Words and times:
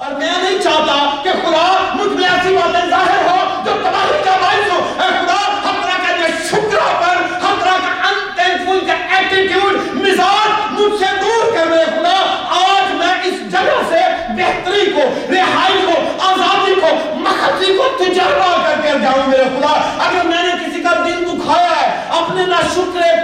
اور 0.00 0.12
میں 0.12 0.30
نہیں 0.30 0.58
چاہتا 0.62 0.94
کہ 1.24 1.30
خدا 1.42 1.66
مجھ 1.94 2.08
میں 2.08 2.24
ایسی 2.28 2.54
باتیں 2.54 2.88
ظاہر 2.88 3.22
ہو 3.26 3.62
جو 3.64 3.72
تباہی 3.84 4.18
کا 4.24 4.34
باعث 4.40 4.70
ہو 4.70 4.80
اے 5.02 5.06
خدا 5.10 5.36
ہر 5.64 5.78
طرح 5.82 5.96
کا 6.02 6.10
یہ 6.20 6.34
شکرہ 6.48 6.90
پر 7.00 7.22
ہر 7.44 7.54
طرح 7.60 7.78
کا 7.84 8.08
انتینفل 8.08 8.86
کا 8.86 9.16
ایٹیٹیوڈ 9.16 9.76
مزاج 9.94 10.72
مجھ 10.72 10.92
سے 10.98 11.06
دور 11.20 11.54
کر 11.54 11.66
میرے 11.66 11.84
خدا، 11.84 12.14
آج 12.58 12.92
میں 12.94 13.14
اس 13.28 13.40
جگہ 13.52 13.80
سے 13.88 14.02
بہتری 14.36 14.90
کو، 14.90 15.08
رہائی 15.30 15.80
کو، 15.86 15.96
آزادی 16.28 16.74
کو 16.80 16.94
مخصی 17.20 17.76
کو 17.76 17.88
تجربہ 17.98 18.52
کر 18.66 18.80
کے 18.82 18.98
جاؤں 19.02 19.28
میرے 19.28 19.44
خدا، 19.56 19.72
اگر 20.06 20.26
میں 20.26 20.42
نے 20.42 20.52
کسی 20.64 20.82
کا 20.82 20.92
دل 21.06 21.24
دکھایا 21.24 21.80
ہے 21.80 21.90
اپنے 22.18 22.46
نہ 22.46 22.60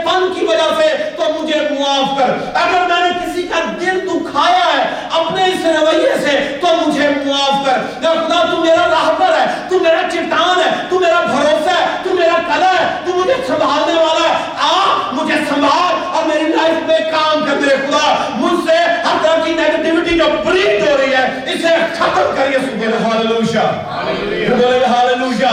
پن 0.04 0.32
کی 0.34 0.46
وجہ 0.46 0.70
سے، 0.78 0.88
تو 1.16 1.32
مجھے 1.32 1.60
معاف 1.70 2.18
کر۔ 2.18 2.30
اگر 2.54 2.86
میں 2.88 3.00
نے 3.00 3.18
کسی 3.20 3.31
کا 3.52 3.60
دل 3.80 4.00
دکھایا 4.08 4.64
ہے 4.74 4.82
اپنے 5.20 5.44
اس 5.44 5.64
رویے 5.66 6.14
سے 6.24 6.58
تو 6.60 6.74
مجھے 6.86 7.08
معاف 7.24 7.64
کر۔ 7.66 7.80
یا 8.02 8.12
خدا 8.12 8.44
تو 8.50 8.60
میرا 8.60 8.86
راہبر 8.90 9.38
ہے 9.38 9.46
تو 9.68 9.78
میرا 9.78 10.02
چٹان 10.12 10.60
ہے 10.60 10.70
تو 10.88 10.98
میرا 11.00 11.20
بھروسہ 11.20 11.76
ہے 11.80 11.86
تو 12.02 12.14
میرا 12.14 12.38
کلا 12.46 12.72
ہے 12.72 12.86
تو 13.06 13.12
مجھے 13.14 13.34
سنبھالنے 13.46 13.94
والا 13.94 14.28
ہے۔ 14.28 14.34
آ 14.62 14.72
مجھے 15.12 15.34
سنبھال 15.48 16.16
اور 16.16 16.24
میری 16.24 16.46
لائف 16.52 16.82
میں 16.86 16.98
کام 17.10 17.44
کر 17.44 17.60
میرے 17.60 17.76
خدا 17.76 18.14
مجھ 18.34 18.60
سے 18.66 18.76
ہر 18.76 19.16
طرح 19.22 19.44
کی 19.44 19.52
نیگیٹیوٹی 19.52 20.18
جو 20.18 20.24
بریڈ 20.44 20.88
ہو 20.88 20.96
رہی 20.96 21.14
ہے 21.14 21.26
اسے 21.54 21.74
ختم 21.98 22.30
کریے 22.36 22.58
سبحان 22.58 23.04
ہاللویا 23.04 23.64
بولے 24.56 24.84
ہاللویا 24.86 25.50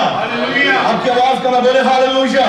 آپ 0.90 1.04
کی 1.04 1.10
آواز 1.10 1.44
کرنا 1.44 1.60
بولے 1.60 1.80
ہاللویا 1.80 2.46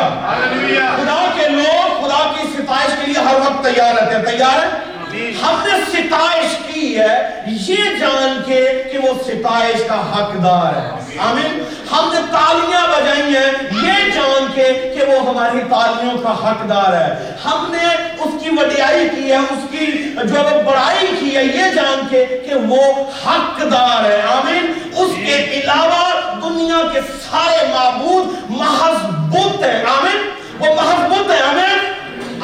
خدا 0.97 1.19
کے 1.35 1.49
لوگ 1.49 2.05
خدا 2.05 2.30
کی 2.35 2.47
ستائش 2.57 2.93
کے 3.01 3.13
لیے 3.13 3.23
ہر 3.25 3.35
وقت 3.35 3.65
تیار 3.65 3.95
رہتے 3.95 4.17
ہیں۔ 4.17 4.25
تیار 4.25 4.63
ہیں؟ 4.65 4.90
ہم 5.19 5.65
نے 5.65 5.81
ستائش 5.93 6.75
کی 6.75 6.99
ہے، 6.99 7.43
یہ 7.47 7.77
جان 8.01 8.43
کے 8.47 8.83
کہ 8.93 8.99
وہ 8.99 9.15
ستائش 9.27 9.83
کا 9.89 10.17
حقدار 10.17 10.77
ہے۔ 10.77 10.91
آمین۔ 11.19 11.63
ہم 11.93 12.11
نے 12.13 12.21
تالیاں 12.30 12.87
بجائی 12.89 13.37
ہیں، 13.37 13.52
یہ 13.83 14.11
جان 14.11 14.47
کے 14.55 14.95
کہ 14.99 15.13
وہ 15.13 15.29
ہماری 15.29 15.59
تالیوں 15.71 16.19
کا 16.19 16.51
حقدار 16.51 16.93
ہے۔ 16.93 17.33
ہم 17.45 17.73
نے 17.73 18.13
اس 18.19 18.45
کی 18.45 18.51
وڈیائی 18.51 19.09
کی 19.17 19.33
ہے، 19.33 19.37
اس 19.37 19.71
کی 19.71 19.87
جو 20.25 20.51
ہے 20.51 20.63
بڑائی 20.63 21.17
کی 21.21 21.37
ہے، 21.37 21.45
یہ 21.45 21.74
جان 21.74 22.07
کے 22.11 22.27
کہ 22.49 22.55
وہ 22.55 22.85
حقدار 23.27 24.05
ہے۔ 24.05 24.23
آمین۔ 24.29 24.73
اس 24.97 25.11
کے 25.27 25.45
علاوہ 25.51 26.21
دنیا 26.49 26.80
کے 26.93 27.01
سارے 27.01 27.67
معبود 27.73 28.51
محض 28.51 28.97
بت 29.07 29.65
ہیں۔ 29.65 29.85
آمین۔ 29.99 30.30
وہ 30.59 30.74
محض 30.74 31.13
بت 31.13 31.30
ہیں۔ 31.30 31.43
آمین۔ 31.43 31.79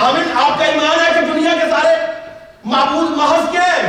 آمین۔ 0.00 0.24
آپ 0.34 0.58
کا 0.58 0.64
ایمان 0.64 1.00
ہے 1.00 1.20
کہ 1.20 1.32
دنیا 1.32 1.52
کے 1.54 1.70
سارے 1.70 2.05
معبود 2.70 3.10
محض 3.16 3.50
کیا 3.50 3.66
ہے 3.72 3.82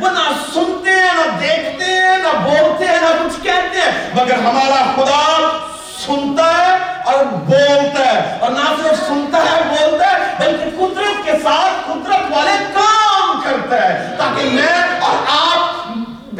وہ 0.00 0.08
نہ 0.10 0.22
سنتے 0.52 0.90
ہیں، 0.90 1.12
نہ 1.14 1.38
دیکھتے 1.40 1.84
ہیں، 1.84 2.16
نہ 2.18 2.32
بولتے 2.44 2.86
ہیں، 2.86 3.00
نہ 3.00 3.10
کچھ 3.18 3.42
کہتے 3.42 3.80
ہیں، 3.80 3.92
مگر 4.14 4.38
ہمارا 4.38 4.80
خدا 4.96 5.24
سنتا 5.98 6.46
ہے 6.56 6.72
اور 7.04 7.24
بولتا 7.24 8.06
ہے۔ 8.06 8.36
اور 8.40 8.50
نہ 8.50 8.64
صرف 8.82 8.98
سنتا 9.06 9.38
ہے، 9.38 9.60
بولتا 9.68 10.10
ہے، 10.10 10.18
بلکہ 10.38 10.76
قدرت 10.78 11.24
کے 11.24 11.32
ساتھ 11.42 11.86
قدرت 11.86 12.32
والے 12.32 12.56
کام 12.74 13.40
کرتا 13.44 13.82
ہے، 13.84 14.14
تاکہ 14.18 14.48
میں 14.52 14.72
اور 15.00 15.16
آپ 15.28 15.59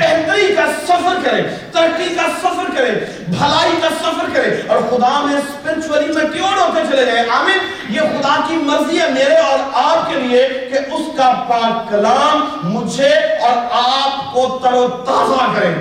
بہتری 0.01 0.55
کا 0.55 0.67
سفر 0.89 1.17
کریں 1.25 1.43
ترقی 1.73 2.15
کا 2.15 2.27
سفر 2.41 2.71
کریں 2.77 2.95
بھلائی 3.29 3.73
کا 3.83 3.89
سفر 4.01 4.27
کریں 4.33 4.51
اور 4.67 4.79
خدا 4.91 5.21
میں 5.25 5.41
سپرچولی 5.49 6.13
میٹیور 6.13 6.57
ہوتے 6.59 6.81
چلے 6.91 7.05
جائیں 7.05 7.25
آمین۔ 7.31 7.95
یہ 7.95 8.01
خدا 8.01 8.35
کی 8.49 8.57
مرضی 8.57 9.01
ہے 9.01 9.11
میرے 9.11 9.35
اور 9.35 9.59
آپ 9.73 10.11
کے 10.11 10.21
لیے 10.21 10.49
کہ 10.73 10.79
اس 10.93 11.07
کا 11.17 11.33
پاک 11.49 11.91
کلام 11.91 12.49
مجھے 12.63 13.13
اور 13.41 13.57
آپ 13.73 14.35
کو 14.35 14.59
تر 14.63 14.73
و 14.73 14.89
تازہ 14.89 15.45
کریں 15.55 15.75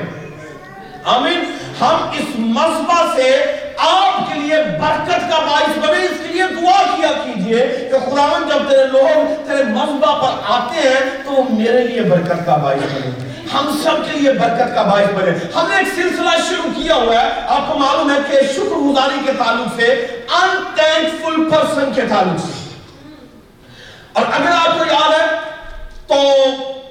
آمین۔ 1.05 1.43
ہم 1.81 2.09
اس 2.13 2.39
مذبح 2.39 3.03
سے 3.15 3.29
آپ 3.77 4.33
کے 4.33 4.39
لیے 4.39 4.55
برکت 4.81 5.29
کا 5.29 5.39
باعث 5.39 5.77
بنے۔ 5.77 6.03
اس 6.05 6.17
کے 6.23 6.33
لیے 6.33 6.43
دعا 6.61 6.81
کیا 6.95 7.11
کیجیے 7.23 7.89
کہ 7.91 7.97
خداوند 8.05 8.51
جب 8.51 8.69
تیرے 8.69 8.85
لوگ، 8.85 9.47
تیرے 9.47 9.63
مذبح 9.63 10.15
پر 10.15 10.41
آتے 10.47 10.87
ہیں 10.87 11.23
تو 11.23 11.31
وہ 11.31 11.43
میرے 11.49 11.87
لیے 11.87 12.01
برکت 12.01 12.45
کا 12.45 12.55
باعث 12.55 12.93
بنے۔ 12.93 13.28
ہم 13.53 13.79
سب 13.83 14.11
کے 14.11 14.19
لیے 14.19 14.31
برکت 14.31 14.75
کا 14.75 14.81
باعث 14.81 15.13
بنے۔ 15.15 15.31
ہم 15.55 15.67
نے 15.69 15.75
ایک 15.75 15.87
سلسلہ 15.95 16.29
شروع 16.49 16.81
کیا 16.81 16.95
ہوا 16.95 17.21
ہے۔ 17.21 17.29
آپ 17.47 17.73
کو 17.73 17.79
معلوم 17.79 18.11
ہے 18.11 18.17
کہ 18.29 18.53
شکر 18.53 18.75
گزاری 18.75 19.19
کے 19.25 19.31
تعلق 19.37 19.75
سے 19.75 19.85
انتینکفل 20.41 21.49
پرسن 21.49 21.93
کے 21.95 22.01
تعلق 22.01 22.39
سے۔ 22.39 22.69
اور 24.13 24.25
اگر 24.33 24.51
آپ 24.51 24.79
کو 24.79 24.85
یاد 24.91 25.21
ہے، 25.21 25.25
تو 26.07 26.15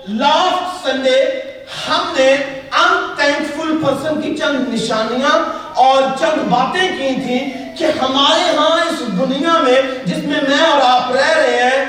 لاسٹ 0.08 0.86
سنڈے 0.86 1.42
ہم 1.88 2.12
نے 2.16 2.32
انتینکفل 2.72 3.84
پرسن 3.86 4.20
کی 4.20 4.36
چند 4.36 4.74
نشانیاں 4.74 5.38
اور 5.74 6.02
چند 6.20 6.48
باتیں 6.48 6.88
کی 6.88 7.14
تھیں 7.14 7.76
کہ 7.76 7.84
ہمارے 7.84 8.56
ہاں 8.56 8.76
اس 8.76 8.98
دنیا 9.00 9.58
میں 9.58 9.82
جس 10.04 10.24
میں 10.24 10.40
میں 10.48 10.66
اور 10.70 10.80
آپ 10.82 11.12
رہ 11.12 11.34
رہے 11.36 11.62
ہیں، 11.62 11.84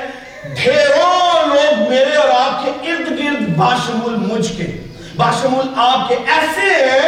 ڈھیروں 0.64 1.46
لوگ 1.46 1.88
میرے 1.88 2.14
اور 2.14 2.28
آپ 2.28 2.39
باشمول 3.60 4.16
مجھ 4.16 4.52
کے۔ 4.56 4.84
باشمول 5.16 5.66
آپ 5.76 6.08
کے۔ 6.08 6.14
ایسے 6.14 6.98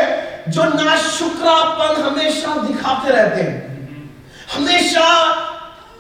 جو 0.47 0.63
ناشکرا 0.65 1.75
پن 1.79 2.03
ہمیشہ 2.03 2.59
دکھاتے 2.59 3.13
رہتے 3.13 3.43
ہیں۔ 3.43 3.61
ہمیشہ 4.59 5.23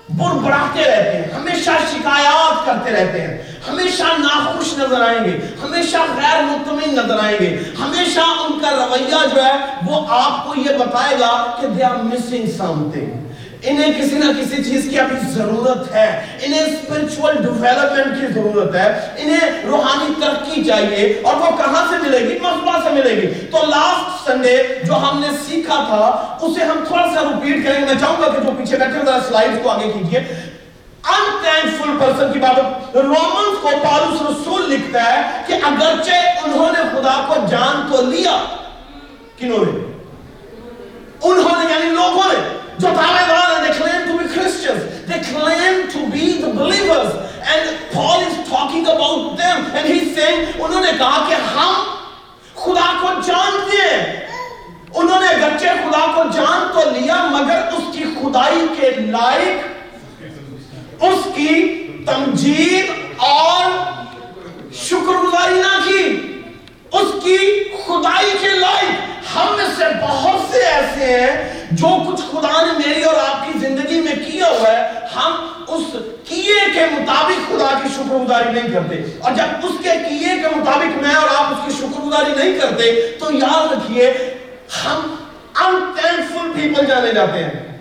بر 0.09 0.35
بڑھاتے 0.35 0.85
رہتے 0.85 1.17
ہیں۔ 1.17 1.35
ہمیشہ 1.35 1.71
شکایات 1.93 2.67
کرتے 2.67 2.91
رہتے 2.91 3.21
ہیں۔ 3.21 3.39
ہمیشہ 3.69 4.03
ناخوش 4.03 4.79
نظر 4.79 5.01
آئیں 5.09 5.25
گے۔ 5.25 5.39
ہمیشہ 5.63 5.97
غیر 5.97 6.43
مطمئن 6.43 6.95
نظر 6.95 7.19
آئیں 7.23 7.39
گے۔ 7.41 7.63
ہمیشہ 7.81 8.21
ان 8.21 8.59
کا 8.59 8.71
رویہ 8.71 9.35
جو 9.35 9.45
ہے 9.45 9.57
وہ 9.87 10.07
آپ 10.09 10.47
کو 10.47 10.55
یہ 10.57 10.79
بتائے 10.79 11.21
گا 11.21 11.57
کہ 11.61 11.67
they 11.67 11.93
are 11.93 12.03
missing 12.03 12.67
something 12.67 13.22
انہیں 13.63 13.93
کسی 14.01 14.19
نہ 14.19 14.25
کسی 14.41 14.65
چیز 14.65 14.87
کی 14.91 15.01
ابھی 15.01 15.17
ضرورت 15.29 15.93
ہے۔ 15.93 16.39
انہیں 16.43 16.61
اسپرچول 16.61 17.35
ڈیولپمنٹ 17.35 18.21
کی 18.21 18.27
ضرورت 18.27 18.75
ہے۔ 18.75 19.09
انہیں 19.17 19.67
روحانی 19.67 20.15
ترقی 20.21 20.65
چاہیے۔ 20.65 21.21
اور 21.25 21.35
وہ 21.35 21.57
کہاں 21.57 21.87
سے 21.91 21.97
ملے 22.03 22.21
گی؟ 22.21 22.39
مصباح 22.43 22.79
سے 22.85 22.91
ملے 22.91 23.23
گی۔ 23.23 23.27
تو 23.27 23.59
لاسٹ 23.67 24.31
سنڈے 24.31 24.63
جو 24.85 24.97
ہم 24.97 25.21
نے 25.21 25.29
سیکھا 25.47 25.75
تھا، 25.75 26.37
اسے 26.41 26.65
ہم 26.65 26.85
تھوڑا 26.87 27.07
سا 27.15 27.21
ریپیٹ 27.21 27.65
کریں 27.65 27.81
گے۔ 27.81 27.87
میں 27.87 28.01
چاہوں 28.01 28.23
گا 28.23 28.29
کہ 28.29 28.45
جو 28.45 28.51
پیچھے 28.59 28.77
بیٹھے 28.77 29.05
ذرا 29.07 29.19
سلائیڈ 29.29 29.63
کو 29.63 29.71
آگے 29.71 29.93
کیجیے 29.93 30.19
انتینکفل 31.05 31.91
پرسن 31.99 32.33
کی 32.33 32.39
بات۔ 32.39 32.97
رومنز 32.97 33.59
کو 33.63 33.71
پالوس 33.83 34.23
رسول 34.23 34.71
لکھتا 34.71 35.05
ہے 35.05 35.23
کہ 35.47 35.53
اگرچہ 35.53 36.15
انہوں 36.45 36.73
نے 36.73 36.81
خدا 36.93 37.25
کو 37.27 37.35
جان 37.51 37.93
تو 37.93 38.03
لیا، 38.03 38.45
کنہوں 39.39 39.65
نے؟ 39.65 39.93
انہوں 41.23 41.63
نے 41.63 41.75
یعنی 41.75 41.91
لوگوں 41.91 42.33
نے۔ 42.33 42.59
جو 42.79 42.89
دعوے 42.89 43.27
دار 43.29 43.51
ہیں 43.51 43.63
they 43.63 43.79
claim 43.79 44.07
to 44.07 44.19
be 44.19 44.29
Christians. 44.29 45.07
They 45.07 45.21
claim 45.21 45.89
to 45.91 46.11
be 46.11 46.41
the 46.41 46.51
believers. 46.51 47.15
And 47.45 47.79
Paul 47.93 48.21
is 48.23 48.49
talking 48.49 48.87
about 48.87 49.37
them. 49.37 49.67
And 49.75 49.87
he's 49.87 50.15
saying 50.15 50.47
انہوں 50.59 50.81
نے 50.81 50.91
کہا 50.99 51.27
کہ 51.29 51.35
ہم 51.55 51.75
خدا 52.55 52.93
کو 53.01 53.09
جانتے 53.27 53.81
ہیں 53.81 54.21
انہوں 54.95 55.21
نے 55.21 55.29
گچے 55.43 55.69
خدا 55.85 56.05
کو 56.15 56.23
جان 56.33 56.67
تو 56.75 56.91
لیا 56.91 57.25
مگر 57.31 57.61
اس 57.77 57.95
کی 57.95 58.05
خدائی 58.17 58.67
کے 58.81 58.91
لائق 59.11 61.05
اس 61.05 61.27
کی 61.37 61.55
تمجید 62.07 62.91
اور 63.29 63.71
شکر 64.83 65.25
گزاری 65.25 65.55
نہ 65.55 65.79
کی 65.87 66.32
اس 66.93 67.25
کی 67.25 67.39
خدائی 67.87 68.31
کے 68.41 68.49
لائق 68.49 69.13
ہم 69.37 69.57
میں 69.57 69.65
سے 69.79 69.85
بہت 70.03 70.53
سے 70.53 70.59
ایسے 70.59 71.05
ہیں 71.05 71.67
جو 71.71 71.87
کچھ 71.87 72.21
خدا 72.33 72.67
نے 72.67 72.89
میری 72.89 73.03
اور 73.03 73.15
آپ 73.15 73.47
کی 73.47 73.59
زندگی 73.59 74.01
میں 74.01 74.15
کیا 74.27 74.47
ہوا 74.49 74.73
ہے، 74.73 74.91
ہم 75.17 75.47
اس 75.69 75.97
کیے 76.29 76.61
کے 76.75 76.81
مطابق 76.93 77.49
خدا 77.49 77.79
کی 77.83 77.89
شکر 77.89 78.15
گزاری 78.15 78.53
نہیں 78.53 78.73
کرتے۔ 78.73 79.19
اور 79.21 79.33
جب 79.33 79.67
اس 79.67 79.73
کے 79.83 79.91
کیے 80.09 80.43
کے 80.43 80.57
مطابق 80.57 81.03
میں 81.03 81.15
اور 81.15 81.29
آپ 81.35 81.53
اس 81.53 81.59
کی 81.67 81.73
شکر 81.79 82.01
گزاری 82.01 82.31
نہیں 82.37 82.59
کرتے، 82.59 83.17
تو 83.21 83.35
یاد 83.35 83.73
رکھیے، 83.73 84.13
ہم 84.85 85.15
unthankful 85.59 86.61
people 86.61 86.87
جانے 86.87 87.13
جاتے 87.13 87.45
ہیں۔ 87.45 87.79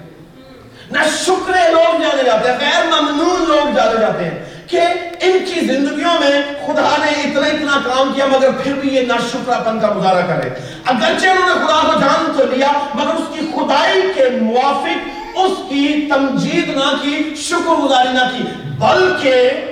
نہ 0.91 0.99
شکرے 1.25 1.71
لوگ 1.71 2.01
جانے 2.01 2.23
جاتے 2.23 2.51
ہیں 2.51 2.57
غیر 2.59 2.85
ممنون 2.85 3.45
لوگ 3.47 3.75
جانے 3.75 3.99
جاتے 3.99 4.25
ہیں۔ 4.25 4.50
کہ 4.71 4.81
ان 5.21 5.37
کی 5.45 5.59
زندگیوں 5.59 6.13
میں 6.19 6.41
خدا 6.65 6.89
نے 6.99 7.09
اتنا 7.21 7.47
اتنا 7.47 7.79
کام 7.85 8.13
کیا، 8.13 8.25
مگر 8.25 8.51
پھر 8.63 8.73
بھی 8.73 8.95
یہ 8.95 9.05
ناشکرہ 9.07 9.63
پن 9.63 9.79
کا 9.79 9.91
مظاہرہ 9.93 10.25
کرے۔ 10.27 10.49
اگرچہ 10.85 11.27
انہوں 11.27 11.49
نے 11.49 11.65
خدا 11.65 11.81
کو 11.87 11.99
جان 11.99 12.31
تو 12.37 12.45
لیا، 12.53 12.71
مگر 12.93 13.15
اس 13.15 13.27
کی 13.33 13.45
خدائی 13.55 14.01
کے 14.15 14.29
موافق 14.41 15.37
اس 15.43 15.57
کی 15.69 16.07
تمجید 16.13 16.69
نہ 16.69 16.93
کی، 17.01 17.33
شکر 17.39 17.81
گزاری 17.83 18.13
نہ 18.13 18.29
کی۔ 18.31 18.43
بلکہ 18.79 19.67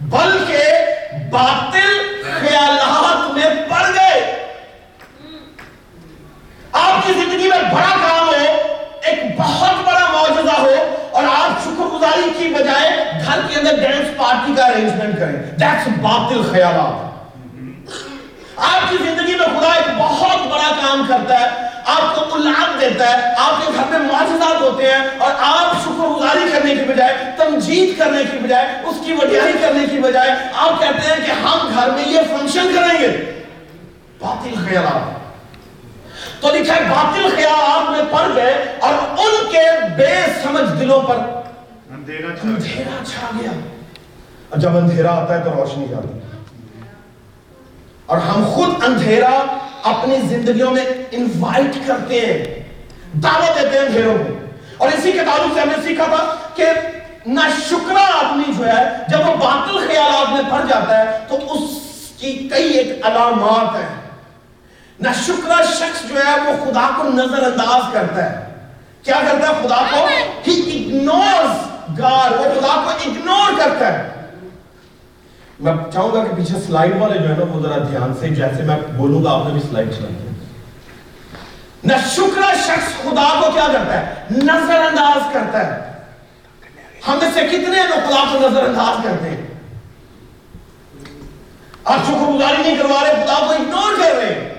بلکہ 0.00 0.62
باطل 1.30 1.96
خیالات 2.40 3.30
میں 3.34 3.50
پڑ 3.68 3.82
گئے 3.94 4.20
آپ 6.72 7.06
کی 7.06 7.12
زندگی 7.12 7.48
میں 7.48 7.58
بڑا 7.72 7.94
کام 8.02 8.28
ہو 8.28 8.34
ایک 9.02 9.22
بہت 9.38 9.84
بڑا 9.86 10.06
معجزہ 10.12 10.60
ہو 10.60 10.74
اور 11.10 11.24
آپ 11.24 11.62
شکر 11.64 11.94
گزاری 11.94 12.30
کی 12.38 12.48
بجائے 12.54 12.90
گھر 13.24 13.40
کے 13.48 13.58
اندر 13.60 13.76
ڈانس 13.82 14.16
پارٹی 14.16 14.54
کا 14.56 14.66
ارینجمنٹ 14.66 15.18
کریں 15.18 15.58
دیٹس 15.86 15.98
باطل 16.00 16.42
خیالات. 16.50 17.10
آپ 18.56 18.90
کی 18.90 18.96
زندگی 18.96 19.34
میں 19.34 19.46
خدا 19.46 19.72
ایک 19.72 19.88
بہت 19.98 20.46
بڑا 20.46 20.70
کام 20.80 21.02
کرتا 21.08 21.40
ہے 21.40 21.46
آپ 21.84 22.14
کو 22.14 22.34
العاب 22.34 22.80
دیتا 22.80 23.10
ہے 23.10 23.32
آپ 23.38 23.66
کے 23.66 23.72
گھر 23.74 23.98
میں 23.98 23.98
معجزات 23.98 24.60
ہوتے 24.60 24.90
ہیں 24.90 25.08
اور 25.18 25.30
آپ 25.38 25.76
شکر 25.84 26.08
گزاری 26.08 26.50
کرنے 26.52 26.74
کی 26.74 26.82
بجائے 26.82 27.14
تمجید 27.36 27.98
کرنے 27.98 28.24
کی 28.30 28.38
بجائے 28.38 28.66
اس 28.84 28.96
کی 29.06 29.12
وڈیائی 29.12 29.52
کرنے 29.52 29.86
کی 29.86 29.98
بجائے 29.98 30.30
آپ 30.54 30.80
کہتے 30.80 31.08
ہیں 31.08 31.26
کہ 31.26 31.30
ہم 31.30 31.68
گھر 31.74 31.90
میں 31.90 32.08
یہ 32.08 32.20
فنکشن 32.30 32.72
کریں 32.74 33.00
گے۔ 33.00 33.42
باطل 34.18 34.54
خیالات۔ 34.68 35.20
تو 36.42 36.48
لکھا 36.54 36.76
ہے 36.76 36.80
باطل 36.80 37.28
خیالات 37.36 37.90
میں 37.90 38.00
پڑ 38.10 38.34
گئے 38.34 38.76
اور 38.80 38.94
ان 38.94 39.52
کے 39.52 39.94
بے 39.96 40.16
سمجھ 40.42 40.80
دلوں 40.80 41.00
پر 41.00 41.16
اندھیرا 41.90 43.04
چھا 43.04 43.30
گیا۔ 43.40 43.79
جب 44.56 44.76
اندھیرا 44.76 45.22
آتا 45.22 45.38
ہے 45.38 45.44
تو 45.44 45.50
روشنی 45.50 45.86
جاتی 45.88 46.14
ہے۔ 46.14 46.18
اور 48.06 48.18
ہم 48.18 48.44
خود 48.44 48.84
اندھیرا 48.84 49.44
اپنی 49.82 50.16
زندگیوں 50.28 50.70
میں 50.70 50.84
انوائٹ 51.10 51.86
کرتے 51.86 52.20
ہیں 52.20 52.68
دعوت 53.18 53.62
دیتے 53.62 53.78
ہیں 53.78 53.86
اندھیروں 53.86 54.18
کو۔ 54.18 54.34
اور 54.76 54.88
اسی 54.88 55.12
کے 55.12 55.18
تعلق 55.18 55.54
سے 55.54 55.60
ہم 55.60 55.68
نے 55.68 55.88
سیکھا 55.88 56.04
تھا 56.04 56.34
کہ 56.54 56.66
نہ 57.26 57.40
شکرہ 57.70 58.24
آدمی 58.24 58.52
جو 58.58 58.66
ہے 58.66 58.88
جب 59.08 59.20
وہ 59.20 59.34
باطل 59.34 59.78
خیالات 59.86 60.32
میں 60.32 60.50
پڑ 60.50 60.64
جاتا 60.68 60.98
ہے 60.98 61.18
تو 61.28 61.36
اس 61.52 61.70
کی 62.18 62.48
کئی 62.52 62.70
ایک 62.70 63.06
علامات 63.06 63.76
ہیں۔ 63.76 64.00
نہ 65.00 65.08
شکرہ 65.26 65.62
شخص 65.62 66.08
جو 66.08 66.14
ہے 66.16 66.40
وہ 66.40 66.64
خدا 66.64 66.90
کو 66.96 67.02
نظر 67.02 67.42
انداز 67.42 67.82
کرتا 67.92 68.30
ہے۔ 68.30 68.44
کیا 69.02 69.20
کرتا 69.20 69.48
ہے؟ 69.48 69.54
خدا 69.62 69.82
کو 69.90 70.06
ہی 70.46 70.88
اگنورز 70.88 71.70
گار 71.98 72.30
وہ 72.30 72.44
خدا 72.44 72.80
کو 72.84 72.90
اگنور 72.90 73.58
کرتا 73.58 73.92
ہے۔ 73.92 74.19
میں 75.60 75.72
چاہوں 75.92 76.12
گا 76.12 76.24
کہ 76.24 76.34
پیچھے 76.36 76.54
سلائیڈ 76.66 76.96
والے 76.96 77.18
جو 77.18 77.28
ہے 77.28 77.34
نا 77.38 77.44
وہ 77.44 77.62
ذرا 77.62 77.76
دھیان 77.78 78.14
سے، 78.20 78.28
جیسے 78.28 78.62
میں 78.62 78.76
بولوں 78.96 79.24
گا، 79.24 79.30
آپ 79.32 79.46
نے 79.46 79.52
بھی 79.52 79.60
سلائیڈ 79.60 79.90
چلائی 79.96 80.14
نہ 81.84 81.92
شکر 82.10 82.56
شخص 82.56 83.02
خدا 83.02 83.40
کو 83.40 83.50
کیا 83.50 83.66
کرتا 83.72 84.00
ہے؟ 84.00 84.14
نظر 84.30 84.74
انداز 84.74 85.32
کرتا 85.32 85.66
ہے۔ 85.66 85.92
ہم 87.08 87.18
میں 87.22 87.30
سے 87.34 87.40
کتنے 87.40 87.76
لوگ 87.76 88.08
خدا 88.08 88.24
کو 88.32 88.48
نظر 88.48 88.62
انداز 88.64 89.04
کرتے 89.04 89.28
ہیں؟ 89.28 89.46
آپ 91.84 91.98
شکر 92.06 92.32
گزاری 92.32 92.62
نہیں 92.62 92.76
کروا 92.76 93.02
رہے، 93.02 93.24
خدا 93.24 93.38
کو 93.46 93.52
اگنور 93.52 94.00
کر 94.00 94.16
رہے 94.16 94.34
ہیں۔ 94.34 94.50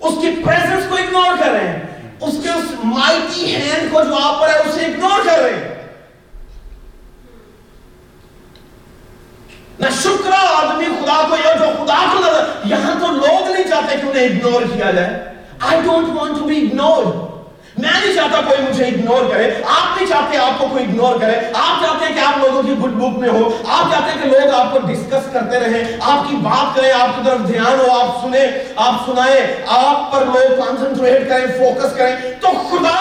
اس 0.00 0.14
کی 0.20 0.42
پریزنس 0.44 0.84
کو 0.88 0.96
اگنور 0.96 1.36
کر 1.38 1.50
رہے 1.50 1.68
ہیں۔ 1.68 2.10
اس 2.20 2.34
کے 2.42 2.48
اس 2.48 2.64
مائٹی 2.84 3.56
ہینڈ 3.56 3.92
کو 3.92 4.04
جو 4.04 4.16
آپ 4.22 4.40
پر 4.40 4.48
ہے، 4.48 4.58
اسے 4.58 4.84
اگنور 4.84 5.20
کر 5.24 5.38
رہے 5.38 5.54
ہیں 5.54 5.78
نہ 9.78 9.86
شکر 10.02 10.30
آدمی 10.32 10.86
خدا 11.08 11.26
کو 11.28 11.36
یہ 11.36 11.58
جو 11.58 11.84
خدا 11.84 11.98
کو 12.12 12.18
نظر 12.18 12.44
یہاں 12.64 12.94
تو 13.00 13.12
لوگ 13.12 13.50
نہیں 13.50 13.68
چاہتے 13.68 13.96
کہ 14.00 14.06
انہیں 14.08 14.24
اگنور 14.24 14.62
کیا 14.76 14.90
جائے. 14.90 15.24
I 15.60 15.76
don't 15.84 16.14
want 16.16 16.36
to 16.38 16.48
be 16.48 16.56
ignored. 16.64 17.16
میں 17.78 17.90
نہیں 18.00 18.14
چاہتا 18.14 18.40
کوئی 18.46 18.62
مجھے 18.62 18.84
اگنور 18.84 19.30
کرے. 19.30 19.50
آپ 19.64 19.96
نہیں 19.96 20.06
چاہتے 20.06 20.38
آپ 20.38 20.58
کو 20.58 20.66
کوئی 20.70 20.84
اگنور 20.84 21.18
کرے. 21.20 21.34
آپ 21.54 21.82
چاہتے 21.82 22.06
ہیں 22.06 22.14
کہ 22.14 22.20
آپ 22.20 22.38
لوگوں 22.38 22.62
کی 22.62 22.72
گڈ 22.72 22.94
بک 23.00 23.18
میں 23.18 23.28
ہو. 23.28 23.50
آپ 23.66 23.90
چاہتے 23.90 24.10
ہیں 24.10 24.22
کہ 24.22 24.28
لوگ 24.28 24.54
آپ 24.54 24.72
کو 24.72 24.78
ڈسکس 24.78 25.32
کرتے 25.32 25.60
رہیں. 25.60 25.96
آپ 26.00 26.28
کی 26.28 26.36
بات 26.36 26.76
کریں، 26.76 26.90
آپ 26.92 27.16
کی 27.16 27.22
طرف 27.24 27.48
دھیان 27.48 27.80
ہو، 27.80 27.90
آپ 28.00 28.22
سنیں، 28.22 28.46
آپ 28.76 28.94
سنائیں، 29.06 29.40
آپ 29.66 30.12
پر 30.12 30.24
لوگ 30.24 30.56
کانسنٹریٹ 30.60 31.28
کریں 31.28 31.46
فوکس 31.58 31.96
کریں. 31.96 32.16
تو 32.40 32.48
خدا 32.48 32.96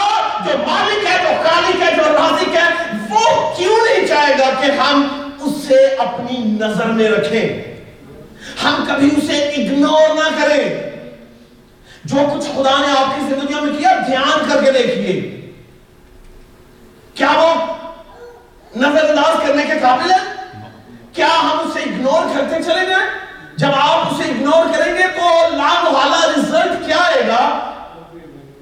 جو 0.46 0.58
مالک 0.68 1.06
ہے، 1.08 1.18
جو 1.24 1.34
خالق 1.44 1.82
ہے، 1.82 1.96
جو 1.98 2.04
رازق 2.04 2.56
ہے، 2.56 2.70
وہ 3.10 3.56
کیوں 3.58 3.78
نہیں 3.86 4.08
چاہے 4.08 4.34
گا 4.40 4.50
کہ 4.62 4.72
ہم 4.72 5.08
اسے 5.42 5.86
اپنی 6.00 6.38
نظر 6.38 6.86
میں 6.86 7.10
رکھیں؟ 7.10 7.77
ہم 8.64 8.84
کبھی 8.88 9.10
اسے 9.18 9.44
اگنور 9.44 10.16
نہ 10.16 10.44
کریں۔ 10.44 10.88
جو 12.06 12.18
کچھ 12.34 12.48
خدا 12.56 12.78
نے 12.78 12.92
آپ 13.00 13.16
کی 13.16 13.22
زندگیوں 13.22 13.62
میں 13.62 13.78
کیا، 13.78 13.98
دھیان 14.08 14.50
کر 14.50 14.64
کے 14.64 14.72
دیکھیے۔ 14.72 15.34
کیا 17.14 17.32
وہ 17.32 17.54
نظر 18.76 19.10
انداز 19.10 19.48
کرنے 19.48 19.64
کے 19.64 19.80
قابل 19.82 20.12
ہے 20.12 20.50
کیا 21.14 21.28
ہم 21.28 21.60
اسے 21.60 21.80
اگنور 21.80 22.22
کرتے 22.36 22.64
چلے 22.64 22.88
گئے 22.88 23.06
جب 23.58 23.68
آپ 23.78 24.14
اسے 24.14 24.24
اگنور 24.24 24.78
کریں 24.78 24.94
گے 24.94 25.04
تو 25.04 25.56
لا 25.56 25.90
محالہ 25.90 26.38
رزلٹ 26.38 26.86
کیا 26.86 26.98
آئے 26.98 27.28
گا؟ 27.28 27.74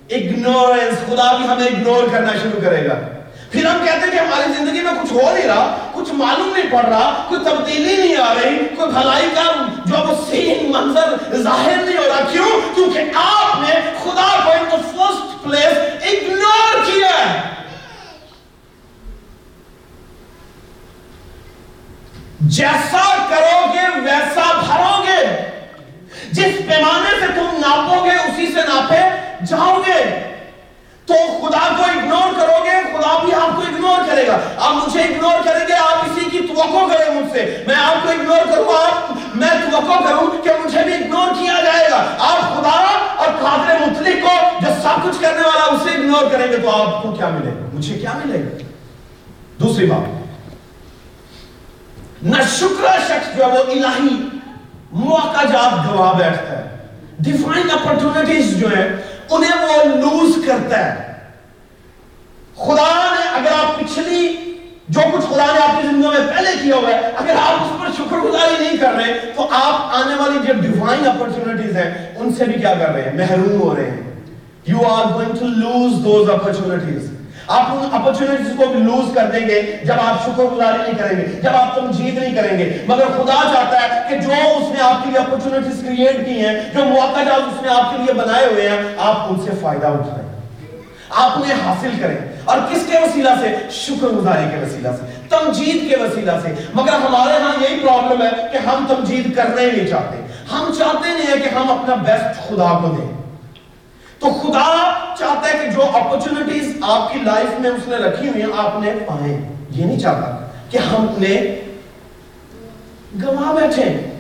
اگنورنس 0.10 1.08
خدا 1.08 1.38
بھی 1.38 1.46
ہمیں 1.46 1.66
اگنور 1.66 2.04
کرنا 2.12 2.32
شروع 2.42 2.62
کرے 2.62 2.88
گا۔ 2.90 3.00
پھر 3.52 3.66
ہم 3.66 3.86
کہتے 3.86 4.00
ہیں 4.00 4.12
کہ 4.12 4.18
ہماری 4.18 4.54
زندگی 4.54 4.82
میں 4.82 4.94
کچھ 5.04 5.14
ہو 5.14 5.34
نہیں 5.34 5.48
رہا، 5.48 5.78
کچھ 5.92 6.12
معلوم 6.14 6.54
نہیں 6.58 6.72
پڑ 6.72 6.86
رہا 6.86 7.26
کوئی 7.30 7.42
تبدیلی 7.46 7.98
نہیں 7.98 8.18
آ 8.18 8.34
رہی، 8.34 8.58
کوئی 8.76 8.92
بھلائی 8.92 9.30
کا 9.36 9.66
جو 9.86 9.96
وہ 10.08 10.26
صحیح 10.30 10.68
منظر 10.68 11.36
ظاہر 11.36 11.76
نہیں 11.84 11.98
ہو 11.98 12.04
رہا۔ 12.08 12.30
کیوں؟ 12.32 12.76
کیونکہ 12.76 13.00
آپ 13.16 13.62
نے 13.62 13.76
خدا 14.04 14.40
کو 14.46 14.52
in 14.52 14.70
the 14.70 14.80
first 14.80 15.48
place 15.48 15.82
ignore 16.02 16.86
کیا 16.86 17.34
ہے۔ 17.34 17.42
جیسا 22.42 23.26
کرو 23.30 23.74
گے، 23.74 24.00
ویسا 24.00 24.60
بھرو 24.60 25.04
گے۔ 25.04 25.50
جس 26.32 26.58
پیمانے 26.68 27.20
سے 27.20 27.26
تم 27.36 27.48
ناپو 27.58 28.04
گے، 28.04 28.10
اسی 28.10 28.48
سے 28.48 28.62
ناپے 28.68 29.02
جاؤ 29.46 29.82
گے۔ 29.88 30.32
تو 31.06 31.14
خدا 31.14 31.74
کو 31.78 31.84
اگنور 31.84 32.40
کرو 32.40 32.64
گے، 32.64 32.70
خدا 32.70 33.24
بھی 33.24 33.34
آپ 33.34 33.56
کو 33.56 33.62
اگنور 33.62 34.10
کرے 34.10 34.28
گا۔ 34.28 34.40
آپ 34.58 34.74
مجھے 34.74 35.02
اگنور 35.02 35.44
کریں 35.46 35.68
گے، 35.68 35.74
آپ 35.74 36.06
اسی 36.06 36.30
کی 36.30 36.40
توقع 36.40 36.94
کریں 36.94 37.22
مجھ 37.22 37.32
سے۔ 37.32 37.64
میں 37.68 37.76
آپ 37.76 38.04
کو 38.04 38.10
اگنور 38.10 38.52
کروں، 38.52 38.86
آپ 38.86 39.14
میں 39.36 39.50
توقع 39.50 40.04
کروں 40.04 40.44
کہ 40.44 40.50
مجھے 40.66 40.84
بھی 40.84 40.94
اگنور 40.94 41.28
کیا 41.40 41.54
جائے 41.64 41.92
گا۔ 41.92 42.16
آپ 42.20 42.40
خدا 42.40 42.98
اور 43.16 43.28
قادر 43.42 43.76
مطلق 43.80 44.22
کو 44.22 44.50
جو 44.62 44.68
سب 44.84 45.04
کچھ 45.04 45.22
کرنے 45.22 45.48
والا 45.48 45.66
اسے 45.66 45.90
اگنور 45.90 46.32
کریں 46.32 46.52
گے 46.52 46.58
تو 46.58 46.70
آپ 46.70 47.04
کو 47.04 47.12
کیا 47.12 47.30
ملے 47.30 47.52
گا؟ 47.52 47.66
مجھے 47.74 47.98
کیا 47.98 48.14
ملے 48.26 48.40
گا؟ 48.40 48.58
دوسری 49.60 49.86
بات۔ 49.86 50.26
نہ 52.24 52.42
شکر 52.58 53.00
شخص 53.08 53.38
جو 53.38 53.44
ہے، 53.44 53.52
وہ 53.52 53.64
الہی، 53.72 54.28
موقع 54.92 55.44
جات 55.44 55.88
گواہ 55.88 56.14
بیٹھتا 56.14 56.58
ہے۔ 56.58 56.78
ڈیفائن 57.20 57.72
اپرچونٹیز 57.72 58.60
جو 58.60 58.68
ہیں 58.68 58.90
انہیں 59.30 59.66
وہ 59.66 59.84
لوز 59.84 60.46
کرتا 60.48 60.86
ہے۔ 60.86 61.14
خدا 62.56 63.16
نے 63.20 63.30
اگر 63.30 63.52
آپ 63.64 63.80
پچھلی 63.80 64.38
جو 64.90 65.02
کچھ 65.14 65.26
خدا 65.26 65.46
نے 65.46 65.60
آپ 65.60 65.82
کی 65.82 65.88
زندگی 65.88 66.10
میں 66.10 66.28
پہلے 66.36 66.50
کیا 66.64 66.76
ہوا 66.76 66.90
ہے، 66.90 67.12
اگر 67.16 67.36
آپ 67.40 67.64
اس 67.64 67.82
پر 67.82 68.04
شکر 68.04 68.18
گزاری 68.18 68.64
نہیں 68.64 68.78
کر 68.78 68.94
رہے، 68.94 69.32
تو 69.36 69.48
آپ 69.52 69.96
آنے 69.96 70.16
والی 70.16 70.40
جو 70.48 70.54
ڈیوائن 70.54 71.08
اپرچونٹیز 71.08 71.76
ہیں، 71.78 72.14
ان 72.16 72.34
سے 72.34 72.46
بھی 72.46 72.54
کیا 72.54 72.74
کر 72.74 72.90
رہے 72.94 73.02
ہیں؟ 73.02 73.14
محروم 73.14 73.62
ہو 73.62 73.76
رہے 73.76 73.92
ہیں۔ 73.92 74.02
You 74.68 74.88
are 74.88 75.14
going 75.14 75.32
to 75.40 75.46
lose 75.48 76.06
those 76.06 76.30
opportunities 76.30 77.15
آپ 77.48 77.64
ان 77.70 77.90
اپرچونٹیز 77.92 78.48
کو 78.58 78.66
بھی 78.66 78.80
لوز 78.80 79.16
کر 79.16 79.26
دیں 79.26 79.48
گے 79.50 79.62
جب 79.84 79.94
آپ 80.06 80.26
شکر 80.26 80.44
گزاری 80.44 80.78
نہیں 80.78 81.00
کریں 81.00 81.18
گے، 81.18 81.42
جب 81.42 81.56
آپ 81.56 81.76
تمجید 81.76 82.18
نہیں 82.18 82.36
کریں 82.36 82.58
گے۔ 82.58 82.78
مگر 82.88 83.06
خدا 83.06 83.54
چاہتا 83.54 83.82
ہے 83.82 84.10
کہ 84.10 84.18
جو 84.18 84.32
اس 84.32 84.72
نے 84.72 84.82
آپ 84.82 85.04
کے 85.04 85.10
لیے 85.10 85.20
اپرچونٹیز 85.20 85.84
کریٹ 85.86 86.26
کی 86.26 86.46
ہیں، 86.46 86.60
جو 86.74 86.86
مواقع 86.86 87.24
جات 87.24 87.42
اس 87.48 87.62
نے 87.62 87.68
آپ 87.70 87.92
کے 87.92 87.98
لیے 87.98 88.14
بنائے 88.14 88.46
ہوئے 88.46 88.70
ہیں، 88.70 88.78
آپ 88.98 89.16
ان 89.30 89.40
سے 89.46 89.52
فائدہ 89.62 89.88
اٹھائیں۔ 89.88 90.26
آپ 91.10 91.32
انہیں 91.36 91.54
حاصل 91.66 91.90
کریں۔ 92.02 92.18
اور 92.46 92.58
کس 92.72 92.86
کے 92.92 92.98
وسیلہ 92.98 93.30
سے؟ 93.40 93.56
شکر 93.72 94.08
گزاری 94.08 94.46
کے 94.52 94.58
وسیلہ 94.58 94.88
سے 95.00 95.28
تمجید 95.30 95.90
کے 95.90 96.04
وسیلہ 96.04 96.32
سے۔ 96.44 96.54
مگر 96.74 96.94
ہمارے 96.94 97.38
ہاں 97.42 97.64
یہی 97.64 97.80
پرابلم 97.80 98.22
ہے 98.22 98.30
کہ 98.52 98.58
ہم 98.58 98.86
تمجید 98.90 99.36
کرنا 99.36 99.62
ہی 99.62 99.72
نہیں 99.72 99.88
چاہتے۔ 99.88 100.18
ہم 100.52 100.74
چاہتے 100.78 101.10
نہیں 101.10 101.36
ہیں 101.36 101.44
کہ 101.44 101.56
ہم 101.56 101.72
اپنا 101.72 101.96
بیسٹ 101.96 102.48
خدا 102.48 102.80
کو 102.82 102.88
دیں۔ 102.88 103.15
تو 104.20 104.34
خدا 104.34 104.92
چاہتا 105.20 105.54
ہے 105.54 105.66
کہ 105.66 105.72
جو 105.72 105.84
اپرچونٹیز 105.84 106.78
آپ 106.82 107.14
کی 107.14 107.20
لائف 107.20 107.60
میں 107.60 107.70
اس 107.70 107.88
نے 107.88 107.96
رکھی 107.96 108.30
ہوئی 108.30 108.42
ہیں، 108.42 108.50
آپ 108.58 108.80
نے 108.80 108.94
پائیں۔ 109.08 109.56
یہ 109.70 109.86
نہیں 109.86 110.00
چاہتا 110.00 110.52
کہ 110.70 110.78
ہم 110.78 111.06
نے 111.18 111.62
گوا 113.24 113.52
بیٹھے 113.54 114.12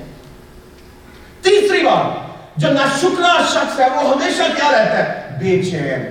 تیسری 1.42 1.84
بات، 1.84 2.26
جو 2.58 2.72
ناشکرہ 2.72 3.44
شخص 3.50 3.80
ہے، 3.80 3.86
وہ 3.96 4.10
ہمیشہ 4.10 4.44
کیا 4.56 4.72
رہتا 4.72 4.98
ہے؟ 4.98 5.38
بے 5.40 5.64
چین، 5.64 6.02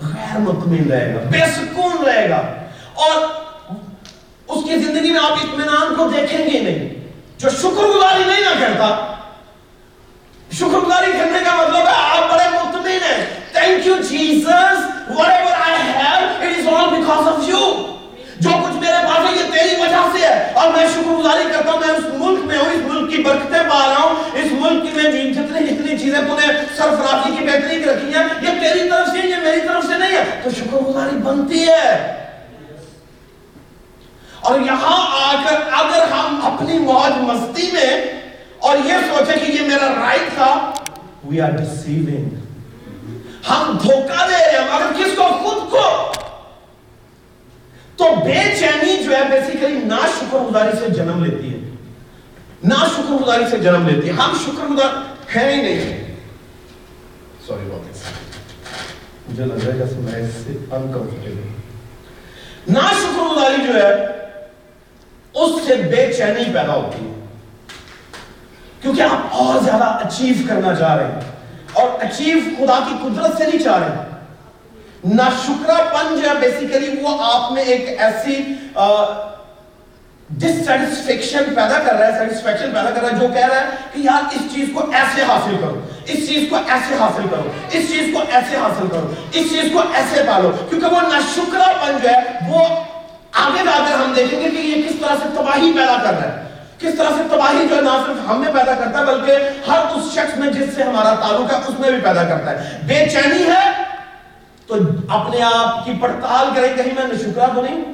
غیر 0.00 0.38
مطمئن 0.38 0.90
رہے 0.90 1.14
گا، 1.14 1.20
بے 1.30 1.38
سکون 1.38 2.04
رہے 2.04 2.30
گا۔ 2.30 2.42
اور 2.94 3.28
اس 4.48 4.64
کی 4.64 4.76
زندگی 4.76 5.10
میں 5.10 5.20
آپ 5.22 5.32
اطمینان 5.32 5.94
کو 5.94 6.08
دیکھیں 6.08 6.38
گے 6.38 6.58
نہیں۔ 6.58 7.08
جو 7.38 7.48
شکر 7.50 7.96
گزاری 7.96 8.24
نہیں 8.24 8.40
نہ 8.40 8.60
کرتا، 8.60 9.14
شکر 10.52 10.86
گزاری 10.86 11.12
کرنے 11.12 11.38
کا 11.44 11.54
مطلب 11.56 11.76
ہے 11.76 11.94
آپ 11.96 12.29
ہیں 13.60 13.70
thank 13.70 13.86
you 13.86 13.96
Jesus. 13.96 14.76
Whatever 15.18 15.54
I 15.64 15.74
have 15.96 16.42
it 16.42 16.58
is 16.58 16.72
all 16.72 16.88
because 16.98 17.26
of 17.32 17.48
you. 17.48 17.86
جو 18.40 18.50
کچھ 18.50 18.76
میرے 18.76 19.06
پاس 19.06 19.18
ہے، 19.18 19.44
یہ 19.44 19.52
تیری 19.52 19.82
وجہ 19.82 20.08
سے 20.12 20.26
ہے۔ 20.26 20.52
اور 20.54 20.68
میں 20.68 20.86
شکر 20.86 21.10
گزاری 21.10 21.42
کرتا 21.52 21.72
ہوں، 21.72 21.80
میں 21.80 21.88
اس 21.88 22.04
ملک 22.18 22.44
میں 22.44 22.58
ہوں، 22.58 22.70
اس 22.70 22.92
ملک 22.92 23.10
کی 23.10 23.22
برکتیں 23.22 23.70
پا 23.70 23.86
رہا 23.86 24.02
ہوں۔ 24.02 24.14
اس 24.34 24.52
ملک 24.52 24.82
کی 24.82 24.88
میں 24.94 25.02
جتنی 25.02 25.66
جتنی 25.66 25.98
چیزیں 25.98 26.20
تُو 26.28 26.34
نے 26.34 26.52
سرفرازی 26.76 27.36
کی 27.36 27.44
بہتری 27.44 27.78
کی 27.78 27.84
رکھی 27.84 28.14
ہیں، 28.14 28.24
یہ 28.40 28.60
تیری 28.60 28.88
طرف 28.88 29.08
سے 29.08 29.28
یہ 29.28 29.36
میری 29.42 29.60
طرف 29.60 29.84
سے 29.86 29.98
نہیں 29.98 30.12
ہے 30.12 30.24
تو 30.44 30.50
شکر 30.50 30.76
گزاری 30.76 31.16
بنتی 31.16 31.68
ہے۔ 31.68 32.16
اور 34.40 34.60
یہاں 34.60 35.28
آ 35.28 35.44
کر 35.48 35.56
اگر 35.72 36.12
ہم 36.12 36.40
اپنی 36.44 36.78
موج 36.78 37.18
مستی 37.20 37.70
میں، 37.72 38.20
اور 38.58 38.76
یہ 38.84 38.92
سوچے 38.92 39.38
کہ 39.38 39.52
یہ 39.52 39.60
میرا 39.60 39.94
رائٹ 40.00 40.34
تھا 40.34 40.70
وی 41.24 41.40
آر 41.40 41.50
ڈسیونگ 41.50 42.39
ہم 43.48 43.78
دھوکہ 43.82 44.26
دے 44.26 44.52
رہے 44.52 44.58
ہیں، 44.58 44.68
مگر 44.72 44.92
کس 44.98 45.16
کو؟ 45.16 45.22
خود 45.22 45.70
کو۔ 45.70 46.12
تو 47.96 48.04
بے 48.24 48.56
چینی 48.58 49.04
جو 49.04 49.16
ہے 49.16 49.22
بیسیکلی 49.30 49.80
نا 49.84 49.96
شکر 50.18 50.38
گزاری 50.38 50.72
سے 50.80 50.90
جنم 50.90 51.24
لیتی 51.24 51.54
ہے۔ 51.54 51.70
نا 52.64 52.86
شکر 52.96 53.12
گزاری 53.12 53.44
سے 53.50 53.58
جنم 53.58 53.88
لیتی 53.88 54.08
ہے۔ 54.08 54.12
ہم 54.12 54.36
شکر 54.44 54.64
گزار 54.64 55.02
ہیں 55.36 55.52
ہی 55.52 55.62
نہیں۔ 55.62 56.16
سوری 57.46 57.68
بہت 57.70 57.96
مجھے 59.30 59.44
لگ 59.44 59.52
رہا 59.52 59.72
ہے 59.72 59.78
جیسے 59.78 59.94
میں 59.94 60.22
اس 60.22 60.34
سے 60.34 60.50
انکمفرٹیبل 60.70 61.46
نا 62.68 62.80
شکر 62.80 63.36
گزاری 63.36 63.66
جو 63.66 63.74
ہے، 63.74 64.06
اس 65.34 65.66
سے 65.66 65.76
بے 65.76 66.12
چینی 66.12 66.44
پیدا 66.44 66.74
ہوتی 66.74 67.06
ہے۔ 67.06 67.26
کیونکہ 68.82 69.02
آپ 69.02 69.26
اور 69.30 69.62
زیادہ 69.62 69.84
اچیو 69.84 70.34
کرنا 70.48 70.74
چاہ 70.74 70.96
رہے 70.96 71.04
ہیں۔ 71.04 71.29
اور 71.72 71.88
اچیو 72.04 72.38
خدا 72.58 72.78
کی 72.88 72.94
قدرت 73.02 73.36
سے 73.38 73.44
نہیں 73.44 73.64
چاہ 73.64 73.78
رہے۔ 73.78 74.08
نہ 75.04 75.28
شکرہ 75.46 75.76
پن 75.92 76.20
جو 76.20 76.28
ہے 76.28 76.34
بیسیکلی 76.40 77.00
وہ 77.02 77.16
آپ 77.22 77.52
میں 77.52 77.62
ایک 77.62 77.94
ایسی 77.98 78.42
ڈس 80.28 80.56
سیٹسفیکشن 80.66 81.44
پیدا 81.54 81.78
کر 81.86 81.94
رہا 81.94 82.06
ہے 82.06 82.18
سیٹسفیکشن 82.18 82.70
پیدا 82.74 82.90
کر 82.90 83.00
رہا 83.02 83.10
ہے، 83.10 83.18
جو 83.20 83.28
کہہ 83.34 83.46
رہا 83.46 83.60
ہے 83.60 83.76
کہ 83.92 84.00
یار، 84.00 84.34
اس 84.34 84.54
چیز 84.54 84.68
کو 84.74 84.90
ایسے 84.92 85.22
حاصل 85.22 85.56
کرو، 85.60 85.80
اس 86.06 86.28
چیز 86.28 86.44
کو 86.50 86.56
ایسے 86.56 86.94
حاصل 87.00 87.22
کرو، 87.30 87.50
اس 87.72 87.90
چیز 87.90 88.12
کو 88.12 88.22
ایسے 88.32 88.56
حاصل 88.56 88.86
کرو، 88.86 89.14
اس 89.32 89.50
چیز 89.50 89.72
کو 89.72 89.82
ایسے 89.94 90.22
پالو۔ 90.26 90.52
کیونکہ 90.68 90.86
وہ 90.86 91.00
نشکرہ 91.00 91.72
پن 91.80 91.98
جو 92.02 92.08
ہے، 92.08 92.20
وہ 92.48 92.64
آگے 93.32 93.64
جا 93.64 93.84
کر 93.88 93.94
ہم 93.94 94.12
دیکھیں 94.16 94.40
گے 94.40 94.50
کہ 94.50 94.56
یہ 94.56 94.82
کس 94.82 94.94
طرح 95.00 95.14
سے 95.22 95.28
تباہی 95.34 95.72
پیدا 95.72 95.96
کر 96.04 96.18
رہا 96.18 96.28
ہے۔ 96.28 96.49
کس 96.80 96.94
طرح 96.98 97.08
سے 97.16 97.22
تباہی 97.30 97.66
جو 97.68 97.76
ہے 97.76 97.80
نہ 97.80 97.96
صرف 98.06 98.30
ہم 98.30 98.40
میں 98.40 98.52
پیدا 98.52 98.74
کرتا 98.74 98.98
ہے، 98.98 99.04
بلکہ 99.04 99.32
ہر 99.70 99.78
اس 99.94 100.12
شخص 100.12 100.38
میں 100.38 100.50
جس 100.50 100.74
سے 100.74 100.82
ہمارا 100.82 101.14
تعلق 101.14 101.52
ہے، 101.52 101.58
اس 101.68 101.80
میں 101.80 101.90
بھی 101.90 102.00
پیدا 102.00 102.22
کرتا 102.22 102.50
ہے۔ 102.50 102.78
بے 102.86 103.08
چینی 103.12 103.42
ہے 103.42 103.70
تو 104.66 104.74
اپنے 105.08 105.42
آپ 105.42 105.84
کی 105.84 105.92
پڑتال 106.00 106.46
کریں، 106.54 106.76
کہیں 106.76 106.94
میں 106.94 107.04
نشکرہ 107.12 107.46
تو 107.54 107.62
نہیں؟ 107.62 107.84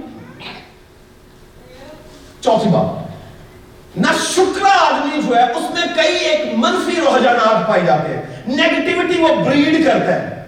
چوتھی 2.40 2.70
بات، 2.70 3.96
نہ 3.96 4.12
شکرہ 4.34 4.70
آدمی 4.80 5.22
جو 5.22 5.36
ہے، 5.36 5.52
اس 5.52 5.70
میں 5.74 5.86
کئی 5.96 6.16
ایک 6.16 6.54
منفی 6.56 7.00
رجحانات 7.00 7.68
پائی 7.68 7.86
جاتے 7.86 8.16
ہیں۔ 8.16 8.22
نیگیٹیوٹی 8.46 9.20
وہ 9.20 9.34
بریڈ 9.44 9.86
کرتا 9.86 10.14
ہے۔ 10.14 10.44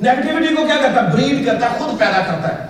نیگیٹیوٹی 0.00 0.54
کو 0.54 0.66
کیا 0.66 0.76
کرتا 0.82 1.02
ہے؟ 1.02 1.08
بریڈ 1.12 1.46
کرتا 1.46 1.66
ہے، 1.66 1.78
خود 1.78 1.98
پیدا 1.98 2.20
کرتا 2.20 2.48
ہے۔ 2.48 2.67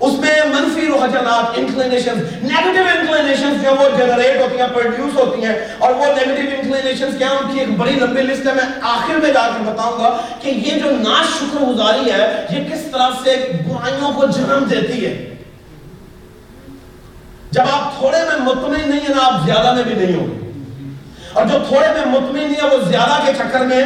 اس 0.00 0.12
میں 0.12 0.32
منفی 0.48 0.86
رجحانات 0.86 1.58
انکلینیشن 1.58 2.18
نیگیٹو 2.42 2.82
انکلینیشن 2.98 3.56
جو 3.62 3.70
وہ 3.70 3.88
جنریٹ 3.98 4.40
ہوتی 4.40 4.60
ہیں 4.60 4.66
پروڈیوس 4.74 5.14
ہوتی 5.14 5.44
ہیں 5.44 5.54
اور 5.78 5.94
وہ 5.94 6.06
نیگیٹو 6.06 6.54
انکلینیشن 6.58 7.16
کیا 7.18 7.28
ان 7.28 7.52
کی 7.52 7.58
ایک 7.58 7.70
بڑی 7.76 7.92
لمبی 7.92 8.22
لسٹ 8.22 8.46
ہے، 8.46 8.54
میں 8.54 8.64
آخر 8.82 9.14
میں 9.14 9.32
جا 9.32 9.48
کے 9.56 9.70
بتاؤں 9.70 9.98
گا 10.00 10.16
کہ 10.40 10.50
یہ 10.50 10.78
جو 10.80 10.90
نا 10.90 11.22
شکر 11.38 11.64
گزاری 11.64 12.10
ہے، 12.10 12.46
یہ 12.50 12.64
کس 12.72 12.82
طرح 12.92 13.08
سے 13.24 13.36
برائیوں 13.68 14.12
کو 14.12 14.26
جنم 14.26 14.64
دیتی 14.70 15.06
ہے؟ 15.06 15.34
جب 17.50 17.62
آپ 17.70 17.98
تھوڑے 17.98 18.18
میں 18.18 18.40
مطمئن 18.40 18.90
نہیں 18.90 19.00
ہیں 19.00 19.14
نا 19.14 19.26
آپ 19.26 19.46
زیادہ 19.46 19.72
میں 19.72 19.82
بھی 19.82 19.94
نہیں 19.94 20.16
ہوں 20.16 20.26
گے۔ 20.26 20.46
اور 21.32 21.46
جو 21.46 21.58
تھوڑے 21.68 21.88
میں 21.88 22.20
مطمئن 22.20 22.52
نہیں 22.52 22.62
ہے 22.62 22.76
وہ 22.76 22.90
زیادہ 22.90 23.26
کے 23.26 23.32
چکر 23.38 23.60
میں 23.60 23.84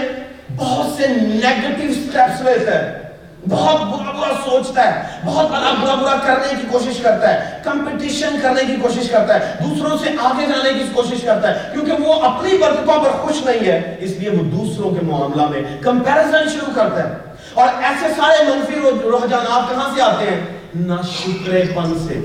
بہت 0.56 0.86
سے 0.96 1.06
نیگیٹو 1.06 1.92
سٹیپس 1.94 2.40
لیتا 2.40 2.74
ہے 2.74 3.01
بہت 3.48 3.80
برا 3.80 4.10
برا 4.10 4.34
سوچتا 4.50 4.94
ہے، 4.94 5.20
بہت 5.24 5.50
بڑا 5.50 5.74
برا 5.82 5.94
برا 5.94 6.16
کرنے 6.26 6.60
کی 6.60 6.66
کوشش 6.70 7.00
کرتا 7.02 7.34
ہے 7.34 7.58
کمپٹیشن 7.64 8.36
کرنے 8.42 8.64
کی 8.64 8.76
کوشش 8.82 9.10
کرتا 9.10 9.40
ہے، 9.40 9.54
دوسروں 9.64 9.98
سے 9.98 10.10
آگے 10.20 10.46
جانے 10.46 10.78
کی 10.78 10.84
کوشش 10.94 11.22
کرتا 11.22 11.54
ہے، 11.54 11.70
کیونکہ 11.72 11.92
وہ 11.92 12.12
اپنی 12.12 12.58
برکتوں 12.58 13.04
پر 13.04 13.10
خوش 13.10 13.46
نہیں 13.46 13.66
ہے، 13.66 13.96
اس 14.00 14.10
لیے 14.10 14.30
وہ 14.30 14.42
دوسروں 14.42 14.90
کے 14.90 15.06
معاملہ 15.06 15.48
میں 15.48 15.82
کمپیرزن 15.82 16.48
شروع 16.48 16.72
کرتا 16.74 17.08
ہے۔ 17.08 17.14
اور 17.54 17.68
ایسے 17.82 18.06
سارے 18.16 18.44
منفی 18.44 18.80
رجحانات 19.24 19.70
کہاں 19.70 19.94
سے 19.94 20.02
آتے 20.02 20.24
ہیں؟ 20.24 20.40
نہ 20.74 20.94
شکرے 21.12 21.64
پن 21.74 22.06
سے۔ 22.08 22.20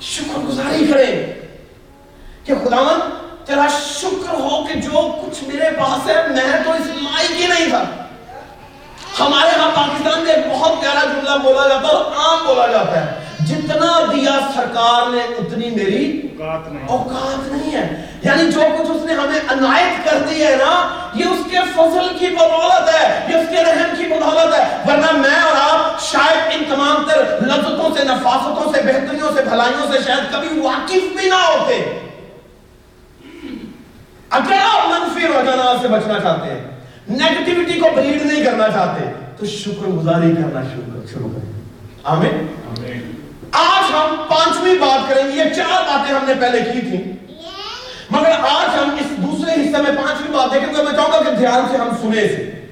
شکر 0.00 0.38
گزاری 0.38 0.86
کریں 0.86 1.32
کہ 2.44 2.54
خداون 2.54 3.00
تیرا 3.44 3.66
شکر 3.80 4.34
ہو 4.34 4.64
کہ 4.68 4.80
جو 4.80 5.14
کچھ 5.22 5.44
میرے 5.44 5.70
پاس 5.78 6.08
ہے، 6.08 6.14
میں 6.14 6.64
تو 6.64 6.72
اس 6.72 6.86
مائی 7.02 7.28
کی 7.28 7.46
نہیں 7.46 7.70
تھا۔ 7.70 8.03
ہمارے 9.20 9.60
ہاں 9.60 9.70
پاکستان 9.74 10.24
میں 10.24 10.32
ایک 10.32 10.44
بہت 10.50 10.80
پیارا 10.80 11.04
جملہ 11.04 11.38
بولا 11.42 11.68
جاتا 11.68 11.88
ہے 11.88 11.92
اور 11.92 12.04
عام 12.04 12.46
بولا 12.46 12.66
جاتا 12.66 13.00
ہے۔ 13.00 13.24
جتنا 13.46 13.98
دیا 14.12 14.38
سرکار 14.54 15.10
نے 15.10 15.20
اتنی 15.20 15.70
میری 15.70 16.20
اوقات 16.88 17.52
نہیں۔ 17.52 17.74
ہے۔ 17.74 18.06
یعنی 18.22 18.52
جو 18.52 18.60
کچھ 18.78 18.90
اس 18.90 19.04
نے 19.04 19.12
ہمیں 19.12 19.40
عنایت 19.48 20.10
کر 20.10 20.18
دی 20.30 20.46
ہے 20.46 20.56
نا 20.56 20.88
یہ 21.14 21.24
اس 21.24 21.38
کے 21.50 21.56
فضل 21.74 22.08
کی 22.18 22.26
بدولت 22.26 22.94
ہے 22.94 23.26
یہ 23.28 23.36
اس 23.36 23.46
کے 23.50 23.56
رحم 23.56 23.96
کی 23.96 24.04
بدولت 24.04 24.54
ہے۔ 24.54 24.76
ورنہ 24.86 25.12
میں 25.12 25.40
اور 25.40 25.56
آپ 25.56 26.02
شاید 26.02 26.54
ان 26.54 26.62
تمام 26.74 27.04
تر 27.08 27.24
لذتوں 27.40 27.96
سے 27.96 28.04
نفاستوں 28.04 28.72
سے 28.72 28.82
بہتریوں 28.82 29.32
سے 29.36 29.42
بھلائیوں 29.42 29.92
سے 29.92 29.98
شاید 30.06 30.32
کبھی 30.32 30.60
واقف 30.60 31.16
بھی 31.16 31.28
نہ 31.28 31.34
ہوتے۔ 31.34 32.00
اگر 34.30 34.52
آپ 34.52 34.88
منفی 34.88 35.26
رجحانات 35.26 35.82
سے 35.82 35.88
بچنا 35.88 36.20
چاہتے 36.20 36.50
ہیں 36.50 36.73
نیگٹیوٹی 37.08 37.80
کو 37.80 37.88
بلیڈ 37.96 38.22
نہیں 38.26 38.44
کرنا 38.44 38.68
چاہتے 38.68 39.04
تو 39.36 39.46
شکر 39.46 39.86
گزاری 39.86 40.34
کرنا 40.34 40.62
شروع 41.12 41.28
کریں۔ 41.28 41.52
آمین؟ 42.04 42.46
آج 43.52 43.92
ہم 43.94 44.24
پانچویں 44.28 44.74
بات 44.74 45.08
کریں 45.08 45.24
گے 45.24 45.30
یہ 45.30 45.54
چار 45.56 45.82
باتیں 45.82 46.14
ہم 46.14 46.24
نے 46.26 46.32
پہلے 46.40 46.60
کی 46.60 46.80
تھی 46.80 47.12
مگر 48.10 48.30
آج 48.30 48.78
ہم 48.78 48.96
اس 49.00 49.10
دوسرے 49.16 49.52
حصے 49.52 49.82
میں 49.82 50.02
پانچویں 50.02 50.32
بات 50.32 50.54
دیکھیں 50.54 50.74
گے 50.74 50.82
میں 50.82 50.92
چاہوں 50.92 51.12
گا 51.12 51.30
کہ 51.30 51.36
دھیان 51.36 51.66
سے 51.70 51.76
ہم 51.76 51.88
سنے 52.02 52.28
سے 52.28 52.66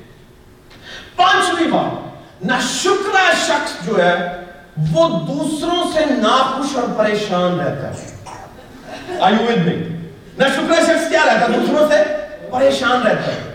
پانچویں 1.16 1.70
بات 1.72 2.44
نہ 2.44 2.52
شکرہ 2.82 3.32
شخص 3.46 3.86
جو 3.86 4.04
ہے 4.04 4.14
وہ 4.92 5.08
دوسروں 5.20 5.92
سے 5.92 6.04
ناخوش 6.14 6.76
اور 6.76 6.84
پریشان 6.96 7.60
رہتا 7.60 7.94
ہے۔ 7.94 9.20
آئیو 9.20 9.42
ود 9.42 9.66
میں 9.66 9.76
نہ 10.38 10.44
شکرہ 10.56 10.84
شخص 10.84 11.08
کیا 11.08 11.24
رہتا 11.26 11.40
ہے؟ 11.40 11.58
دوسروں 11.58 11.88
سے 11.88 11.96
پریشان 12.50 13.02
رہتا 13.02 13.32
ہے۔ 13.32 13.51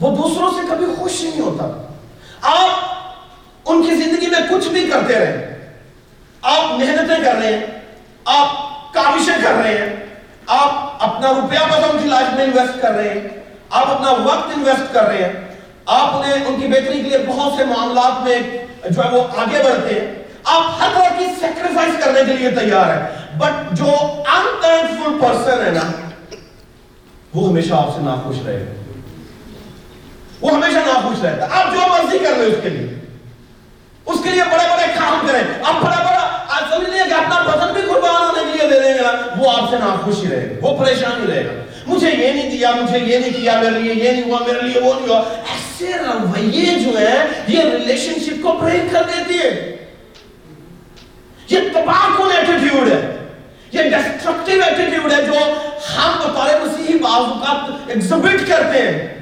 وہ 0.00 0.16
دوسروں 0.16 0.50
سے 0.50 0.66
کبھی 0.70 0.86
خوش 0.98 1.22
نہیں 1.22 1.40
ہوتا۔ 1.40 1.64
آپ 2.42 2.94
ان 3.64 3.82
کی 3.82 3.94
زندگی 3.94 4.26
میں 4.26 4.40
کچھ 4.50 4.68
بھی 4.68 4.90
کرتے 4.90 5.18
رہے 5.18 5.50
آپ 6.42 6.72
محنتیں 6.72 7.24
کر 7.24 7.34
رہے 7.34 7.52
ہیں۔ 7.52 7.66
آپ 8.24 8.48
کاوشیں 8.94 9.42
کر 9.44 9.52
رہے 9.52 9.78
ہیں۔ 9.78 10.06
آپ 10.46 10.96
اپنا 11.00 11.32
روپیہ 11.32 11.58
پیسہ 11.58 11.86
ان 11.86 11.98
کی 12.02 12.08
لائف 12.08 12.34
میں 12.34 12.44
انویسٹ 12.44 12.82
کر 12.82 12.90
رہے 12.90 13.08
ہیں۔ 13.08 13.28
آپ 13.70 13.88
اپنا 13.88 14.10
وقت 14.10 14.46
انویسٹ 14.56 14.94
کر 14.94 15.02
رہے 15.02 15.24
ہیں۔ 15.24 15.32
آپ 15.86 16.16
انہیں 16.16 16.32
ان 16.32 16.60
کی 16.60 16.66
بہتری 16.66 16.96
کے 16.96 17.08
لیے 17.08 17.18
بہت 17.28 17.52
سے 17.56 17.64
معاملات 17.64 18.24
میں 18.24 18.40
جو 18.90 19.04
ہے 19.04 19.10
وہ 19.10 19.22
آگے 19.36 19.62
بڑھتے 19.62 20.00
ہیں۔ 20.00 20.14
آپ 20.44 20.62
ہر 20.80 20.88
طرح 20.94 21.18
کی 21.18 21.24
سیکریفائز 21.40 22.04
کرنے 22.04 22.20
کے 22.26 22.32
لیے 22.32 22.50
تیار 22.50 22.86
ہیں۔ 22.86 23.38
بٹ 23.38 23.72
جو 23.72 23.90
انتھینکفل 24.26 25.18
پرسن 25.20 25.66
ہے 25.66 25.70
نا، 25.70 25.90
وہ 27.34 27.48
ہمیشہ 27.48 27.74
آپ 27.74 27.88
سے 27.94 28.00
ناخوش 28.00 28.36
رہے۔ 28.46 28.66
گا 28.66 28.83
وہ 30.40 30.50
ہمیشہ 30.50 30.78
ناخوش 30.78 31.24
رہتا 31.24 31.48
ہے۔ 31.48 31.62
آپ 31.62 31.74
جو 31.74 31.80
مرضی 31.80 32.18
کر 32.18 32.32
رہے 32.36 32.46
اس 32.46 32.56
کے 32.62 32.68
لیے۔ 32.68 32.94
اس 34.06 34.18
کے 34.24 34.30
لیے 34.30 34.42
بڑے 34.42 34.68
بڑے 34.70 34.86
کام 34.94 35.26
کریں۔ 35.26 35.40
آپ 35.64 35.74
بڑا 35.74 35.96
بڑا 35.96 36.44
آپ 36.48 36.74
سمجھ 36.74 36.90
لیں 36.90 37.04
کہ 37.08 37.14
اپنا 37.14 37.56
بدن 37.56 37.72
بھی 37.72 37.82
قربان 37.82 38.22
ہونے 38.22 38.52
کے 38.52 38.58
لیے 38.58 38.80
دے 38.80 38.80
دیں 38.80 38.94
گے 38.94 39.00
وہ 39.36 39.50
آپ 39.50 39.70
سے 39.70 39.76
ناخوش 39.76 40.14
ہی 40.24 40.28
رہے 40.28 40.50
گا۔ 40.50 40.68
وہ 40.68 40.84
پریشان 40.84 41.22
ہی 41.22 41.34
رہے 41.34 41.46
گا۔ 41.46 41.52
مجھے 41.86 42.10
یہ 42.10 42.32
نہیں 42.32 42.50
دیا، 42.50 42.70
مجھے 42.70 42.98
یہ 42.98 43.18
نہیں 43.18 43.30
کیا، 43.30 43.60
میرے 43.60 43.80
لیے 43.80 44.04
یہ 44.04 44.12
نہیں 44.12 44.24
ہوا، 44.24 44.38
میرے 44.46 44.60
لیے 44.62 44.80
وہ 44.80 44.94
نہیں 44.94 45.08
ہوا۔ 45.08 45.22
ایسے 45.36 45.92
رویے 45.98 46.78
جو 46.78 47.00
ہے 47.00 47.24
یہ 47.48 47.60
ریلیشن 47.62 48.12
شپ 48.20 48.42
کو 48.42 48.52
بریک 48.52 48.92
کر 48.92 49.02
دیتی 49.02 49.38
ہے۔ 49.38 49.76
یہ 51.50 51.58
تباہ 51.72 52.16
کن 52.18 52.36
ایٹیٹیوڈ 52.36 52.88
ہے۔ 52.88 53.16
یہ 53.72 53.82
ڈسٹرکٹیو 53.82 54.62
ایٹیٹیوڈ 54.62 55.12
ہے 55.12 55.22
جو 55.22 55.32
ہم 55.96 56.12
بطور 56.18 56.66
مسیحی 56.66 56.98
بعض 56.98 57.12
اوقات 57.12 57.70
ایگزبٹ 57.86 58.48
کرتے 58.48 58.82
ہیں۔ 58.82 59.13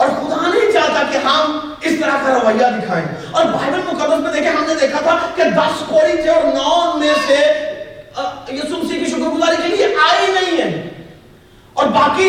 اور 0.00 0.08
خدا 0.08 0.48
نہیں 0.48 0.70
چاہتا 0.72 1.02
کہ 1.12 1.18
ہم 1.24 1.58
اس 1.80 1.92
طرح 2.00 2.22
کا 2.24 2.34
رویہ 2.34 2.66
دکھائیں۔ 2.76 3.06
اور 3.30 3.44
بائبل 3.44 3.80
مقدس 3.86 4.20
میں 4.20 4.32
دیکھیں، 4.32 4.50
ہم 4.50 4.64
نے 4.66 4.74
دیکھا 4.80 5.00
تھا 5.00 5.16
کہ 5.36 5.42
دس 5.56 5.82
کوڑی 5.88 6.22
تھے 6.22 6.30
اور 6.30 6.42
نو 6.42 6.98
میں 6.98 7.14
سے 7.26 7.36
یسوع 8.52 8.78
مسیح 8.78 9.04
کی 9.04 9.10
شکر 9.10 9.28
گزاری 9.36 9.56
کے 9.62 9.76
لیے 9.76 9.86
آئے 10.10 10.26
نہیں 10.26 10.62
ہیں 10.62 10.90
اور 11.72 11.86
باقی 11.86 12.28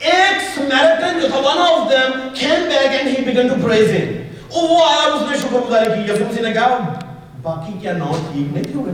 ایک 0.00 0.42
سمیرٹن 0.54 1.20
جو 1.20 1.28
تھا، 1.28 1.38
one 1.38 1.62
of 1.68 1.78
them 1.92 2.12
came 2.40 2.66
back 2.72 2.98
and 2.98 3.08
he 3.12 3.22
began 3.28 3.50
to 3.52 3.62
praise 3.66 3.94
him 3.96 4.12
وہ 4.56 4.84
آیا 4.84 5.08
اس 5.14 5.22
نے 5.30 5.36
شکر 5.36 5.58
گزاری 5.58 5.90
کی۔ 5.94 6.12
یسوع 6.12 6.26
مسیح 6.26 6.42
نے 6.42 6.52
کہا، 6.52 6.78
باقی 7.42 7.72
کیا 7.80 7.92
نو 7.92 8.12
ٹھیک 8.32 8.52
نہیں 8.52 8.64
تھے 8.64 8.72
ہوئے؟ 8.74 8.92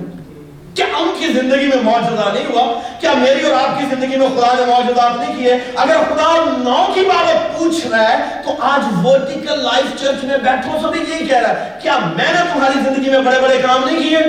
کیا 0.74 0.86
ان 0.98 1.10
کی 1.18 1.26
زندگی 1.32 1.66
میں 1.66 1.82
معجزہ 1.82 2.28
نہیں 2.34 2.44
ہوا 2.46 2.62
کیا 3.00 3.12
میری 3.12 3.40
اور 3.42 3.52
آپ 3.52 3.78
کی 3.78 3.86
زندگی 3.90 4.16
میں 4.16 4.26
خدا 4.36 4.52
نے 4.54 4.64
معجزات 4.66 5.18
نہیں 5.20 5.34
کیے۔ 5.36 5.54
اگر 5.76 5.96
خدا 6.10 6.28
نو 6.58 6.84
کی 6.94 7.00
بابت 7.00 7.58
پوچھ 7.58 7.86
رہا 7.86 8.08
ہے، 8.08 8.42
تو 8.44 8.54
آج 8.60 9.06
ورٹیکل 9.06 9.58
لائف 9.58 10.00
چرچ 10.00 10.24
میں 10.24 10.38
بیٹھو، 10.38 10.78
سبھی 10.82 11.00
یہی 11.00 11.26
کہہ 11.26 11.38
رہا 11.38 11.48
ہے 11.48 11.78
کیا 11.82 11.98
میں 11.98 12.32
نے 12.32 12.40
تمہاری 12.52 12.78
زندگی 12.84 13.10
میں 13.10 13.20
بڑے 13.20 13.40
بڑے 13.40 13.58
کام 13.66 13.84
نہیں 13.84 14.02
کیے، 14.02 14.22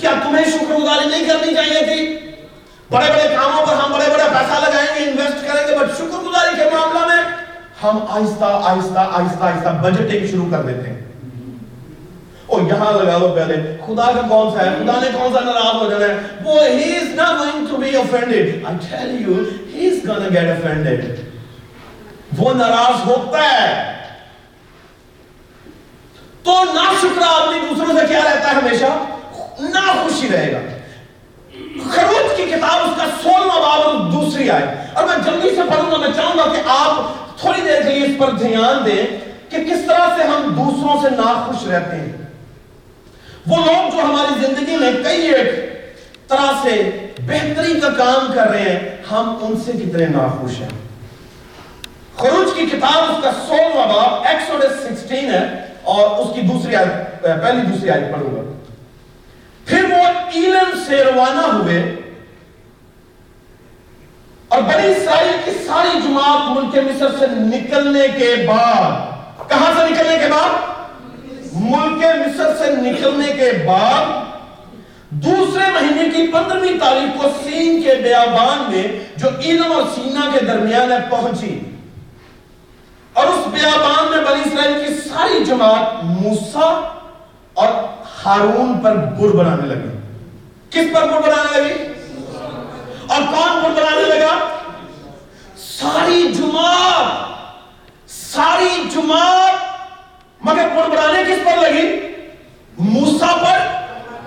کیا 0.00 0.10
تمہیں 0.22 0.44
شکر 0.44 0.74
گزاری 0.74 1.08
نہیں 1.08 1.28
کرنی 1.28 1.54
چاہیے 1.54 1.84
تھی؟ 1.84 2.18
بڑے 2.90 3.06
بڑے 3.10 3.34
کاموں 3.36 3.66
پر 3.66 3.74
ہم 3.74 3.92
بڑے 3.92 4.04
بڑے 4.12 4.24
پیسہ 4.32 4.60
لگائیں 4.60 4.88
گے 4.94 5.10
انویسٹ 5.10 5.46
کریں 5.46 5.66
گے 5.68 5.78
بٹ 5.78 5.96
شکر 5.98 6.24
گزاری 6.28 6.56
کے 6.56 6.64
معاملہ 6.72 7.06
میں 7.06 7.22
ہم 7.82 7.98
آہستہ 8.08 8.44
آہستہ 8.44 8.98
آہستہ 8.98 9.44
آہستہ 9.44 9.68
بجٹنگ 9.82 10.26
شروع 10.26 10.50
کر 10.50 10.62
دیتے 10.62 10.90
ہیں۔ 10.90 11.05
او 12.46 12.60
یہاں 12.68 12.92
لگا 12.92 13.18
دو 13.20 13.28
پہلے 13.28 13.76
خدا 13.86 14.12
کا 14.12 14.20
کون 14.28 14.58
سا 14.58 14.64
ہے؟ 14.64 14.70
خدا 14.76 15.00
نے 15.00 15.06
کون 15.12 15.32
سا 15.32 15.40
ناراض 15.40 15.74
ہو 15.74 15.90
جانا 15.90 16.06
ہے؟ 16.06 16.16
وہ 16.44 16.60
he 16.60 16.92
is 16.98 17.20
not 17.20 17.32
going 17.36 17.64
to 17.70 17.78
be 17.78 17.94
offended. 17.94 18.46
I 18.64 18.74
tell 18.92 19.10
you 19.24 19.42
he 19.74 19.86
is 19.86 20.10
gonna 20.10 20.30
get 20.34 20.56
offended. 20.56 21.00
وہ 22.38 22.54
ناراض 22.54 23.06
ہوتا 23.06 23.38
ہے۔ 23.38 23.92
تو 26.42 26.64
نا 26.64 26.92
شکر 27.00 27.22
آدمی 27.22 27.58
دوسروں 27.70 28.00
سے 28.00 28.06
کیا 28.06 28.18
رہتا 28.18 28.50
ہے 28.50 28.54
ہمیشہ؟ 28.54 28.84
نا 29.60 29.80
خوشی 29.80 30.28
رہے 30.32 30.52
گا۔ 30.52 30.58
خروج 31.90 32.36
کی 32.36 32.44
کتاب 32.44 32.80
اس 32.82 32.90
کا 32.96 33.04
سولہ 33.22 33.52
باب 33.52 34.12
دوسری 34.12 34.50
آئے 34.50 34.76
اور 34.92 35.04
میں 35.04 35.16
جلدی 35.24 35.54
سے 35.54 35.60
پڑھوں 35.70 35.90
گا، 35.90 35.96
میں 35.96 36.08
چاہوں 36.16 36.38
گا 36.38 36.52
کہ 36.52 36.62
آپ 36.66 36.94
تھوڑی 37.40 37.60
دیر 37.60 37.82
کے 37.82 37.94
لیے 37.94 38.06
اس 38.06 38.12
پر 38.18 38.30
دھیان 38.30 38.86
دیں 38.86 39.06
کہ 39.50 39.64
کس 39.64 39.86
طرح 39.88 40.16
سے 40.16 40.22
ہم 40.22 40.54
دوسروں 40.56 41.02
سے 41.02 41.10
ناخوش 41.10 41.66
رہتے 41.66 41.96
ہیں۔ 41.96 42.25
وہ 43.46 43.56
لوگ 43.56 43.90
جو 43.90 44.02
ہماری 44.02 44.40
زندگی 44.40 44.76
میں 44.76 44.92
کئی 45.04 45.28
ایک 45.32 46.28
طرح 46.28 46.50
سے 46.62 46.80
بہتری 47.26 47.78
کا 47.80 47.88
کام 47.96 48.32
کر 48.34 48.48
رہے 48.50 48.62
ہیں، 48.62 48.78
ہم 49.10 49.36
ان 49.40 49.56
سے 49.64 49.72
کتنے 49.72 50.06
ناخوش 50.06 50.60
ہیں؟ 50.60 50.68
خروج 52.16 52.48
کی 52.56 52.66
کتاب 52.66 53.02
اس 53.04 53.22
کا 53.22 53.30
سولہ 53.46 53.86
باب 53.92 54.26
ایکسوڈس 54.26 54.82
سکسٹین 54.82 55.30
ہے، 55.30 55.44
اور 55.84 56.18
اس 56.18 56.34
کی 56.34 56.40
دوسری 56.42 56.76
آیت، 56.76 57.22
پہلی 57.22 57.60
دوسری 57.62 57.90
آیت 57.90 58.12
پڑھوں 58.12 58.34
گا۔ 58.36 58.42
پھر 59.66 59.84
وہ 59.90 60.02
ایلم 60.32 60.70
سے 60.86 61.02
روانہ 61.04 61.46
ہوئے، 61.46 61.80
اور 64.48 64.62
بنی 64.62 64.86
اسرائیل 64.88 65.36
کی 65.44 65.50
ساری 65.66 66.00
جماعت 66.02 66.50
ملک 66.50 66.76
مصر 66.86 67.18
سے 67.18 67.26
نکلنے 67.28 68.06
کے 68.18 68.34
بعد، 68.48 69.48
کہاں 69.48 69.72
سے 69.76 69.88
نکلنے 69.90 70.18
کے 70.18 70.32
بعد؟ 70.32 70.74
سے 73.06 73.16
نکلنے 73.16 73.32
کے 73.32 73.52
بعد 73.66 74.04
دوسرے 75.10 75.70
مہینے 75.72 76.10
کی 76.10 76.32
پندرہویں 76.32 76.80
تاریخ 76.80 77.22
کو 77.22 77.28
سین 77.42 77.82
کے 77.82 77.94
بیابان 78.02 78.72
میں 78.72 78.82
جو 79.16 79.28
ایلم 79.38 79.72
اور 79.72 79.82
سینا 79.94 80.30
کے 80.32 80.44
درمیان 80.44 80.92
ہے 80.92 80.96
پہنچی 81.10 81.60
اور 83.12 83.26
اس 83.26 83.46
بیابان 83.46 84.10
میں 84.10 84.18
بنی 84.18 84.42
اسرائیل 84.46 84.84
کی 84.86 85.08
ساری 85.08 85.44
جماعت 85.44 86.04
موسیٰ 86.04 86.82
اور 87.54 87.68
ہارون 88.26 88.80
پر 88.82 88.96
بر 88.96 89.28
بنانے 89.36 89.74
لگی۔ 89.74 89.98
کس 90.70 90.94
پر 90.94 91.06
بر 91.06 91.20
بنانے 91.20 91.60
لگی؟ 91.60 91.92
اور 93.06 93.22
کون 93.22 93.62
بر 93.62 93.70
بنانے 93.70 94.14
لگا؟ 94.14 94.48
ساری 95.56 96.32
جماعت 96.34 97.26
ساری 98.10 98.88
جماعت۔ 98.94 99.76
مگر 100.40 100.68
بر 100.76 100.88
بنانے 100.88 101.22
کس 101.22 101.38
پر 101.44 101.70
لگی؟ 101.70 102.15
موسا 102.78 103.26
پر 103.26 103.66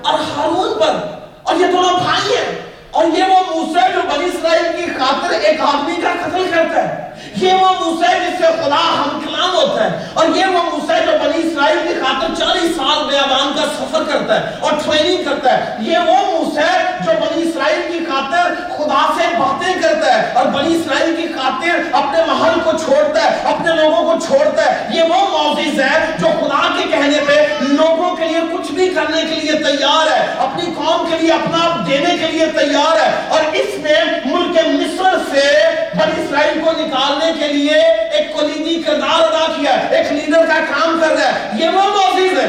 اور 0.01 0.20
ہارون 0.20 0.79
پر۔ 0.79 0.96
اور 1.44 1.56
یہ 1.56 1.68
دونوں 1.68 2.00
بھائی 2.06 2.36
ہیں۔ 2.36 2.62
اور 2.91 3.06
یہ 3.06 3.24
وہ 3.24 3.39
موسا 3.39 3.88
جو 3.88 4.01
بنی 4.01 4.25
اسرائیل 4.25 4.65
کی 4.77 4.91
خاطر 5.00 5.29
ایک 5.29 5.62
آدمی 5.62 6.01
کا 6.01 6.13
قتل 6.22 6.51
کرتا 6.53 6.89
ہے۔ 6.89 7.09
یہ 7.36 7.54
وہ 7.54 7.70
موسیٰ 7.80 8.14
جس 8.14 8.38
سے 8.38 8.48
خدا 8.64 9.04
ہم 9.04 9.20
کلام 9.20 9.56
ہوتا 9.56 9.84
ہے 9.84 10.06
اور 10.14 10.26
یہ 10.36 10.46
وہ 10.46 10.64
موسیٰ 10.64 11.06
جو 11.06 11.12
بنی 11.24 11.48
اسرائیل 11.48 11.78
کی 11.88 11.94
خاطر 11.94 12.36
چالیس 12.36 12.76
سال 12.76 13.04
بیابان 13.08 13.54
کا 13.56 13.62
سفر 13.80 14.04
کرتا 14.04 14.40
ہے 14.40 14.56
اور 14.60 14.72
ٹریننگ 14.86 15.24
کرتا 15.24 15.58
ہے۔ 15.58 15.76
یہ 15.80 15.98
وہ 15.98 16.40
موسیٰ 16.40 16.80
جو 17.06 17.12
بنی 17.22 17.50
اسرائیل 17.50 17.82
کی 17.92 18.06
خاطر 18.06 18.54
خدا 18.78 19.13
سے 19.17 19.28
باتیں 19.38 19.74
کرتا 19.82 20.13
ہے 20.15 20.32
اور 20.34 20.46
بنی 20.46 20.76
اسرائیل 20.76 21.15
کی 21.15 21.28
خاطر 21.34 21.80
اپنے 21.91 22.20
محل 22.28 22.60
کو 22.63 22.72
چھوڑتا 22.86 23.24
ہے، 23.24 23.41
اپنے 23.43 23.76
لوگوں 23.76 24.13
کو 24.13 24.26
چھوڑتا 24.26 24.65
ہے۔ 24.65 24.88
یہ 24.89 25.04
وہ 25.04 25.43
موزیز 25.43 25.82
ہے 25.82 26.06
جو 26.20 26.28
خدا 26.39 26.67
کے 26.78 26.84
کہنے 26.91 27.17
پہ 27.28 27.48
لوگوں 27.62 28.15
کے 28.15 28.26
لیے 28.26 28.39
کچھ 28.54 28.72
بھی 28.72 28.89
کرنے 28.89 29.22
کے 29.22 29.36
لیے 29.36 29.52
تیار 29.52 30.12
ہے، 30.12 30.26
اپنی 30.38 30.74
قوم 30.78 31.10
کے 31.10 31.17
لیے، 31.17 31.32
اپنا 31.32 31.84
دینے 31.88 32.17
کے 32.17 32.28
لیے 32.28 32.46
تیار 32.46 32.98
ہے۔ 32.98 33.12
اور 33.28 33.39
اس 33.54 33.80
نے 33.80 33.93
ملک 34.26 34.60
مصر 34.65 35.17
سے 35.32 35.70
بنی 35.96 36.24
اسرائیل 36.24 36.60
کو 36.65 36.72
نکال 36.72 37.09
نکالنے 37.10 37.32
کے 37.39 37.48
لیے 37.54 37.74
ایک 37.74 38.34
کلیدی 38.38 38.82
کردار 38.84 39.22
ادا 39.22 39.45
کیا 39.56 39.74
ہے، 39.74 39.95
ایک 39.98 40.12
لیڈر 40.12 40.45
کا 40.48 40.60
کام 40.69 41.00
کر 41.02 41.15
رہا 41.15 41.34
ہے۔ 41.34 41.58
یہ 41.60 41.69
وہ 41.76 41.84
موزیز 41.89 42.38
ہے 42.39 42.48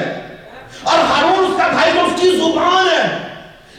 اور 0.83 0.99
ہارون 0.99 1.45
اس 1.45 1.57
کا 1.59 1.69
بھائی 1.69 1.93
جو 1.95 2.05
اس 2.07 2.21
کی 2.21 2.31
زبان 2.37 2.89
ہے، 2.89 3.03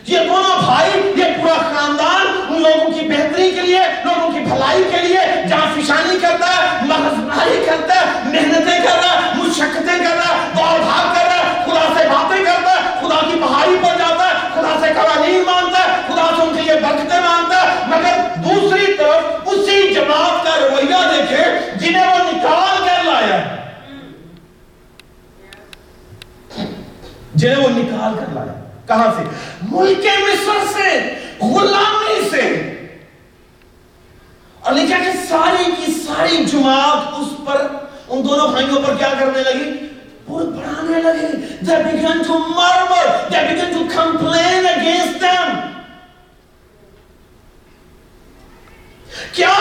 یہ 0.07 0.27
دونوں 0.27 0.61
بھائی، 0.61 0.91
یہ 1.17 1.37
پورا 1.37 1.53
خاندان 1.73 2.27
ان 2.49 2.61
لوگوں 2.61 2.91
کی 2.91 3.07
بہتری 3.07 3.49
کے 3.51 3.61
لیے، 3.61 3.79
لوگوں 4.05 4.31
کی 4.31 4.39
بھلائی 4.45 4.83
کے 4.91 5.01
لیے 5.07 5.19
جہاں 5.49 5.67
فشانی 5.75 6.17
کرتا 6.21 6.47
ہے 6.47 6.85
مغزباری 6.87 7.63
کرتا 7.65 7.99
ہے، 7.99 8.29
محنتیں 8.31 8.79
کر 8.85 8.97
رہا 9.03 9.13
ہے، 9.13 9.31
مشقتیں 9.35 9.97
کر 9.97 10.15
رہا 10.15 10.33
ہے، 10.33 10.49
دوڑ 10.55 10.79
بھاگ 10.79 11.13
کر 11.13 11.25
رہا 11.25 11.37
ہے، 11.37 11.63
خدا 11.65 11.85
سے 11.95 12.07
باتیں 12.09 12.43
کرتا 12.45 12.75
ہے، 12.75 12.99
خدا 13.01 13.19
کی 13.29 13.39
پہاڑی 13.41 13.77
پر 13.83 13.97
جاتا 13.99 14.29
ہے، 14.29 14.49
خدا 14.55 14.75
سے 14.81 14.93
قوانین 14.95 15.41
مانتا 15.45 15.83
ہے، 15.83 16.01
خدا 16.07 16.29
سے 16.35 16.41
ان 16.41 16.55
کے 16.55 16.61
لیے 16.61 16.79
برکتیں 16.81 17.19
مانتا 17.19 17.40
کہاں 28.91 29.13
سے؟ 29.17 29.23
ملک 29.61 30.05
مصر 30.05 30.73
سے، 30.73 31.15
غلامی 31.41 32.29
سے۔ 32.29 32.71
اور 34.59 34.73
لکھا 34.73 34.97
کہ 34.97 35.11
ساری 35.29 35.63
کی 35.65 35.91
ساری 35.91 36.45
جماعت 36.45 37.13
اس 37.17 37.45
پر، 37.45 37.67
ان 38.07 38.27
دونوں 38.29 38.47
بھائیوں 38.47 38.81
پر 38.87 38.95
کیا 38.97 39.13
کرنے 39.19 39.39
لگی؟ 39.39 39.87
بہت 40.27 40.45
بڑھانے 40.45 41.01
لگی۔ 41.01 41.55
They 41.69 41.85
began 41.85 42.17
to 42.17 42.39
murmur. 42.57 43.07
They 43.31 43.43
began 43.43 43.71
to 43.77 44.03
complain 44.03 44.65
against 44.77 45.29
them. 45.29 45.55
کیا 49.33 49.53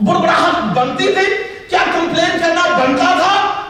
بڑبڑاہٹ 0.00 0.76
بنتی 0.76 1.04
تھی؟ 1.04 1.26
کیا 1.70 1.84
کمپلین 1.94 2.38
کرنا 2.40 2.84
بنتا 2.84 3.04
تھا؟ 3.04 3.62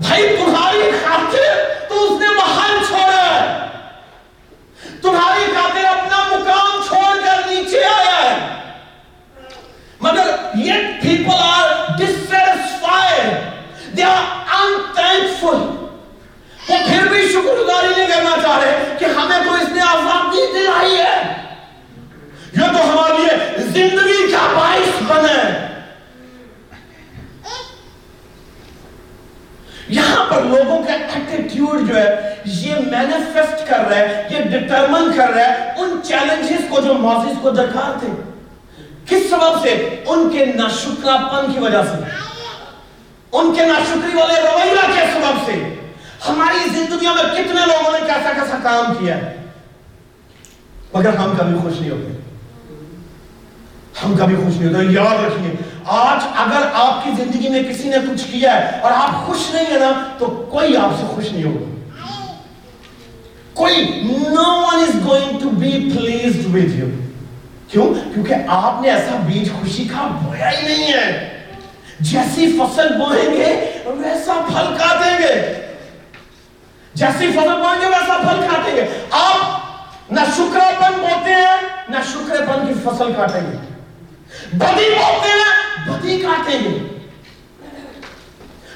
بھائی 0.00 0.36
تمہاری 0.36 0.90
خاطر 1.04 1.79
تو 1.90 2.02
اس 2.04 2.20
نے 2.20 2.28
محل 2.28 2.84
چھوڑا 2.88 3.24
ہے۔ 3.24 3.66
تمہاری 5.02 5.44
خاطر 5.54 5.84
اپنا 5.84 6.18
مقام 6.30 6.80
چھوڑ 6.88 7.14
کر 7.24 7.48
نیچے 7.48 7.84
آیا 7.84 8.16
ہے۔ 8.22 8.36
مگر 10.00 10.30
یہ 10.54 10.72
people 11.02 11.42
are 11.42 11.68
dissatisfied 11.98 13.96
they 13.96 14.02
are 14.02 14.22
unthankful 14.60 15.60
وہ 16.68 16.76
پھر 16.88 17.08
بھی 17.08 17.28
شکر 17.28 17.62
گزاری 17.62 17.92
نہیں 17.96 18.06
کرنا 18.06 18.36
چاہ 18.42 18.58
رہے 18.58 18.96
کہ 18.98 19.04
ہمیں 19.04 19.38
تو 19.44 19.54
اس 19.54 19.68
نے 19.68 19.80
آزادی 19.80 20.46
دلائی 20.52 20.96
ہے۔ 20.96 21.22
یہ 22.56 22.72
تو 22.76 22.84
ہمارے 22.90 23.22
لیے 23.22 23.62
زندگی 23.66 24.32
کا 24.32 24.46
باعث 24.54 25.02
بنے 25.02 25.38
یہاں 29.90 30.24
پر 30.24 30.42
لوگوں 30.42 30.82
کا 30.82 30.92
ایٹیٹیوڈ 30.92 31.88
جو 31.88 31.96
ہے، 31.96 32.34
یہ 32.44 32.74
مینیفیسٹ 32.74 33.68
کر 33.68 33.78
رہا 33.78 33.96
ہے، 33.96 34.28
یہ 34.30 34.44
ڈٹرمن 34.44 35.12
کر 35.16 35.28
رہا 35.28 35.44
ہے 35.44 35.72
ان 35.76 36.00
چیلنجز 36.04 36.64
کو 36.68 36.80
جو 36.80 36.94
موزیز 36.94 37.36
کو 37.42 37.50
درکار 37.50 37.98
تھے۔ 37.98 38.08
کس 39.06 39.30
سبب 39.30 39.62
سے؟ 39.62 40.02
ان 40.06 40.28
کے 40.32 40.44
ناشکرہ 40.44 41.16
پن 41.16 41.52
کی 41.52 41.58
وجہ 41.58 41.82
سے۔ 41.82 42.04
ان 43.32 43.54
کے 43.54 43.66
ناشکری 43.66 44.16
والے 44.16 44.34
رویہ 44.34 44.94
کے 44.94 45.00
سبب 45.12 45.46
سے۔ 45.46 45.74
ہماری 46.28 46.70
زندگیوں 46.78 47.14
میں 47.14 47.22
کتنے 47.22 47.60
لوگوں 47.66 47.92
نے 47.92 47.98
کیسا 48.06 48.32
کیسا 48.34 48.56
کام 48.62 48.94
کیا 48.94 49.16
ہے۔ 49.16 49.36
مگر 50.94 51.14
ہم 51.14 51.32
کبھی 51.38 51.54
خوش 51.62 51.80
نہیں 51.80 51.90
ہوتے۔ 51.90 52.20
ہم 54.04 54.16
کبھی 54.16 54.36
خوش 54.36 54.56
نہیں 54.56 54.74
ہوتے۔ 54.74 54.86
یاد 54.92 55.24
رکھیے 55.24 55.69
آج 55.84 56.24
اگر 56.36 56.66
آپ 56.74 57.04
کی 57.04 57.10
زندگی 57.16 57.48
میں 57.48 57.62
کسی 57.62 57.88
نے 57.88 57.96
کچھ 58.12 58.24
کیا 58.32 58.54
ہے 58.54 58.80
اور 58.80 58.92
آپ 58.92 59.26
خوش 59.26 59.54
نہیں 59.54 59.66
ہیں 59.66 59.80
نا، 59.80 59.90
تو 60.18 60.46
کوئی 60.50 60.76
آپ 60.76 60.90
سے 61.00 61.06
خوش 61.06 61.32
نہیں 61.32 61.44
ہوگا۔ 61.44 61.70
کوئی، 63.54 64.02
no 64.22 64.46
one 64.46 64.82
is 64.82 65.10
going 65.10 65.32
to 65.32 65.50
be 65.62 65.72
pleased 65.72 66.54
with 66.54 66.80
you 66.80 66.88
کیوں؟ 67.68 67.94
کیونکہ 68.14 68.34
آپ 68.48 68.82
نے 68.82 68.90
ایسا 68.90 69.16
بیج 69.26 69.52
خوشی 69.52 69.84
کا 69.84 70.08
بویا 70.22 70.50
ہی 70.50 70.68
نہیں 70.68 70.92
ہے۔ 70.92 71.36
جیسی 72.00 72.58
فصل 72.58 72.88
بوئیں 72.88 73.34
گے، 73.34 73.78
ویسا 73.84 74.32
پھل 74.48 74.76
کاٹیں 74.78 75.18
گے۔ 75.18 75.66
جیسی 76.94 77.30
فصل 77.30 77.48
بوئیں 77.48 77.80
گے، 77.80 77.86
ویسا 77.86 78.16
پھل 78.16 78.46
کاٹیں 78.50 78.76
گے۔ 78.76 78.86
آپ 79.10 79.60
نہ 80.12 80.20
شکرہ 80.36 80.80
پن 80.80 81.00
بوتے 81.00 81.30
ہیں، 81.30 81.56
نہ 81.88 81.96
شکرہ 82.12 82.44
پن 82.44 82.66
کی 82.66 82.74
فصل 82.84 83.12
کاٹیں 83.16 83.40
گے۔ 83.40 83.56
بدی 84.52 84.90
بولتے 84.90 85.28
ہیں 85.28 85.69
پتی 85.90 86.20
کاٹیں 86.20 86.58
گے 86.64 86.78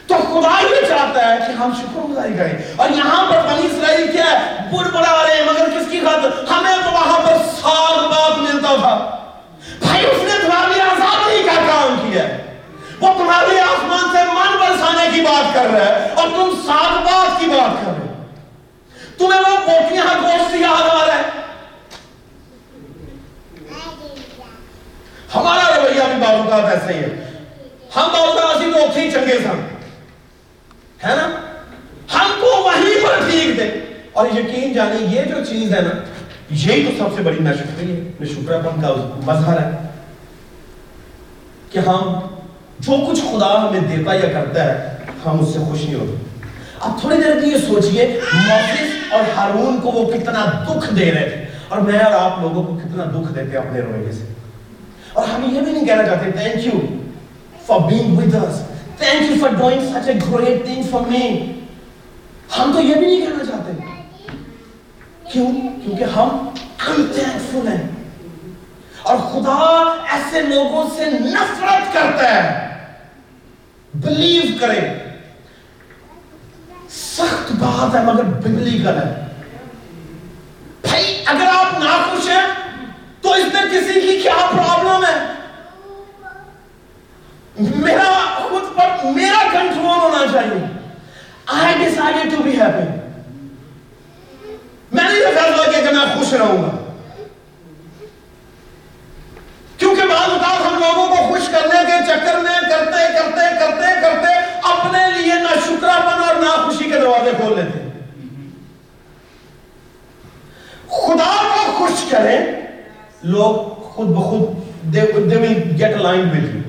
تو 0.06 0.14
خدا 0.14 0.60
یہ 0.62 0.88
چاہتا 0.88 1.32
ہے 1.32 1.38
کہ 1.38 1.52
ہم 1.52 1.70
شکر 1.80 2.00
گزاری 2.00 2.32
کریں۔ 2.38 2.58
اور 2.76 2.90
یہاں 2.90 3.30
پر 3.30 3.38
بنی 3.46 3.66
اسرائیل 3.66 4.12
کیا 4.12 4.24
ہے؟ 4.24 4.56
بڑ 4.72 4.88
بڑا 4.88 5.24
رہے 5.24 5.36
ہیں، 5.36 5.44
مگر 5.44 5.68
کس 5.70 5.90
کی 5.90 6.00
خاطر؟ 6.00 6.44
ہمیں 6.50 6.76
تو 6.84 6.90
وہاں 6.92 7.18
پر 7.18 7.36
ساگ 7.60 8.08
باپ 8.08 8.38
ملتا 8.38 8.74
تھا۔ 8.80 8.94
بھائی، 9.80 10.06
اس 10.06 10.22
نے 10.22 10.38
تمہاری 10.42 10.80
آزاد 10.80 11.28
نہیں 11.28 11.42
کا 11.42 11.54
کام 11.54 12.10
کیا 12.10 12.22
ہے۔ 12.22 12.60
وہ 13.00 13.08
تمہارے 13.18 13.60
آسمان 13.60 14.04
سے 14.12 14.22
من 14.32 14.56
برسانے 14.60 15.08
کی 15.14 15.20
بات 15.20 15.54
کر 15.54 15.64
رہا 15.64 15.84
ہے، 15.84 16.08
اور 16.14 16.28
تم 16.28 16.50
ساگ 16.66 17.04
باپ 17.04 17.40
کی 17.40 17.46
بات 17.46 17.84
کر 17.84 17.92
رہے 17.92 18.08
ہو۔ 18.08 18.24
تمہیں 19.18 19.40
وہ 19.40 19.56
بوٹیاں 19.66 20.22
گوشت 20.22 20.54
یاد 20.54 21.02
آ 21.02 21.06
رہا 21.06 21.14
ہے۔ 21.14 21.22
ہمارا 25.34 25.76
رویہ 25.76 26.02
بھی 26.14 26.22
باوقات 26.22 26.72
ایسا 26.72 26.90
ہی 26.90 26.98
ہے۔ 26.98 27.08
ہم 27.96 28.08
باوقات 28.12 28.56
اسی 28.56 28.72
تو 28.72 29.00
ہی 29.00 29.10
چنگے 29.10 29.38
سن۔ 29.38 29.60
ہے 31.06 31.16
نا؟ 31.16 31.30
ہم 32.14 32.30
کو 32.40 32.46
وہیں 32.46 33.06
پر 33.06 33.30
ٹھیک 33.30 33.58
دے۔ 33.58 33.70
اور 34.12 34.26
یقین 34.26 34.72
جانے 34.72 35.06
یہ 35.06 35.22
جو 35.22 35.44
چیز 35.44 35.74
ہے 35.74 35.80
نا، 35.80 35.90
یہی 36.50 36.86
تو 36.86 37.04
سب 37.04 37.16
سے 37.16 37.22
بڑی 37.22 37.38
نشکری 37.40 37.92
ہے۔ 37.92 38.10
نشکرپن 38.20 38.82
کا 38.82 39.10
مظہر 39.26 39.58
ہے 39.58 39.70
کہ 41.70 41.78
ہم 41.78 42.20
جو 42.78 42.92
کچھ 43.10 43.20
خدا 43.20 43.68
ہمیں 43.68 43.80
دیتا 43.80 44.14
یا 44.14 44.32
کرتا 44.32 44.64
ہے، 44.64 44.96
ہم 45.26 45.40
اس 45.40 45.52
سے 45.52 45.58
خوش 45.58 45.84
نہیں 45.84 45.94
ہوتے۔ 45.94 46.24
اب 46.80 47.00
تھوڑی 47.00 47.16
دیر 47.16 47.40
کی 47.40 47.50
یہ 47.50 47.58
سوچئے 47.58 48.20
موسیس 48.34 49.12
اور 49.12 49.20
ہارون 49.36 49.80
کو 49.80 49.90
وہ 49.90 50.12
کتنا 50.12 50.64
دکھ 50.64 50.94
دے 50.94 51.12
رہے 51.12 51.28
تھے۔ 51.28 51.44
اور 51.68 51.78
میں 51.78 51.98
اور 51.98 52.12
آپ 52.12 52.40
لوگوں 52.42 52.62
کو 52.62 52.76
کتنا 52.76 53.04
دکھ 53.04 53.34
دیتے 53.34 53.56
اپنے 53.56 53.80
رویے 53.80 54.12
سے۔ 54.12 54.33
اور 55.14 55.28
ہم 55.28 55.54
یہ 55.56 55.60
بھی 55.60 55.72
نہیں 55.72 55.84
کہنا 55.84 56.02
چاہتے، 56.02 56.30
thank 56.30 56.64
you 56.66 56.94
for 57.70 57.92
being 57.92 58.20
with 58.20 58.44
us. 58.44 58.60
Thank 59.04 59.22
you 59.22 59.38
for 59.40 59.62
doing 59.62 59.82
such 59.84 60.08
a 60.08 60.34
great 60.34 60.66
thing 60.68 60.82
for 60.94 61.10
me. 61.10 61.30
ہم 62.58 62.72
تو 62.72 62.80
یہ 62.80 62.94
بھی 62.94 63.06
نہیں 63.06 63.20
کہنا 63.20 63.44
چاہتے۔ 63.44 63.72
کیوں؟ 65.32 65.52
کیونکہ 65.84 66.04
ہم 66.04 66.28
unthankful 66.86 67.68
ہیں۔ 67.68 67.90
اور 69.02 69.16
خدا 69.16 69.94
ایسے 70.10 70.40
لوگوں 70.40 70.84
سے 70.96 71.04
نفرت 71.04 71.94
کرتا 71.94 72.34
ہے۔ 72.34 72.68
بلیو 73.94 74.42
کرے۔ 74.60 74.80
سخت 76.88 77.52
بات 77.52 77.94
ہے 77.94 78.02
مگر 78.02 78.22
ببلیکل 78.22 78.88
ہے۔ 78.88 79.26
بھائی، 80.82 81.22
اگر 81.26 81.46
آپ 81.46 81.78
ناخوش 81.84 82.28
ہیں 82.28 82.63
تو 83.24 83.32
اس 83.32 83.44
میں 83.52 83.62
کسی 83.62 84.00
کی 84.00 84.20
کیا 84.22 84.36
پرابلم 84.52 85.04
ہے؟ 85.04 85.14
میرا 87.76 88.18
خود 88.48 88.62
پر 88.76 89.04
میرا 89.04 89.42
کنٹرول 89.52 90.00
ہونا 90.00 90.26
چاہیے۔ 90.32 90.64
I 91.54 91.70
decided 91.80 92.34
to 92.34 92.42
be 92.46 92.52
happy 92.62 92.84
میں 94.92 95.04
نے 95.04 95.18
یہ 95.18 95.34
فیصلہ 95.34 95.70
کیا 95.70 95.80
کہ 95.80 95.96
میں 95.96 96.06
خوش 96.14 96.32
رہوں 96.32 96.62
گا۔ 96.62 96.70
کیونکہ 99.76 100.02
بعض 100.02 100.30
اوقات 100.30 100.66
ہم 100.66 100.78
لوگوں 100.78 101.06
کو 101.08 101.14
خوش 101.14 101.48
کرنے 101.48 101.84
کے 101.86 102.02
چکر 102.06 102.38
میں 102.38 102.60
کرتے 102.60 103.06
کرتے 103.14 103.48
کرتے 103.60 104.00
کرتے 104.00 104.34
اپنے 104.62 105.10
لیے 105.16 105.34
نہ 105.34 105.54
شکراپن 105.66 106.22
اور 106.28 106.34
نہ 106.34 106.50
خوشی 106.64 106.90
کے 106.90 106.98
دروازے 106.98 107.30
کھول 107.36 107.56
لیتے۔ 107.56 107.78
خدا 110.88 111.32
کو 111.42 111.72
خوش 111.78 112.04
کریں 112.10 112.64
لوگ 113.24 113.82
خود 113.82 114.08
بخود 114.08 114.42
they 114.94 115.00
will 115.00 115.78
get 115.78 115.92
aligned 115.98 116.30
with 116.32 116.48
you. 116.54 116.62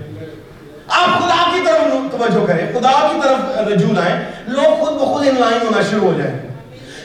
آپ 0.87 1.09
خدا 1.19 1.51
کی 1.53 1.59
طرف 1.65 2.11
توجہ 2.11 2.45
کریں، 2.45 2.67
خدا 2.73 2.91
کی 3.11 3.19
طرف 3.23 3.57
رجوع 3.67 3.93
لائیں، 3.93 4.31
لوگ 4.47 4.83
خود 4.83 4.93
بخود 4.93 5.27
ان 5.27 5.35
لائن 5.35 5.61
ہونا 5.61 5.81
شروع 5.89 6.11
ہو 6.11 6.17
جائیں۔ 6.17 6.39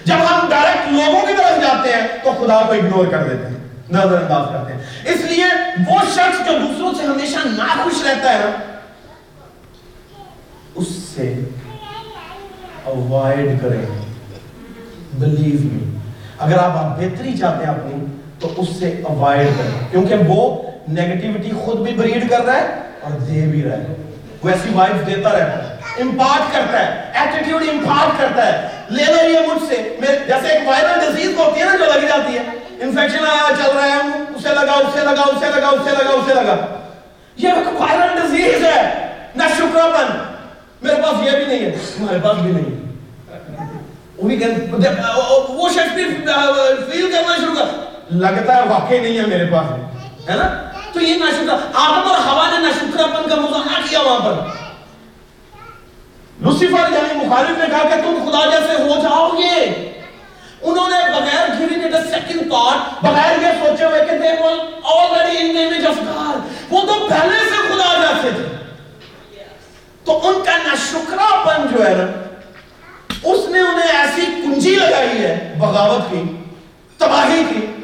جب 0.04 0.14
ہم 0.14 0.48
ڈائریکٹ 0.50 0.92
لوگوں 0.92 1.26
کی 1.26 1.32
طرف 1.38 1.62
جاتے 1.62 1.92
ہیں 1.92 2.06
تو 2.24 2.30
خدا 2.40 2.62
کو 2.66 2.72
اگنور 2.72 3.06
کر 3.06 3.22
دیتے 3.22 3.46
ہیں 3.46 3.58
نظر 3.90 4.22
انداز 4.22 4.46
کرتے 4.52 4.72
ہیں۔ 4.72 4.80
اس 5.04 5.20
لیے 5.30 5.44
وہ 5.88 5.98
شخص 6.14 6.46
جو 6.46 6.58
دوسروں 6.58 6.92
سے 6.94 7.06
ہمیشہ 7.06 7.46
ناخوش 7.46 8.04
رہتا 8.04 8.32
ہے 8.32 8.38
نا، 8.38 8.50
اس 10.74 10.88
سے 10.88 11.40
اوائڈ 12.84 13.62
کریں۔ 13.62 13.86
بلیو 15.14 15.58
می 15.62 15.98
اگر 16.38 16.58
آپ 16.58 16.76
آپ 16.76 16.98
بہتری 16.98 17.38
چاہتے 17.38 17.64
ہیں 17.64 17.74
اپنی 17.74 18.04
تو 18.40 18.53
اس 18.57 18.68
سے 18.79 19.00
اوائڈ 19.05 19.46
کریں۔ 19.59 19.90
کیونکہ 19.90 20.14
وہ 20.26 20.62
نیگٹیوٹی 20.88 21.50
خود 21.64 21.81
بھی 21.81 21.94
بریڈ 21.94 22.31
کر 22.31 22.40
رہا 22.40 22.55
ہے 22.55 22.66
اور 23.00 23.11
دے 23.11 23.46
بھی 23.46 23.62
رہا 23.62 23.76
ہے۔ 23.76 23.87
وہ 24.42 24.50
ایسی 24.50 24.68
وائف 24.72 25.07
دیتا 25.07 25.33
رہتا 25.33 25.70
ہے۔ 25.70 25.76
امپارٹ 26.00 26.53
کرتا 26.53 26.87
ہے۔ 26.87 27.05
ایٹیٹیوڈ 27.14 27.62
امپارٹ 27.62 28.20
کرتا 28.20 28.46
ہے۔ 28.46 28.68
لے 28.90 29.05
لو 29.05 29.31
یہ 29.31 29.38
مجھ 29.38 29.62
سے۔ 29.68 29.96
جیسے 30.00 30.48
ایک 30.48 30.68
وائرل 30.68 31.00
ڈیزیز 31.00 31.38
ہوتی 31.38 31.61
ہے 31.61 31.64
نا 31.64 31.76
جو 31.76 31.85
لگ 31.85 32.07
جاتی 32.07 32.38
ہے۔ 32.38 32.42
انفیکشن 32.81 33.24
آیا، 33.24 33.50
چل 33.64 33.70
رہا 33.76 33.85
ہے 33.85 34.22
اسے 34.37 34.48
لگا 34.48 34.72
اسے 34.72 35.00
لگا 35.00 35.22
اسے 35.22 35.46
لگا 35.57 35.68
اسے 35.68 35.90
لگا 35.90 36.11
اسے 36.11 36.35
لگا۔ 36.35 36.57
یہ 37.37 37.48
ایک 37.48 37.81
وائرل 37.81 38.20
ڈیزیز 38.20 38.64
ہے۔ 38.64 39.07
نہ 39.37 39.42
شکرپن 39.59 40.16
میرے 40.83 41.03
پاس 41.03 41.26
یہ 41.26 41.37
بھی 41.37 41.46
نہیں 41.46 41.66
ہے۔ 41.66 41.70
تمہارے 41.70 42.18
پاس 42.22 42.37
بھی 42.37 42.53
نہیں 42.53 42.64
ہے۔ 42.64 42.81
وہ 45.48 45.68
شخص 45.68 45.94
بھی 45.94 46.05
فیل 46.90 47.12
کرنا 47.12 47.37
شروع 47.37 47.55
کر 47.55 47.79
لگتا 48.10 48.56
ہے 48.56 48.60
واقعی 48.68 48.98
نہیں 48.98 49.18
ہے 49.18 49.26
میرے 49.26 49.46
پاس 49.46 49.64
ہے 50.30 50.34
نا؟ 50.34 50.70
تو 50.92 51.00
یہ 51.00 51.14
نہ 51.14 51.24
شکر 51.24 51.54
آدم 51.74 52.08
اور 52.08 52.18
ہوا 52.18 52.50
نے 52.50 52.58
نہ 52.58 52.72
شکرپن 52.80 53.28
کا 53.28 53.34
مظاہرہ 53.34 53.82
کیا 53.90 54.00
وہاں 54.00 54.20
پر۔ 54.20 54.32
لوسیفر 56.40 56.92
یعنی 56.92 57.26
مخالف 57.26 57.58
نے 57.58 57.64
کہا 57.70 57.82
کہ 57.82 58.02
تم 58.02 58.28
خدا 58.28 58.50
جیسے 58.50 58.82
ہو 58.82 59.00
جاؤ 59.02 59.30
گے۔ 59.30 59.86
انہوں 60.62 60.90
نے 60.90 60.96
بغیر 60.96 61.48
giving 61.48 61.86
it 61.86 62.00
a 62.00 62.04
second 62.04 62.74
بغیر 63.02 63.42
یہ 63.42 63.66
سوچے 63.66 63.84
ہوئے 63.84 64.04
کہ 64.04 64.12
they 64.12 64.34
were 64.40 64.64
already 64.96 65.36
in 65.36 65.56
the 65.56 65.68
image 65.68 65.84
of 65.84 66.16
God 66.16 66.38
وہ 66.70 66.80
تو 66.80 67.06
پہلے 67.10 67.38
سے 67.38 67.68
خدا 67.68 68.00
جیسے 68.00 68.30
تھے۔ 68.36 68.56
تو 70.04 70.28
ان 70.28 70.34
کا 70.44 70.56
ناشکراپن 70.56 71.66
جو 71.72 71.86
ہے 71.86 71.94
نا، 71.94 72.06
اس 73.22 73.48
نے 73.48 73.58
انہیں 73.58 73.98
ایسی 73.98 74.26
کنجی 74.26 74.74
لگائی 74.74 75.24
ہے، 75.24 75.54
بغاوت 75.58 76.10
کی، 76.10 76.22
تباہی 76.98 77.44
کی۔ 77.48 77.79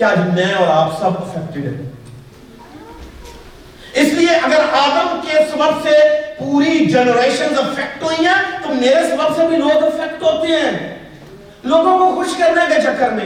کہ 0.00 0.04
آج 0.04 0.16
جی، 0.16 0.30
میں 0.34 0.54
اور 0.54 0.66
آپ 0.66 0.98
سب 0.98 1.16
افیکٹڈ 1.16 1.64
ہیں 1.64 1.90
اس 3.92 4.12
لیے 4.12 4.36
اگر 4.42 4.60
آدم 4.72 5.20
کے 5.22 5.38
سبب 5.50 5.82
سے 5.82 5.90
پوری 6.38 6.84
جنریشن 6.84 7.58
افیکٹ 7.58 8.02
ہوئی 8.02 8.26
ہیں، 8.26 8.62
تو 8.62 8.74
میرے 8.74 9.08
سبب 9.10 9.36
سے 9.36 9.46
بھی 9.48 9.56
لوگ 9.56 9.84
افیکٹ 9.84 10.22
ہوتے 10.22 10.46
ہیں۔ 10.46 10.98
لوگوں 11.64 11.98
کو 11.98 12.14
خوش 12.14 12.36
کرنے 12.38 12.62
کے 12.68 12.80
چکر 12.82 13.10
میں 13.10 13.24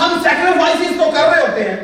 ہم 0.00 0.20
سیکریفائسز 0.22 0.98
تو 0.98 1.10
کر 1.10 1.28
رہے 1.28 1.42
ہوتے 1.42 1.68
ہیں۔ 1.68 1.76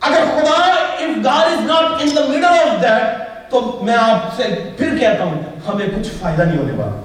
اگر 0.00 0.24
خدا 0.34 0.58
if 1.04 1.12
God 1.26 1.52
is 1.56 1.62
not 1.68 2.02
in 2.04 2.16
the 2.18 2.24
middle 2.30 2.58
of 2.66 2.82
that 2.82 3.18
تو 3.50 3.80
میں 3.82 3.94
آپ 3.94 4.36
سے 4.36 4.42
پھر 4.76 4.98
کہتا 4.98 5.24
ہوں، 5.24 5.42
ہمیں 5.68 5.86
کچھ 5.86 6.08
فائدہ 6.20 6.42
نہیں 6.42 6.58
ہونے 6.58 6.72
والا۔ 6.72 7.00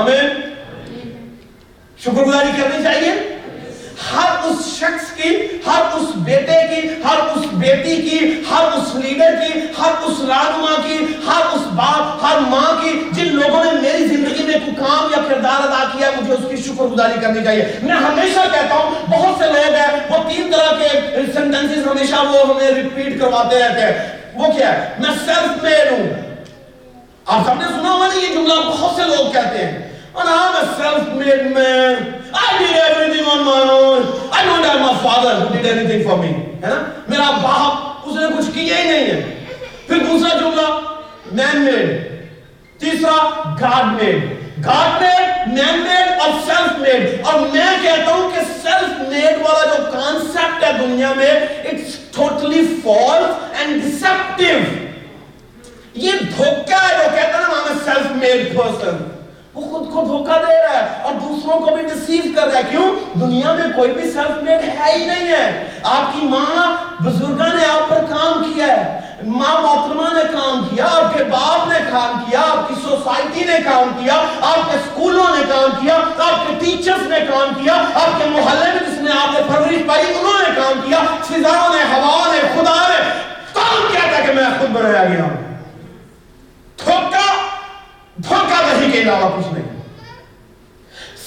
ہمیں 0.00 0.20
شکر 2.04 2.24
گزاری 2.24 2.62
کرنی 2.62 2.84
چاہیے۔ 2.84 3.12
ہر 4.12 4.30
اس 4.44 4.76
شخص 4.78 5.16
کی، 5.16 5.36
ہر 5.66 5.82
اس 5.92 6.08
بیٹے 6.14 6.66
کی، 6.68 6.88
ہر 6.88 7.20
اس 7.34 7.46
بیٹی 7.52 7.96
کی، 7.96 8.42
ہر 8.50 8.64
اس 8.64 8.94
لیڈر 8.94 9.34
کی، 9.40 9.58
ہر 9.58 9.90
اس 10.02 10.20
رہنما 10.20 10.82
کی، 10.86 10.98
ہر 11.26 11.42
اس 11.52 11.60
باپ، 11.66 12.24
ہر 12.24 12.38
ماں 12.40 12.82
کی، 12.82 13.08
جن 13.12 13.36
لوگوں 13.36 13.64
نے 13.64 13.70
میری 13.72 14.06
زندگی 14.08 14.42
میں 14.42 14.54
کوئی 14.54 14.74
کام 14.74 15.08
یا 15.10 15.22
کردار 15.28 15.62
ادا 15.62 15.84
کیا، 15.92 16.10
مجھے 16.20 16.32
اس 16.32 16.44
کی 16.50 16.56
شکر 16.56 16.84
گزاری 16.84 17.20
کرنی 17.20 17.44
چاہیے۔ 17.44 17.64
میں 17.82 17.94
ہمیشہ 17.94 18.40
کہتا 18.52 18.74
ہوں، 18.74 18.90
بہت 19.10 19.38
سے 19.38 19.46
لوگ 19.46 19.74
ہیں، 19.74 20.00
وہ 20.08 20.30
تین 20.30 20.52
طرح 20.52 20.72
کے 20.72 20.88
سینٹنسز 21.34 21.86
ہمیشہ 21.86 22.14
وہ 22.14 22.54
ہمیں 22.54 22.70
ریپیٹ 22.70 23.20
کرواتے 23.20 23.58
رہتے 23.58 23.80
ہیں۔ 23.80 24.16
وہ 24.34 24.52
کیا 24.52 24.72
ہے؟ 24.72 24.88
میں 24.98 25.10
سیلف 25.26 25.62
میڈ 25.62 25.92
ہوں۔ 25.92 26.34
آپ 27.26 27.46
سب 27.46 27.60
نے 27.60 27.68
سنا 27.68 27.92
ہوا 27.92 28.06
نہیں 28.06 28.28
یہ 28.28 28.34
جملہ، 28.34 28.54
بہت 28.66 28.96
سے 28.96 29.02
لوگ 29.02 29.32
کہتے 29.32 29.58
ہیں۔ 29.58 29.93
And 30.16 30.28
I'm 30.28 30.54
a 30.56 30.76
self-made 30.76 31.52
man. 31.52 32.22
I 32.32 32.58
did 32.58 32.76
everything 32.78 33.24
on 33.26 33.44
my 33.44 33.62
own. 33.68 34.02
I 34.32 34.44
don't 34.44 34.62
have 34.62 34.80
my 34.80 34.96
father 35.02 35.32
who 35.40 35.54
did 35.54 35.66
anything 35.66 36.04
for 36.04 36.16
me. 36.16 36.28
ہے 36.62 36.68
نا 36.68 36.82
میرا 37.08 37.30
باپ 37.42 38.08
اس 38.08 38.16
نے 38.16 38.26
کچھ 38.36 38.50
کیا 38.54 38.76
ہی 38.76 38.84
نہیں 38.84 39.06
ہے 39.06 39.38
پھر 39.86 39.98
دوسرا 40.00 40.38
جملہ 40.38 40.68
مین 41.32 41.60
میڈ 41.64 42.78
تیسرا 42.80 43.16
God 43.60 43.92
made 43.94 44.22
God 44.66 45.02
made 45.02 45.48
man 45.48 45.80
made 45.80 46.20
اور 46.20 46.30
سیلف 46.46 46.78
میڈ 46.78 47.26
اور 47.26 47.40
میں 47.52 47.66
کہتا 47.82 48.12
ہوں 48.12 48.30
کہ 48.30 48.44
سیلف 48.62 49.00
میڈ 49.10 49.42
والا 49.42 49.64
جو 49.66 49.82
کانسیپٹ 49.92 50.64
ہے 50.64 50.72
دنیا 50.78 51.12
میں 51.16 51.32
it's 51.64 51.98
totally 52.14 52.62
false 52.84 53.58
and 53.58 53.82
deceptive 53.82 54.58
یہ 56.04 56.24
دھوکہ 56.36 56.84
ہے 56.84 56.94
جو 56.94 57.10
کہتا 57.10 57.38
ہے 57.38 57.42
نا 57.42 57.62
میں 57.66 57.76
سیلف 57.84 58.10
میڈ 58.16 58.56
پرسن 58.56 59.02
وہ 59.54 59.60
خود 59.60 59.92
کو 59.92 60.04
دھوکہ 60.06 60.38
دے 60.46 60.62
رہا 60.62 60.72
ہے 60.72 61.02
اور 61.02 61.12
دوسروں 61.12 61.60
کو 61.60 61.76
بھی 61.76 61.82
ڈسیو 61.82 62.22
کر 62.36 62.46
رہا 62.46 62.58
ہے۔ 62.58 62.64
کیوں؟ 62.70 63.18
دنیا 63.20 63.52
میں 63.52 63.76
کوئی 63.76 63.92
بھی 63.92 64.12
سیلف 64.12 64.42
میڈ 64.42 64.60
ہے 64.62 64.92
ہی 64.96 65.04
نہیں 65.04 65.28
ہے۔ 65.28 65.68
آپ 65.82 66.12
کی 66.12 66.26
ماں 66.26 66.76
بزرگاں 67.02 67.54
نے 67.54 67.66
آپ 67.66 67.88
پر 67.88 67.96
کام 67.96 68.52
کیا 68.54 68.66
ہے۔ 68.66 69.00
ماں 69.26 69.60
محترمہ 69.60 70.14
نے 70.14 70.20
کام 70.32 70.68
کیا، 70.70 70.84
آپ 70.84 71.18
کے 71.18 71.24
باپ 71.24 71.68
نے 71.68 71.78
کام 71.90 72.24
کیا، 72.30 72.40
آپ 72.40 72.68
کی 72.68 72.74
سوسائٹی 72.74 73.44
نے 73.44 73.58
کام 73.64 74.02
کیا، 74.02 74.14
آپ 74.40 74.72
کے 74.72 74.78
سکولوں 74.78 75.36
نے 75.36 75.42
کام 75.48 75.70
کیا، 75.80 75.96
آپ 75.96 76.46
کے 76.46 76.54
ٹیچرز 76.60 77.06
نے 77.06 77.18
کام 77.20 77.62
کیا، 77.62 77.74
آپ 77.94 78.18
کے 78.18 78.24
محلے 78.30 78.72
میں 78.72 78.90
جس 78.90 79.00
نے 79.00 79.10
آپ 79.10 79.32
نے 79.32 79.40
پرورش 79.48 79.86
پائی، 79.86 80.06
انہوں 80.06 80.48
نے 80.48 80.60
کام 80.60 80.80
کیا۔ 80.84 80.98
فضاؤں 81.22 81.74
نے 81.74 81.96
ہوا 81.96 82.32
نے، 82.32 82.40
خدا 82.54 82.88
نے 82.88 83.10
داؤد 83.54 83.92
کہتا 83.92 84.18
ہے 84.18 84.22
کہ 84.26 84.32
میں 84.32 84.44
خود 84.60 84.70
بنایا 84.70 85.04
گیا 85.04 85.22
ہوں۔ 85.22 85.58
دھوکہ 86.84 87.43
دھوکہ 88.28 88.80
دہی 88.80 88.90
کے 88.90 89.02
علاوہ 89.02 89.38
کچھ 89.38 89.54
نہیں۔ 89.54 89.82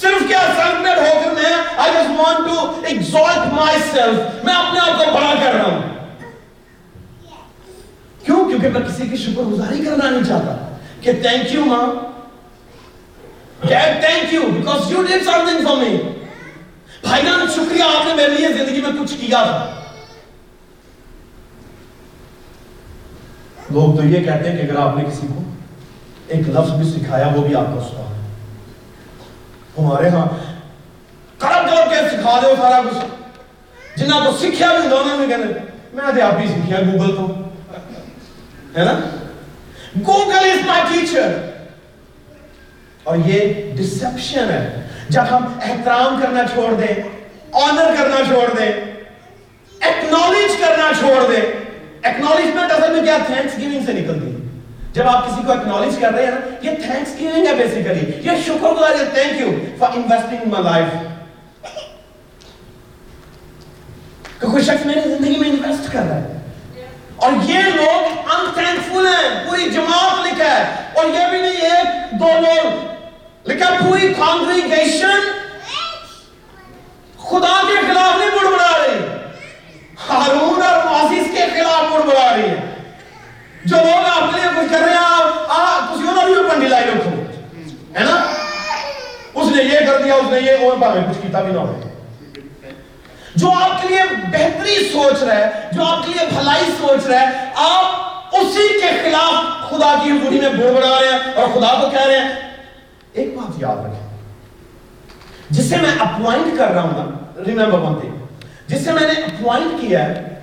صرف 0.00 0.28
کیا 0.28 0.40
سیلف 0.56 0.98
ہو 0.98 1.20
کر 1.24 1.30
میں 1.30 1.78
I 1.78 1.90
just 1.90 2.10
want 2.10 2.40
to 2.40 2.64
exalt 2.92 3.52
myself 3.52 4.14
میں 4.44 4.54
اپنے 4.54 4.80
آپ 4.80 4.98
کو 4.98 5.04
بڑا 5.14 5.34
کر 5.44 5.54
رہا 5.54 5.64
ہوں۔ 5.64 5.82
کیوں؟ 8.24 8.48
کیونکہ 8.48 8.68
میں 8.68 8.80
کسی 8.80 9.08
کی 9.08 9.16
شکر 9.16 9.42
گزاری 9.42 9.84
کرنا 9.84 10.10
نہیں 10.10 10.24
چاہتا۔ 10.24 10.76
کہ 11.00 11.12
thank 11.12 11.56
you 11.56 11.66
ماں 11.66 12.08
Dad, 13.66 13.92
thank 13.92 14.34
you 14.34 14.42
because 14.42 14.92
you 14.92 15.04
did 15.04 15.34
something 15.34 15.64
for 15.64 15.82
me. 15.82 15.96
بھائی 17.02 17.26
جان 17.26 17.46
شکریہ 17.54 17.82
آپ 17.82 18.06
نے 18.06 18.14
میرے 18.14 18.28
لیے 18.28 18.48
زندگی 18.48 18.80
میں 18.80 19.02
کچھ 19.02 19.14
کیا 19.20 19.42
تھا۔ 19.42 19.74
لوگ 23.70 23.96
تو 23.96 24.04
یہ 24.04 24.24
کہتے 24.24 24.50
ہیں 24.50 24.56
کہ 24.56 24.62
اگر 24.62 24.80
آپ 24.80 24.96
نے 24.96 25.04
کسی 25.04 25.26
کو 25.26 25.47
ایک 26.28 26.48
لفظ 26.48 26.70
بھی 26.70 27.00
سکھایا، 27.00 27.26
وہ 27.26 27.42
بھی 27.42 27.54
آپ 27.54 27.66
کا 27.66 27.88
سنا 27.90 28.14
ہمارے 29.78 30.08
ہاں 30.08 30.26
کرب 31.38 31.70
کرب 31.70 31.90
کے 31.90 32.16
سکھا 32.16 32.40
دو 32.42 32.54
سارا 32.56 32.80
کچھ۔ 32.90 32.98
جنہ 33.96 34.14
کو 34.14 34.36
سکھیا 34.36 34.72
بھی 34.72 34.82
ہوں 34.82 34.90
دونوں 34.90 35.18
میں 35.18 35.28
کہنے، 35.28 35.44
میں 35.92 36.20
تو 36.20 36.26
آپ 36.26 36.40
ہی 36.40 36.48
سکھیا 36.48 36.78
گوگل 36.80 37.16
تو۔ 37.16 37.26
ہے 38.78 38.84
نا؟ 38.84 39.00
Google 40.06 40.50
is 40.50 40.66
my 40.66 40.82
teacher. 40.92 41.38
اور 43.02 43.16
یہ 43.26 43.54
ڈسپشن 43.76 44.50
ہے۔ 44.50 44.88
جب 45.08 45.22
ہم 45.30 45.58
احترام 45.62 46.20
کرنا 46.22 46.42
چھوڑ 46.52 46.74
دیں 46.74 47.02
آنر 47.52 47.94
کرنا 47.98 48.16
چھوڑ 48.28 48.58
دیں 48.58 48.72
ایکنالج 49.80 50.56
کرنا 50.60 50.90
چھوڑ 50.98 51.32
دیں 51.32 51.40
ایکنالجمنٹ 52.02 52.72
اصل 52.72 52.92
میں 52.92 53.02
کیا 53.02 53.18
تھینکس 53.26 53.58
گیونگ 53.58 53.86
سے 53.86 53.92
نکلتی 53.92 54.32
ہے۔ 54.32 54.37
جب 54.98 55.08
آپ 55.08 55.26
کسی 55.26 55.42
کو 55.46 55.52
ایکنالج 55.52 55.98
کر 56.00 56.12
رہے 56.12 56.24
ہیں 56.24 56.30
نا، 56.30 56.38
یہ 56.62 56.76
تھینکس 56.82 57.18
گیونگ 57.18 57.46
ہے 57.46 57.54
بیسیکلی 57.54 58.04
یہ 58.22 58.40
شکر 58.46 58.72
گزاری 58.76 58.98
ہے 58.98 59.04
thank 59.14 59.40
you 59.40 59.50
for 59.78 59.96
investing 59.96 60.48
my 60.52 60.64
life 60.64 60.88
کہ 64.40 64.46
کوئی 64.46 64.62
شخص 64.64 64.86
میری 64.86 65.00
زندگی 65.00 65.36
میں 65.38 65.48
انویسٹ 65.50 65.92
کر 65.92 66.02
رہا 66.08 66.16
ہے؟ 66.16 66.82
اور 67.16 67.32
یہ 67.48 67.68
لوگ 67.74 68.30
انتھینکفل 68.34 69.06
ہیں، 69.06 69.28
پوری 69.48 69.68
جماعت 69.70 70.26
لکھا 70.26 70.50
ہے. 70.56 70.64
اور 70.94 71.04
یہ 71.14 71.30
بھی 71.30 71.40
نہیں 71.40 71.60
ایک 71.68 72.18
دو 72.20 72.30
لوگ 72.46 73.48
لکھا 73.48 73.70
پوری 73.80 74.12
کانگریگیشن 74.14 75.20
خدا 77.28 77.60
کے 77.68 77.76
خلاف 77.86 78.18
نہیں 78.18 78.30
بڑھ 78.36 78.50
بڑھا 78.52 78.72
رہی. 78.78 78.98
ہارون 80.08 80.62
اور 80.62 80.84
معزیز 80.84 81.30
کے 81.34 81.46
خلاف 81.54 81.92
بڑھ 81.92 82.06
بڑھا 82.06 82.34
رہی 82.36 82.48
ہے. 82.48 82.76
جو 83.68 83.76
لوگ 83.76 84.22
آپ 84.22 84.34
کے 84.34 84.40
لیے 84.40 84.50
کچھ 84.56 84.72
کر 84.72 84.78
رہے 84.78 84.88
ہیں، 84.88 84.98
آپ 85.48 85.94
کسی 85.94 86.08
اور 86.08 86.26
بھی 86.26 86.50
پنڈی 86.50 86.68
لائی 86.68 86.84
رکھو۔ 86.84 87.10
ہے 87.98 88.04
نا؟ 88.04 88.24
اس 89.34 89.56
نے 89.56 89.62
یہ 89.62 89.78
کر 89.86 90.02
دیا، 90.04 90.14
اس 90.14 90.30
نے 90.30 90.40
یہ 90.40 90.68
اور 90.68 90.76
بھاوے 90.76 91.00
کچھ 91.10 91.18
کیتا 91.22 91.40
بھی 91.42 91.52
نہ 91.52 91.58
ہو۔ 91.58 91.80
جو 93.36 93.50
آپ 93.52 93.82
کے 93.82 93.88
لیے 93.88 94.02
بہتری 94.32 94.88
سوچ 94.92 95.22
رہا 95.22 95.36
ہے 95.36 95.50
جو 95.72 95.84
آپ 95.84 96.06
کے 96.06 96.12
لیے 96.12 96.26
بھلائی 96.28 96.64
سوچ 96.80 97.06
رہا 97.06 97.20
ہے 97.20 97.50
آپ 97.54 97.86
اسی 98.34 98.80
کے 98.80 98.88
خلاف 99.02 99.70
خدا 99.70 99.94
کی 100.02 100.10
حضوری 100.10 100.40
میں 100.40 100.48
بڑھ 100.48 100.72
بڑھا 100.72 101.00
رہے 101.00 101.08
ہیں 101.08 101.32
اور 101.34 101.48
خدا 101.48 101.80
کو 101.80 101.90
کہہ 101.90 102.06
رہے 102.06 102.18
ہیں۔ 102.18 102.28
ایک 103.12 103.36
بات 103.36 103.62
یاد 103.62 103.76
رکھیں۔ 103.76 104.18
جسے 105.50 105.76
میں 105.76 105.90
اپوائنٹ 105.98 106.58
کر 106.58 106.68
رہا 106.68 106.82
ہوں 106.82 106.92
نا 106.92 107.42
ریمبر 107.46 107.78
ون 107.78 108.00
تھنگ 108.00 108.12
جسے 108.66 108.92
میں 108.92 109.02
نے 109.02 109.20
اپوائنٹ 109.20 109.80
کیا 109.80 110.04
ہے، 110.04 110.40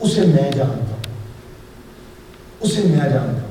اسے 0.00 0.20
میں 0.20 0.50
جانتا 0.50 0.87
اسے 2.60 2.82
میں 2.84 3.08
جانتا 3.08 3.42
ہوں۔ 3.42 3.48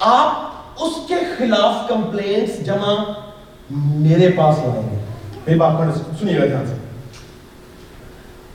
آپ 0.00 0.32
اس 0.82 0.92
کے 1.08 1.14
خلاف 1.38 1.88
کمپلینٹس 1.88 2.66
جمع 2.66 2.94
میرے 3.70 4.30
پاس 4.36 4.58
لائیں 4.58 4.90
گے۔ 4.90 5.04
میری 5.46 5.58
بات 5.58 5.72
کو 5.76 6.14
سنیے 6.20 6.40
گا 6.40 6.44
دھیان 6.44 6.66
سے۔ 6.66 6.74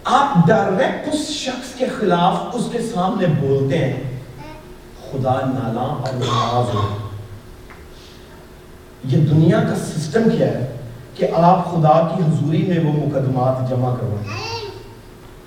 آپ 0.04 0.48
ڈائریکٹ 0.48 1.10
اس 1.14 1.30
شخص 1.30 1.76
کے 1.76 1.86
خلاف 2.00 2.34
اس 2.54 2.70
کے 2.72 2.82
سامنے 2.82 3.28
بولتے 3.28 3.78
ہیں۔ 3.78 4.20
خدا 5.12 5.34
نالا 5.34 5.82
اور 5.82 6.14
ناراض 6.14 6.76
ہو۔ 6.76 6.98
یہ 9.04 9.18
دنیا 9.18 9.60
کا 9.60 9.76
سسٹم 9.76 10.30
کیا 10.38 10.48
ہے 10.48 10.78
کہ 11.16 11.28
آپ 11.34 11.72
خدا 11.72 12.16
کی 12.16 12.24
حضوری 12.24 12.62
میں 12.68 12.80
وہ 12.80 12.94
مقدمات 12.94 13.70
جمع 13.70 13.96
کروائیں۔ 13.96 14.40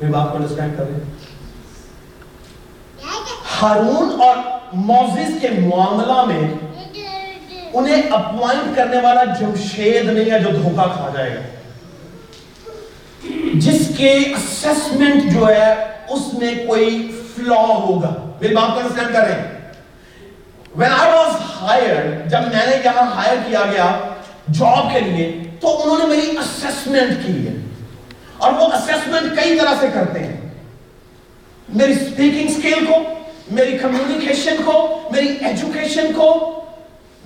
میری 0.00 0.12
بات 0.12 0.30
کو 0.30 0.36
انڈرسٹینڈ 0.36 0.76
کر 0.76 0.84
رہے 0.84 0.92
ہیں؟ 0.92 1.31
ہارون 3.62 4.22
اور 4.22 4.36
موزز 4.72 5.34
کے 5.40 5.48
معاملہ 5.48 6.24
میں 6.24 6.54
انہیں 7.72 8.02
اپوائنٹ 8.10 8.76
کرنے 8.76 8.96
والا 9.02 9.24
جمشید 9.24 10.04
نہیں 10.04 10.30
ہے 10.30 10.38
جو 10.38 10.48
دھوکہ 10.48 10.92
کھا 10.94 11.10
جائے 11.14 11.34
گا۔ 11.34 11.40
جس 13.54 13.92
کے 13.96 14.12
اسیسمنٹ 14.12 15.32
جو 15.34 15.48
ہے، 15.48 15.74
اس 16.08 16.34
میں 16.34 16.66
کوئی 16.66 17.20
فلا 17.36 17.60
ہوگا۔ 17.60 18.30
میری 18.40 18.54
بات 18.54 18.74
کو 18.74 18.80
انڈرسٹینڈ 18.80 19.12
کر 19.12 19.20
رہے 19.20 19.32
ہیں۔ 19.32 19.72
When 20.78 21.06
I 21.06 21.14
was 21.14 21.32
hired 21.62 22.28
جب 22.28 22.40
میں 22.40 22.66
نے 22.66 22.76
یہاں 22.84 23.10
ہائر 23.10 23.38
کیا 23.46 23.60
گیا 23.72 23.98
جاب 24.52 24.92
کے 24.92 25.00
لیے، 25.00 25.42
تو 25.60 25.82
انہوں 25.82 25.98
نے 25.98 26.04
میری 26.04 26.36
اسیسمنٹ 26.38 27.26
کی 27.26 27.48
ہے۔ 27.48 27.52
اور 28.38 28.52
وہ 28.52 28.66
اسیسمنٹ 28.66 29.36
کئی 29.36 29.58
طرح 29.58 29.74
سے 29.80 29.86
کرتے 29.94 30.18
ہیں۔ 30.18 30.40
میری 31.68 31.94
سپیکنگ 31.94 32.60
سکیل 32.60 32.86
کو 32.86 32.96
میری 33.50 33.78
کمیونیکیشن 33.78 34.56
کو، 34.64 34.98
میری 35.10 35.28
ایجوکیشن 35.28 36.12
کو، 36.16 36.60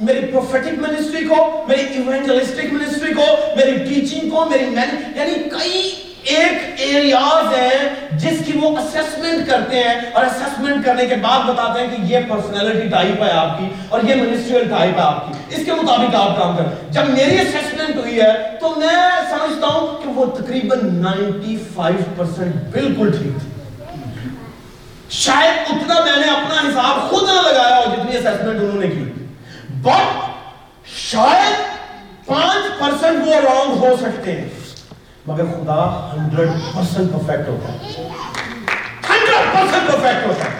میری 0.00 0.26
پروفیٹک 0.26 0.78
منسٹری 0.78 1.24
کو، 1.24 1.64
میری 1.68 1.80
ایونجلسٹک 1.80 2.72
منسٹری 2.72 3.14
کو، 3.14 3.24
میری 3.56 3.72
ٹیچنگ 3.72 4.30
کو، 4.30 4.44
میری 4.44 4.64
مین 4.64 5.12
یعنی 5.16 5.34
کئی 5.48 6.02
ایک 6.22 6.80
ایریاز 6.80 7.54
ہیں 7.58 8.08
جس 8.12 8.38
کی 8.46 8.58
وہ 8.58 8.78
اسیسمنٹ 8.78 9.50
کرتے 9.50 9.76
ہیں 9.76 9.94
اور 10.12 10.24
اسیسمنٹ 10.24 10.84
کرنے 10.84 11.06
کے 11.06 11.14
بعد 11.14 11.48
بتاتے 11.48 11.80
ہیں 11.80 11.96
کہ 11.96 12.12
یہ 12.12 12.18
پرسنالٹی 12.28 12.88
ٹائپ 12.88 13.22
ہے 13.22 13.30
آپ 13.30 13.58
کی 13.58 13.68
اور 13.88 14.00
یہ 14.08 14.14
منسٹریل 14.14 14.68
ٹائپ 14.68 14.96
ہے 14.96 15.02
آپ 15.02 15.26
کی۔ 15.26 15.54
اس 15.54 15.64
کے 15.64 15.72
مطابق 15.72 16.14
آپ 16.14 16.38
کام 16.38 16.56
کریں۔ 16.56 16.92
جب 16.92 17.02
میری 17.08 17.40
اسیسمنٹ 17.40 17.96
ہوئی 17.96 18.20
ہے 18.20 18.32
تو 18.60 18.68
میں 18.76 18.96
سمجھتا 19.30 19.66
ہوں 19.66 20.02
کہ 20.02 20.08
وہ 20.08 20.26
تقریباً 20.26 20.78
نائنٹی 20.82 21.56
فائیو 21.74 22.04
پرسنٹ 22.16 22.54
بالکل 22.72 23.10
ٹھیک 23.10 23.40
تھی۔ 23.42 23.55
شاید 25.10 25.70
اتنا 25.70 26.04
میں 26.04 26.16
نے 26.16 26.32
اپنا 26.32 26.60
حساب 26.60 27.10
خود 27.10 27.22
نہ 27.22 27.40
لگایا 27.48 27.78
ہو 27.78 27.94
جتنی 27.94 28.16
اسیسمنٹ 28.16 28.62
انہوں 28.62 28.80
نے 28.80 28.86
کی۔ 28.86 29.04
بٹ 29.82 30.30
شاید 30.86 31.54
پانچ 32.26 32.78
پرسنٹ 32.78 33.26
وہ 33.26 33.34
رانگ 33.34 33.72
ہو 33.72 33.96
سکتے 34.00 34.32
ہیں۔ 34.32 34.48
مگر 35.26 35.44
خدا 35.44 36.10
ہنڈریڈ 36.16 36.48
پرسنٹ 36.48 37.12
پرفیکٹ 37.12 37.48
ہوتا 37.48 37.72
ہے۔ 37.72 37.78
ہنڈریڈ 39.10 39.52
پرسنٹ 39.52 39.92
پرفیکٹ 39.92 40.26
ہوتا 40.26 40.44
ہے۔ 40.44 40.50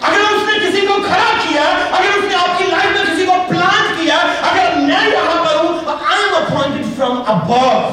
اگر 0.00 0.20
اس 0.20 0.42
نے 0.48 0.68
کسی 0.68 0.86
کو 0.86 0.94
کھڑا 1.06 1.32
کیا، 1.48 1.62
اگر 1.90 2.18
اس 2.18 2.24
نے 2.24 2.34
آپ 2.34 2.58
کی 2.58 2.64
لائف 2.64 2.96
میں 2.96 3.14
کسی 3.14 3.26
کو 3.26 3.32
پلانٹ 3.48 4.00
کیا، 4.00 4.16
اگر 4.42 4.76
میں 4.76 5.08
یہاں 5.08 5.44
پر 5.44 5.54
ہوں 5.54 5.78
آئی 5.88 6.22
ایم 6.22 6.34
اپوائنٹڈ 6.34 6.84
فرام 6.96 7.22
ابو 7.26 7.88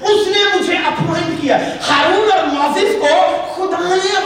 اس 0.00 0.28
نے 0.28 0.56
مجھے 0.56 0.74
اپوائنٹ 0.74 1.42
کیا۔ 1.42 1.58
ہارون 1.88 2.32
اور 2.32 2.46
معزز 2.46 2.96
کو 3.00 3.36
خدا 3.56 3.94
نے 3.94 4.25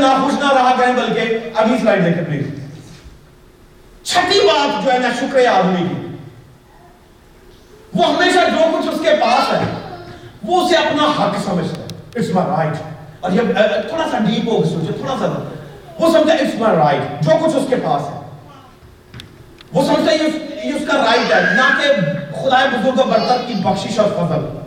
ناخوش 0.00 0.32
نہ 0.32 0.52
رہا 0.52 0.74
کریں 0.78 0.92
بلکہ 0.92 1.38
اگلی 1.54 1.78
سلائڈ 1.78 2.04
دیکھیں 2.04 2.24
پلیز 2.24 2.46
چھٹی 4.02 4.40
بات 4.40 4.84
جو 4.84 4.92
ہے 4.92 4.98
نا 4.98 5.08
ناشکر 5.08 5.46
آدمی 5.46 5.88
کی۔ 5.88 6.06
وہ 7.94 8.06
ہمیشہ 8.06 8.38
جو 8.38 8.78
کچھ 8.78 8.88
اس 8.88 9.00
کے 9.02 9.10
پاس 9.20 9.52
ہے، 9.52 9.96
وہ 10.42 10.66
اسے 10.66 10.76
اپنا 10.76 11.04
حق 11.04 11.36
سمجھتا 11.44 11.82
ہے۔ 11.82 11.86
اٹس 12.14 12.28
مائی 12.34 12.48
رائٹ 12.48 12.72
اور 13.20 13.32
یہ 13.32 13.40
تھوڑا 13.88 14.04
سا 14.10 14.18
ڈیپ 14.18 14.48
ہو 14.48 14.64
سوچے 14.64 14.92
تھوڑا 14.92 15.16
سا۔ 15.20 15.54
وہ 15.98 16.12
سمجھتا 16.12 16.32
ہے 16.34 16.38
اٹس 16.38 16.54
مائی 16.54 16.76
رائٹ 16.76 17.22
جو 17.22 17.30
کچھ 17.46 17.56
اس 17.56 17.64
کے 17.68 17.76
پاس 17.76 18.02
ہے۔ 18.02 18.20
وہ 19.72 19.86
سمجھتا 19.86 20.12
ہے، 20.12 20.16
یہ 20.16 20.74
اس 20.74 20.82
کا 20.88 20.98
رائٹ 20.98 21.32
ہے۔ 21.32 21.54
نہ 21.54 21.82
کہ 21.82 21.92
خدا 22.32 22.64
بزرگ 22.64 23.10
برتر 23.10 23.36
کی 23.46 23.54
بخشش 23.54 23.98
اور 23.98 24.10
فضل۔ 24.10 24.60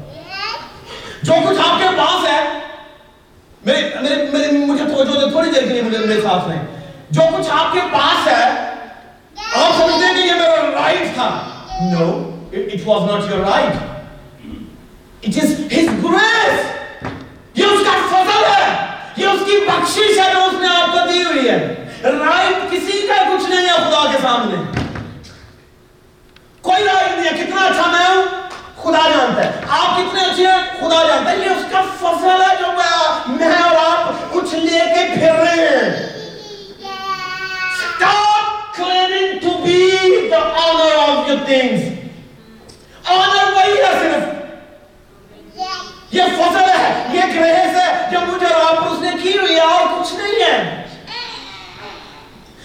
جو 1.24 1.34
کچھ 1.50 1.60
آپ 1.70 1.80
کے 1.80 1.88
پاس 1.98 2.28
ہے 2.28 2.63
میرے 3.66 3.90
میرے 4.02 4.16
میرے 4.16 4.52
مجھے 4.52 4.84
توجہ 4.84 5.26
دے 5.26 5.32
تھوڑی 5.32 5.52
دیر 5.52 5.62
کے 5.62 5.70
لیے 5.70 5.82
مجھے 5.82 5.98
میرے 5.98 6.22
ساتھ 6.22 6.48
میں 6.48 6.56
جو 7.10 7.22
کچھ 7.38 7.48
آپ 7.52 7.74
کے 7.74 7.80
پاس 7.92 8.28
ہے، 8.28 8.50
آپ 9.56 9.72
سمجھتے 9.78 10.06
ہیں 10.06 10.14
کہ 10.14 10.28
یہ 10.28 10.34
میرا 10.34 10.84
رائٹ 10.84 11.16
تھا۔ 11.16 11.50
No 11.82 12.30
it 12.54 12.80
was 12.86 13.12
not 13.12 13.32
your 13.32 13.40
right 13.40 13.74
it 15.22 15.44
is 15.44 15.52
his 15.52 15.60
grace 15.72 16.60
یہ 17.56 17.66
اس 17.66 17.86
کا 17.86 18.08
فضل 18.10 18.44
ہے۔ 18.46 18.86
یہ 19.18 19.28
اس 19.28 19.40
کی 19.46 19.60
بخشش 19.68 20.20
ہے 20.20 20.34
جو 20.34 20.44
اس 20.44 20.54
نے 20.62 20.68
آپ 20.68 20.94
کو 20.94 21.14
دی 21.14 21.24
ہوئی 21.24 21.50
ہے۔ 21.50 21.90
رائٹ 22.04 22.72
کسی 22.72 23.08
کا 23.08 23.24
کچھ 23.24 23.50
نہیں 23.50 23.66
ہے 23.66 23.74
خدا 23.74 24.12
کے 24.12 24.18
سامنے۔ 24.22 24.80
کوئی 26.62 26.84
رائٹ 26.84 27.20
نہیں 27.20 27.34
ہے۔ 27.34 27.44
کتنا 27.44 27.62
اچھا 27.62 27.92
میں 27.92 28.16
ہوں۔ 28.16 28.43
خدا 28.84 29.10
جانتا 29.10 29.44
ہے۔ 29.46 29.52
آپ 29.70 29.98
کتنے 29.98 30.22
اچھے 30.22 30.48
ہیں؟ 30.48 30.62
خدا 30.80 31.08
جانتا 31.08 31.32
ہے۔ 31.32 31.38
یہ 31.38 31.50
اس 31.50 31.66
کا 31.72 31.82
فضل 31.82 32.42
ہے 32.42 32.56
جو 32.60 32.68
میں 33.28 33.56
اور 33.56 33.76
آپ 33.76 34.34
کچھ 34.34 34.56
لے 34.56 34.80
کے 34.80 35.14
پھر 35.14 35.34
رہے 35.34 35.68
ہیں۔ 35.68 36.14
Stop 37.84 38.46
claiming 38.78 39.34
to 39.44 39.52
be 39.66 39.80
the 40.32 40.42
honor 40.60 40.94
of 41.04 41.30
your 41.30 41.42
things. 41.50 41.82
Honor 43.10 43.54
وہی 43.54 43.78
ہے 43.78 43.92
صرف 44.02 44.24
یہ 46.12 46.24
فضل 46.38 46.70
ہے 46.70 47.04
یہ 47.14 47.22
گریس 47.22 47.76
ہے 47.76 48.08
جو 48.12 48.20
مجھے 48.20 48.54
اور 48.54 48.76
آپ 48.76 48.84
اس 48.92 49.00
نے 49.02 49.12
کی 49.24 49.38
ہوئی 49.38 49.56
ہے 49.56 49.62
اور 49.62 49.88
کچھ 49.88 50.14
نہیں 50.14 50.44
ہے 50.44 50.86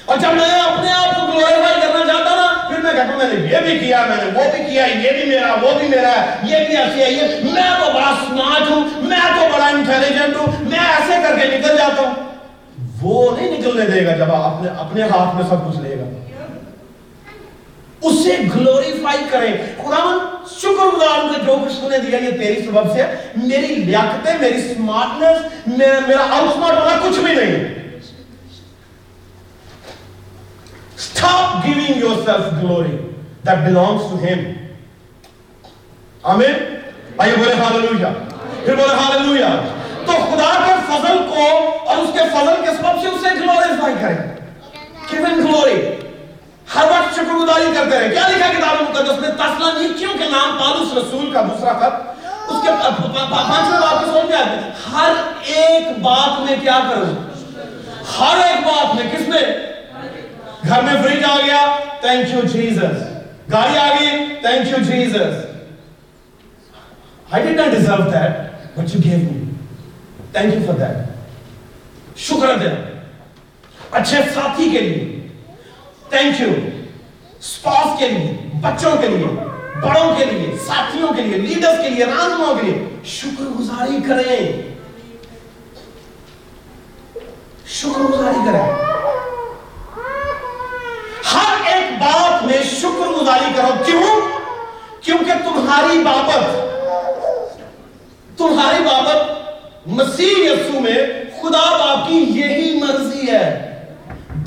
اور 0.04 0.16
جب 0.16 0.28
میں 0.28 0.60
اپنے 0.60 0.92
آپ 0.92 1.20
کو 1.20 1.26
گلوریفائی 1.26 1.80
کرنا 1.80 2.07
کہتا 2.98 3.12
ہوں 3.12 3.18
میں 3.18 3.28
نے 3.28 3.48
یہ 3.48 3.60
بھی 3.60 3.78
کیا 3.78 4.04
میں 4.06 4.16
نے 4.16 4.30
وہ 4.34 4.44
بھی 4.52 4.64
کیا 4.64 4.86
یہ 4.86 5.10
بھی 5.12 5.28
میرا 5.28 5.54
وہ 5.62 5.78
بھی 5.78 5.88
میرا 5.88 6.12
ہے 6.12 6.36
یہ 6.44 6.66
بھی 6.66 6.76
ایسی 6.76 7.02
ہے 7.02 7.10
یہ 7.10 7.52
میں 7.52 7.70
تو 7.80 7.92
بڑا 7.92 8.14
سمارٹ 8.22 8.70
ہوں 8.70 9.08
میں 9.08 9.26
تو 9.34 9.48
بڑا 9.52 9.66
انٹیلیجنٹ 9.68 10.36
ہوں 10.36 10.64
میں 10.64 10.78
ایسے 10.80 11.22
کر 11.22 11.38
کے 11.38 11.46
نکل 11.48 11.76
جاتا 11.76 12.02
ہوں 12.02 12.26
وہ 13.02 13.30
نہیں 13.30 13.58
نکلنے 13.58 13.86
دے 13.86 14.04
گا 14.06 14.16
جب 14.16 14.32
آپ 14.32 14.46
اپنے 14.46 14.70
اپنے 14.78 15.02
ہاتھ 15.10 15.34
میں 15.34 15.44
سب 15.48 15.68
کچھ 15.68 15.80
لے 15.80 15.96
گا 15.98 16.06
اسے 18.02 18.36
گلوریفائی 18.54 19.24
کریں 19.30 19.52
خدا 19.78 20.04
من 20.04 20.18
شکر 20.50 20.86
گزار 20.86 21.18
ہوں 21.18 21.32
کہ 21.34 21.44
جو 21.46 21.56
کچھ 21.64 21.84
نے 21.84 21.98
دیا 21.98 22.18
یہ 22.18 22.38
تیری 22.38 22.62
سبب 22.62 22.92
سے 22.94 23.06
میری 23.36 23.74
لیاقتیں 23.74 24.32
میری 24.40 24.60
سمارٹنس 24.64 25.66
میرا 25.68 26.22
آؤٹ 26.30 26.54
سمارٹ 26.54 26.78
والا 26.78 26.96
کچھ 27.02 27.18
بھی 27.18 27.32
نہیں 27.32 27.52
ہے 27.52 27.77
Stop 30.98 31.64
giving 31.64 31.98
yourself 31.98 32.46
glory 32.60 32.98
that 33.44 33.64
belongs 33.64 34.06
to 34.10 34.16
Him. 34.22 34.40
آمین 36.32 36.54
آئیے 37.18 37.36
بولے 37.36 37.52
ہاللویہ 37.60 38.06
پھر 38.64 38.74
بولے 38.76 38.94
ہاللویہ 38.94 39.50
تو 40.06 40.12
خدا 40.30 40.50
کے 40.64 40.72
فضل 40.88 41.18
کو 41.28 41.46
اور 41.86 41.96
اس 41.96 42.10
کے 42.12 42.24
فضل 42.32 42.60
کے 42.64 42.74
سبب 42.78 43.00
سے 43.02 43.08
اسے 43.08 43.34
گلوریفائی 43.40 43.94
کریں. 44.00 44.18
Give 45.10 45.24
him 45.28 45.38
glory. 45.46 45.78
ہر 46.74 46.90
وقت 46.90 47.14
شکر 47.16 47.34
گزاری 47.34 47.70
کرتے 47.74 47.98
رہے. 47.98 48.08
کیا 48.08 48.26
لکھا 48.28 48.48
کتاب 48.58 48.82
مقدس 48.82 49.20
میں؟ 49.20 49.30
تسلا 49.30 49.54
تسلانیکیوں 49.54 50.12
کے 50.18 50.30
نام 50.30 50.58
پالوس 50.58 50.92
رسول 50.96 51.32
کا 51.32 51.42
دوسرا 51.48 51.72
خط. 51.80 52.50
اس 52.50 52.62
کے 52.62 52.70
پانچویں 52.70 53.80
بات 53.80 54.04
کو 54.04 54.10
سمجھ 54.12 54.26
گیا 54.28 54.44
ہر 54.92 55.12
ایک 55.54 55.98
بات 56.02 56.40
میں 56.40 56.56
کیا 56.60 56.78
کروں؟ 56.90 57.14
ہر 58.18 58.46
ایک 58.46 58.66
بات 58.66 58.94
میں 58.94 59.10
کس 59.12 59.28
میں؟ 59.28 59.42
گھر 60.66 60.82
میں 60.82 61.02
فریج 61.02 61.24
آ 61.24 61.36
گیا 61.46 61.78
تھینک 62.00 62.34
یو 62.34 62.40
جیزس 62.52 63.02
گاڑی 63.52 63.78
آ 63.78 63.88
گئی 64.00 64.08
thank 64.40 64.68
you 64.68 64.84
Jesus 64.84 65.48
I 67.32 67.42
did 67.42 67.56
not 67.56 67.70
deserve 67.70 68.10
that, 68.12 68.52
but 68.76 68.86
you 68.88 69.00
gave 69.00 69.22
me. 69.22 69.48
Thank 70.32 70.54
you 70.54 70.62
for 70.66 70.74
that. 70.78 70.96
شکر 72.16 72.58
دینا 72.58 72.98
اچھے 73.90 74.16
ساتھی 74.34 74.70
کے 74.70 74.80
لیے۔ 74.80 75.28
تھینک 76.08 76.40
یو 76.40 76.48
اسپاس 77.40 77.98
کے 77.98 78.08
لیے 78.08 78.36
بچوں 78.60 78.96
کے 79.00 79.08
لیے 79.08 79.26
بڑوں 79.80 80.14
کے 80.16 80.24
لیے 80.24 80.56
ساتھیوں 80.66 81.08
کے 81.16 81.22
لیے 81.22 81.38
لیڈرز 81.38 81.82
کے 81.82 81.88
لیے 81.88 82.04
رہنماؤں 82.04 82.54
کے 82.54 82.66
لیے۔ 82.66 82.88
شکر 83.04 83.44
گزاری 83.44 83.98
کریں۔ 84.08 84.62
شکر 87.66 88.00
گزاری 88.00 88.38
کریں۔ 88.46 88.97
ہر 91.34 91.74
ایک 91.74 91.98
بات 91.98 92.44
میں 92.44 92.62
شکر 92.62 93.08
گزاری 93.08 93.52
کرو۔ 93.56 93.84
کیوں؟ 93.84 94.20
کیونکہ 95.00 95.32
تمہاری 95.44 95.98
بابت 95.98 96.68
تمہاری 98.38 98.82
بابت 98.82 99.38
مسیح 99.86 100.34
یسو 100.38 100.80
میں 100.80 101.06
خدا 101.42 101.76
باپ 101.78 102.08
کی 102.08 102.14
یہی 102.14 102.80
مرضی 102.80 103.30
ہے۔ 103.30 103.64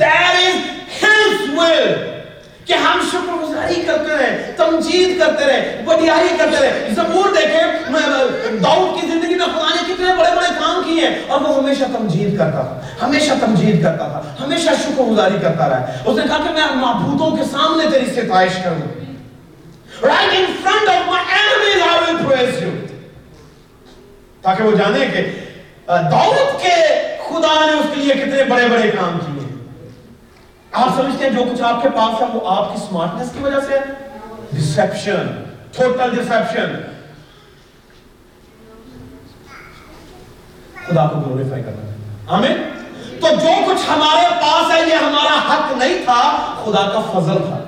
That 0.02 0.36
is 0.36 0.58
his 1.04 1.60
will. 1.60 2.21
کہ 2.66 2.74
ہم 2.74 3.00
شکر 3.12 3.34
گزاری 3.44 3.82
کرتے 3.88 4.14
رہے، 4.14 4.54
تمجید 4.58 5.20
کرتے 5.20 5.46
رہے، 5.46 5.82
وڈیائی 5.88 6.28
کرتے 6.38 6.58
رہے۔ 6.62 6.88
زبور 6.96 7.30
دیکھیں 7.36 7.64
داؤد 8.64 9.02
کی 9.02 9.08
زندگی 9.08 9.36
میں 9.36 9.46
خدا 9.46 9.70
نے 9.76 9.94
کتنے 9.94 10.14
بڑے 10.18 10.36
بڑے 10.36 10.50
کام 10.60 10.82
کیے 10.86 11.08
ہیں۔ 11.08 11.16
اور 11.28 11.42
وہ 11.42 11.56
ہمیشہ 11.56 11.84
تمجید 11.98 12.38
کرتا 12.38 12.62
تھا، 12.62 12.80
ہمیشہ 13.02 13.34
تمجید 13.46 13.84
کرتا 13.84 14.08
تھا، 14.08 14.22
ہمیشہ 14.46 14.70
شکر 14.84 15.02
گزاری 15.02 15.38
کرتا 15.42 15.70
رہا 15.70 15.86
اس 16.06 16.18
نے 16.18 16.24
کہا 16.28 16.38
کہ 16.38 16.54
میں 16.54 16.76
معبودوں 16.76 17.38
کے 17.38 17.44
سامنے 17.52 17.84
تیری 17.92 18.06
ستائش 18.06 18.52
کروں۔ 18.64 19.02
Right 20.06 20.32
in 20.34 20.46
front 20.64 20.88
of 20.90 21.02
my 21.08 21.22
enemies 21.40 21.82
I 21.88 21.98
will 22.06 22.22
praise 22.30 22.62
you. 22.64 22.74
تاکہ 24.42 24.64
وہ 24.64 24.72
جانے 24.72 25.06
کہ 25.06 25.22
داؤد 25.88 26.62
کے 26.62 26.76
خدا 27.30 27.66
نے 27.66 27.72
اس 27.72 27.86
کے 27.94 28.02
لیے 28.02 28.14
کتنے 28.14 28.44
بڑے 28.44 28.68
بڑے 28.68 28.92
کام 29.00 29.20
کیے۔ 29.26 29.31
آپ 30.72 30.88
سمجھتے 30.96 31.30
ہیں 31.30 31.32
جو 31.32 31.44
کچھ 31.54 31.62
آپ 31.62 31.82
کے 31.82 31.90
پاس 31.90 32.22
ہے 32.22 32.26
وہ 32.34 32.40
آپ 32.46 32.74
کی 32.74 32.80
سمارٹنس 32.90 33.32
کی 33.32 33.44
وجہ 33.44 33.60
سے 33.68 33.80
ڈسپشن 34.52 35.44
ٹوٹل 35.78 36.16
ڈسپشن 36.16 36.82
خدا 40.88 41.08
کو 41.08 41.20
گلوریفائی 41.20 41.64
کرنا۔ 41.64 41.82
ہے 41.82 41.96
آمین 42.28 42.64
تو 43.22 43.28
جو 43.42 43.50
کچھ 43.68 43.90
ہمارے 43.90 44.28
پاس 44.42 44.72
ہے، 44.72 44.90
یہ 44.90 44.96
ہمارا 44.96 45.54
حق 45.54 45.78
نہیں 45.78 46.06
تھا، 46.06 46.38
خدا 46.64 46.90
کا 46.90 47.20
فضل 47.20 47.38
تھا۔ 47.38 47.60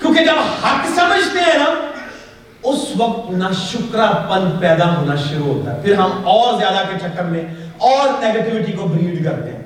کیونکہ 0.00 0.24
جب 0.24 0.66
حق 0.66 0.86
سمجھتے 0.86 1.38
ہیں 1.38 1.58
نا 1.58 1.74
اس 2.62 2.78
وقت 2.98 3.30
نہ 3.30 3.44
شکرہ 3.70 4.12
پن 4.12 4.56
پیدا 4.60 4.96
ہونا 4.96 5.16
شروع 5.16 5.54
ہوتا 5.54 5.76
ہے۔ 5.76 5.82
پھر 5.82 5.94
ہم 5.94 6.10
اور 6.24 6.58
زیادہ 6.58 6.82
کے 6.90 6.98
چکر 6.98 7.24
میں 7.24 7.42
اور 7.78 8.08
نیگٹیوٹی 8.22 8.72
کو 8.72 8.84
بریڈ 8.84 9.24
کرتے 9.24 9.52
ہیں۔ 9.52 9.62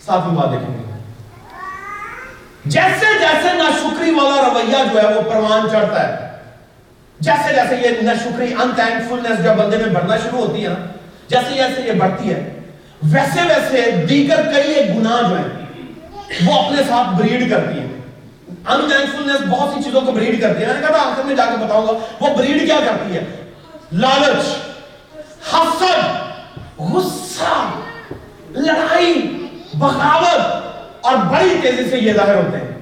ساتھ 0.00 0.28
بات 0.28 0.52
دیکھیں۔ 0.52 0.78
گے 0.78 0.87
جیسے 2.64 3.06
جیسے 3.18 3.52
نہ 3.54 3.68
شکری 3.80 4.10
والا 4.10 4.42
رویہ 4.42 4.84
جو 4.92 5.00
ہے 5.00 5.14
وہ 5.14 5.20
پروان 5.20 5.68
چڑھتا 5.70 6.08
ہے، 6.08 6.26
جیسے 7.20 7.54
جیسے 7.54 7.76
یہ 7.76 8.00
نہ 8.02 8.14
شکری 8.24 8.52
ان 8.52 8.70
تھینکفلنس 8.74 9.42
جب 9.44 9.56
بندے 9.56 9.76
میں 9.76 9.94
بڑھنا 9.94 10.16
شروع 10.16 10.40
ہوتی 10.40 10.66
ہے 10.66 10.74
جیسے 11.28 11.54
جیسے 11.54 11.82
یہ 11.86 11.92
بڑھتی 11.92 12.32
ہے، 12.32 12.42
ویسے 13.02 13.40
ویسے 13.48 13.90
دیگر 14.08 14.42
کئی 14.54 14.72
ایک 14.72 14.96
گناہ 14.96 15.28
جو 15.28 15.36
ہیں، 15.36 16.46
وہ 16.46 16.58
اپنے 16.58 16.82
ساتھ 16.88 17.14
بریڈ 17.18 17.50
کرتی 17.50 17.78
ہیں۔ 17.78 17.86
ان 18.68 18.88
تھینکفلنس 18.88 19.48
بہت 19.50 19.74
سی 19.74 19.82
چیزوں 19.82 20.00
کو 20.00 20.12
بریڈ 20.12 20.40
کرتی 20.40 20.62
ہے۔ 20.62 20.66
میں 20.66 20.74
نے 20.74 20.80
کہا 20.80 20.96
تھا 20.96 21.10
آخر 21.10 21.22
میں 21.22 21.36
جا 21.36 21.44
کے 21.44 21.64
بتاؤں 21.64 21.86
گا، 21.86 21.92
وہ 22.20 22.34
بریڈ 22.36 22.66
کیا 22.66 22.78
کرتی 22.86 23.16
ہے؟ 23.16 23.24
لالچ، 23.92 24.46
حسد، 25.54 26.80
غصہ، 26.80 27.54
لڑائی، 28.50 29.12
بغاوت۔ 29.74 30.66
اور 31.08 31.16
بڑی 31.16 31.58
تیزی 31.62 31.90
سے 31.90 31.98
یہ 31.98 32.12
ظاہر 32.12 32.34
ہوتے 32.34 32.56
ہیں۔ 32.56 32.72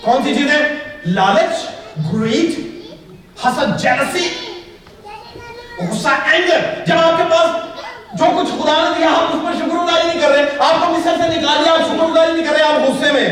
کون 0.00 0.22
سی 0.24 0.34
چیزیں؟ 0.34 0.58
لالچ 1.06 1.54
گریڈ 2.12 2.50
حسد 3.44 3.80
جیلسی 3.80 4.28
غصہ 5.90 6.08
اینگر 6.08 6.60
جب 6.86 6.94
آپ 6.98 7.16
کے 7.16 7.22
پاس 7.30 7.50
جو 8.20 8.24
کچھ 8.38 8.62
خدا 8.62 8.74
نے 8.82 8.98
دیا 8.98 9.08
آپ 9.08 9.34
اس 9.34 9.40
پر 9.44 9.52
شکر 9.58 9.76
گزاری 9.76 10.06
نہیں 10.08 10.20
کر 10.20 10.28
رہے۔ 10.28 10.44
آپ 10.58 10.74
کو 10.80 10.92
مصر 10.92 11.14
سے 11.16 11.28
نکال 11.28 11.64
دیا 11.64 11.72
آپ 11.72 11.80
شکر 11.80 12.04
گزاری 12.04 12.32
نہیں 12.32 12.44
کر 12.44 12.52
رہے، 12.52 12.62
آپ 12.62 12.88
غصے 12.88 13.12
میں 13.12 13.26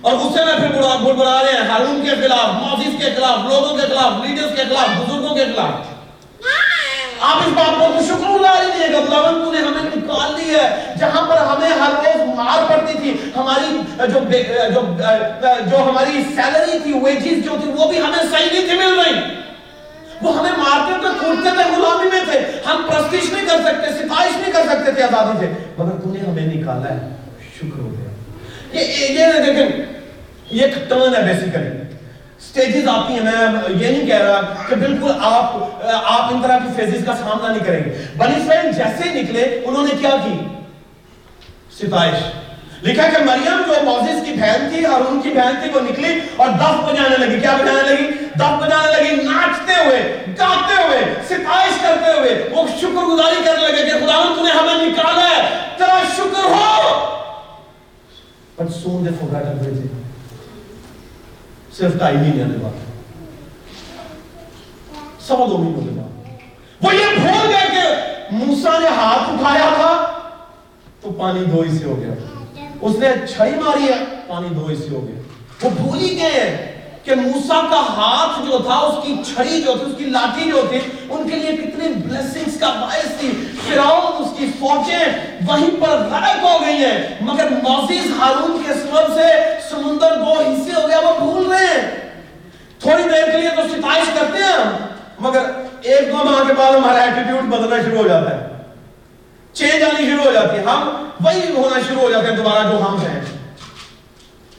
اور 0.00 0.12
غصے 0.12 0.44
میں 0.44 0.56
پھر 0.56 0.76
بڑا 0.76 1.12
بڑا 1.12 1.42
رہے 1.42 1.52
ہیں۔ 1.52 1.68
ہارون 1.68 2.04
کے 2.04 2.10
خلاف 2.10 2.48
موزیز 2.62 2.94
کے 2.98 3.10
خلاف، 3.16 3.38
لوگوں 3.48 3.76
کے 3.76 3.86
خلاف 3.86 4.26
لیڈرز 4.26 4.50
کے 4.56 4.64
خلاف، 4.68 4.88
بزرگوں 4.98 5.34
کے 5.34 5.44
خلاف۔ 5.44 5.74
آپ 7.20 7.36
اس 7.36 7.52
بات 7.54 7.78
کو 7.78 8.04
شکر 8.06 8.25
گزاری 8.46 8.66
نہیں 8.66 8.88
ہے 8.88 9.06
خداوند 9.06 9.44
تو 9.44 9.52
نے 9.52 9.58
ہمیں 9.58 9.90
نکال 9.96 10.40
دی 10.40 10.54
ہے۔ 10.54 10.94
جہاں 10.98 11.28
پر 11.28 11.36
ہمیں 11.36 11.70
ہر 11.70 11.92
روز 11.92 12.28
مار 12.36 12.70
پڑتی 12.70 12.98
تھی، 12.98 13.16
ہماری 13.36 13.80
جو 13.98 14.18
جو 14.74 14.80
جو 15.70 15.76
ہماری 15.76 16.22
سیلری 16.34 16.78
تھی 16.82 16.92
ویجز 16.92 17.44
جو 17.44 17.56
تھی، 17.62 17.70
وہ 17.70 17.88
بھی 17.88 17.98
ہمیں 17.98 18.24
صحیح 18.30 18.46
نہیں 18.52 18.68
تھی 18.68 18.78
مل 18.78 19.00
رہی۔ 19.00 19.20
وہ 20.22 20.38
ہمیں 20.38 20.52
مارتے 20.56 20.92
تھے 21.00 21.08
کھوٹتے 21.18 21.50
تھے، 21.50 21.76
غلامی 21.76 22.08
میں 22.12 22.20
تھے۔ 22.30 22.40
ہم 22.66 22.82
پرستش 22.88 23.32
نہیں 23.32 23.46
کر 23.46 23.56
سکتے، 23.56 23.86
ستائش 23.92 24.36
نہیں 24.36 24.52
کر 24.52 24.62
سکتے 24.70 24.92
تھے 24.92 25.02
آزادی 25.02 25.46
سے۔ 25.46 25.52
مگر 25.78 26.02
تو 26.02 26.12
نے 26.12 26.20
ہمیں 26.20 26.54
نکالا 26.54 26.94
ہے۔ 26.94 27.16
شکر 27.58 27.80
ہو 27.80 27.94
گیا۔ 27.98 28.80
یہ 28.80 29.08
یہ 29.08 29.32
دیکھیں 29.46 29.82
یہ 30.50 30.62
ایک 30.62 30.88
ٹرن 30.88 31.16
ہے 31.16 31.22
بیسیکلی 31.22 31.85
سٹیجز 32.48 32.88
آتی 32.88 33.12
ہیں. 33.12 33.22
میں 33.22 33.34
یہ 33.68 33.88
نہیں 33.88 34.06
کہہ 34.06 34.22
رہا 34.22 34.64
کہ 34.68 34.76
بالکل 34.76 35.10
آپ 35.20 35.56
آپ 35.84 36.32
ان 36.32 36.42
طرح 36.42 36.58
کی 36.58 36.72
فیزز 36.76 37.04
کا 37.06 37.14
سامنا 37.16 37.52
نہیں 37.52 37.64
کریں 37.66 37.84
گے. 37.84 38.06
بنی 38.16 38.40
اسرائیل 38.42 38.72
جیسے 38.72 39.08
نکلے، 39.14 39.44
انہوں 39.64 39.86
نے 39.86 39.94
کیا 40.00 40.16
کی؟ 40.24 40.38
ستائش. 41.78 42.22
لکھا 42.82 43.06
کہ 43.12 43.22
مریم 43.24 43.62
جو 43.66 43.74
موزیز 43.84 44.24
کی 44.24 44.32
بہن 44.32 44.68
تھی 44.70 44.84
اور 44.84 45.00
ان 45.10 45.20
کی 45.20 45.30
بہن 45.34 45.54
تھی، 45.62 45.70
وہ 45.74 45.80
نکلی 45.80 46.18
اور 46.36 46.48
دف 46.60 46.82
بجانے 46.88 47.16
لگی. 47.16 47.40
کیا 47.40 47.56
بجانے 47.62 47.82
لگی؟ 47.90 48.06
دف 48.38 48.62
بجانے 48.62 48.92
لگی، 48.92 49.22
ناچتے 49.22 49.82
ہوئے، 49.84 50.00
گاتے 50.38 50.82
ہوئے، 50.82 51.04
ستائش 51.28 51.80
کرتے 51.82 52.12
ہوئے. 52.18 52.34
وہ 52.52 52.66
شکر 52.80 53.12
گزاری 53.12 53.44
کرنے 53.44 53.66
لگے 53.66 53.90
کہ 53.90 53.98
خدا 54.04 54.22
تو 54.36 54.44
نے 54.44 54.50
ہمیں 54.50 54.86
نکالا 54.86 55.28
ہے. 55.28 55.44
تیرا 55.78 56.00
شکر 56.16 56.50
ہو! 56.54 57.14
But 58.58 58.68
soon 58.72 59.04
they 59.04 59.12
forgot 59.12 59.48
everything. 59.48 60.05
صرف 61.78 61.98
ٹائم 61.98 62.18
ہی 62.18 62.30
نہیں 62.30 62.58
بعد۔ 62.62 62.70
سوا 65.20 65.46
دو 65.50 65.58
مہینوں 65.58 65.80
کے 65.80 65.90
بعد۔ 65.90 66.84
وہ 66.84 66.94
یہ 66.94 67.20
بھول 67.20 67.46
گئے 67.48 67.68
کہ 67.70 67.82
موسا 68.30 68.78
نے 68.78 68.88
ہاتھ 68.88 69.30
اٹھایا 69.30 69.70
تھا 69.76 70.20
تو 71.00 71.10
پانی 71.10 71.44
دو 71.44 71.60
ہی 71.60 71.78
سے 71.78 71.84
ہو 71.84 72.00
گیا۔ 72.00 72.14
اس 72.80 72.96
نے 72.98 73.08
چھڑی 73.26 73.50
ماری 73.50 73.84
ہے، 73.84 74.04
پانی 74.26 74.48
دو 74.48 74.66
ہی 74.66 74.76
سے 74.76 74.88
ہو 74.92 75.06
گیا۔ 75.08 75.20
وہ 75.62 75.70
بھول 75.70 75.98
ہی 75.98 76.16
گئے 76.16 76.75
کہ 77.06 77.14
موسا 77.14 77.60
کا 77.70 77.80
ہاتھ 77.80 78.50
جو 78.50 78.58
تھا، 78.58 78.74
اس 78.74 79.06
کی 79.06 79.34
چھڑی 79.34 79.62
جو 79.62 79.72
تھی، 79.72 79.86
اس 79.86 79.98
کی 79.98 80.04
لاٹھی 80.04 80.50
جو 80.50 80.66
تھی، 80.68 80.78
ان 81.08 81.28
کے 81.28 81.36
لیے 81.36 81.52
کتنے 81.52 81.88
بلیسنگز 81.88 82.60
کا 82.60 82.66
باعث 82.66 83.20
تھی۔ 83.20 83.46
فراؤن 83.68 84.22
اس 84.22 84.38
کی 84.38 84.50
فوجیں 84.58 85.36
وہیں 85.46 85.70
پر 85.80 85.88
غرق 85.88 86.42
ہو 86.42 86.58
گئی 86.66 86.84
ہیں۔ 86.84 87.14
مگر 87.20 87.48
موزیز 87.62 88.10
ہارون 88.18 88.62
کے 88.66 88.74
سبب 88.74 89.14
سے 89.14 89.32
سمندر 89.70 90.16
دو 90.16 90.32
حصے 90.32 90.80
ہو 90.80 90.88
گیا 90.88 90.98
وہ 90.98 91.18
بھول 91.18 91.46
رہے 91.46 91.66
ہیں۔ 91.66 92.10
تھوڑی 92.78 93.02
دیر 93.02 93.30
کے 93.30 93.38
لیے 93.38 93.50
تو 93.56 93.62
ستائش 93.62 94.04
کرتے 94.18 94.38
ہیں 94.38 94.78
مگر 95.18 95.42
ایک 95.82 96.08
دو 96.08 96.16
ماہ 96.16 96.44
کے 96.46 96.52
بعد 96.52 96.72
ہمارا 96.72 96.98
ایٹیٹیوڈ 96.98 97.44
بدلنا 97.44 97.82
شروع 97.82 97.98
ہو 97.98 98.08
جاتا 98.08 98.30
ہے۔ 98.30 98.46
چینج 99.52 99.82
آنی 99.82 100.06
شروع 100.06 100.24
ہو 100.24 100.32
جاتی 100.32 100.56
ہے۔ 100.56 100.62
ہم 100.62 101.08
وہی 101.20 101.40
ہونا 101.56 101.80
شروع 101.88 102.00
ہو 102.00 102.10
جاتے 102.10 102.26
ہیں، 102.26 102.36
دوبارہ 102.36 102.72
جو 102.72 102.78
ہم 102.78 102.96
ہیں۔ 102.96 103.20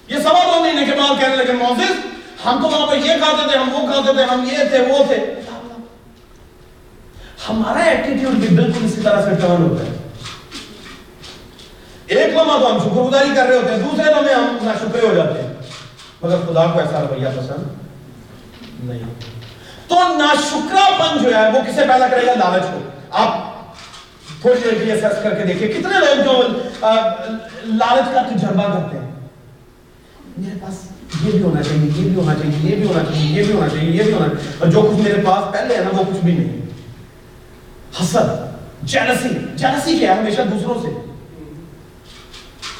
یہ 0.07 0.17
سوا 0.23 0.57
دو 0.57 0.63
مہینے 0.63 0.85
کے 0.85 0.91
بعد 0.91 1.21
کہنے 1.21 1.35
لگے 1.35 1.53
موزیز 1.53 2.06
ہم 2.47 2.61
تو 2.61 2.67
وہاں 2.67 2.87
پر 2.87 2.97
یہ 2.97 3.11
کھاتے 3.19 3.49
تھے، 3.49 3.57
ہم 3.57 3.73
وہ 3.73 3.91
کھاتے 3.91 4.13
تھے، 4.13 4.23
ہم 4.23 4.47
یہ 4.51 4.57
تھے، 4.69 4.81
وہ 4.81 5.03
تھے۔ 5.07 5.33
ہمارا 7.49 7.79
ایٹیٹیوڈ 7.79 8.33
بھی 8.33 8.55
بالکل 8.55 8.85
اسی 8.85 9.01
طرح 9.01 9.21
سے 9.21 9.29
ٹرن 9.41 9.63
ہوتا 9.63 9.83
ہے۔ 9.83 9.97
ایک 12.05 12.33
لمحہ 12.33 12.59
تو 12.59 12.71
ہم 12.71 12.79
شکر 12.79 13.01
گزاری 13.01 13.29
کر 13.35 13.45
رہے 13.45 13.55
ہوتے 13.55 13.71
ہیں، 13.71 13.77
دوسرے 13.77 14.03
لمحے 14.03 14.33
ہم 14.33 14.57
نہ 14.61 14.69
شکرے 14.81 15.07
ہو 15.07 15.13
جاتے 15.13 15.41
ہیں۔ 15.41 15.53
مگر 16.21 16.35
خدا 16.37 16.65
کو 16.73 16.79
ایسا 16.79 17.01
رویہ 17.01 17.27
پسند 17.37 17.63
نہیں۔ 18.83 19.03
تو 19.87 19.95
نہ 20.17 20.33
شکرا 20.49 20.89
پن 20.97 21.23
جو 21.23 21.35
ہے، 21.35 21.51
وہ 21.51 21.59
کسے 21.67 21.81
پیدا 21.81 22.07
کرے 22.07 22.25
گا؟ 22.25 22.33
لالچ 22.33 22.63
کو۔ 22.63 22.79
آپ 23.11 23.31
تھوڑی 24.41 24.59
دیر 24.63 24.73
کے 24.73 24.85
لیے 24.85 25.01
سرچ 25.01 25.23
کر 25.23 25.35
کے 25.35 25.43
دیکھیے، 25.43 25.67
کتنے 25.67 25.99
لوگ 25.99 26.23
جو 26.23 26.41
لالچ 27.65 28.13
کا 28.13 28.21
تجربہ 28.21 28.73
کرتے 28.73 28.97
ہیں۔ 28.97 29.11
میرے 30.37 30.59
پاس 30.61 30.96
یہ 31.15 31.31
بھی 31.31 31.41
ہونا 31.41 31.63
چاہیے 31.63 31.89
یہ 31.95 32.03
بھی 32.03 32.15
ہونا 32.15 32.33
چاہیے 32.33 32.69
یہ 32.69 32.75
بھی 32.75 32.87
ہونا 32.87 33.03
چاہیے 33.03 33.29
یہ 33.31 33.43
بھی 33.43 33.53
ہونا 33.53 33.67
چاہیے 33.69 33.91
یہ 33.91 34.03
بھی 34.03 34.13
ہونا 34.13 34.27
چاہیے 34.27 34.55
اور 34.59 34.67
جو 34.67 34.81
کچھ 34.81 34.99
میرے 34.99 35.21
پاس 35.25 35.51
پہلے 35.53 35.75
ہے 35.75 35.83
نا 35.83 35.89
وہ 35.93 36.03
کچھ 36.03 36.23
بھی 36.23 36.33
نہیں 36.33 36.65
حسد 37.99 38.35
جیلسی 38.83 39.29
جیلسی 39.55 39.97
کیا 39.99 40.13
ہے 40.13 40.19
ہمیشہ 40.19 40.41
دوسروں 40.51 40.81
سے 40.81 40.89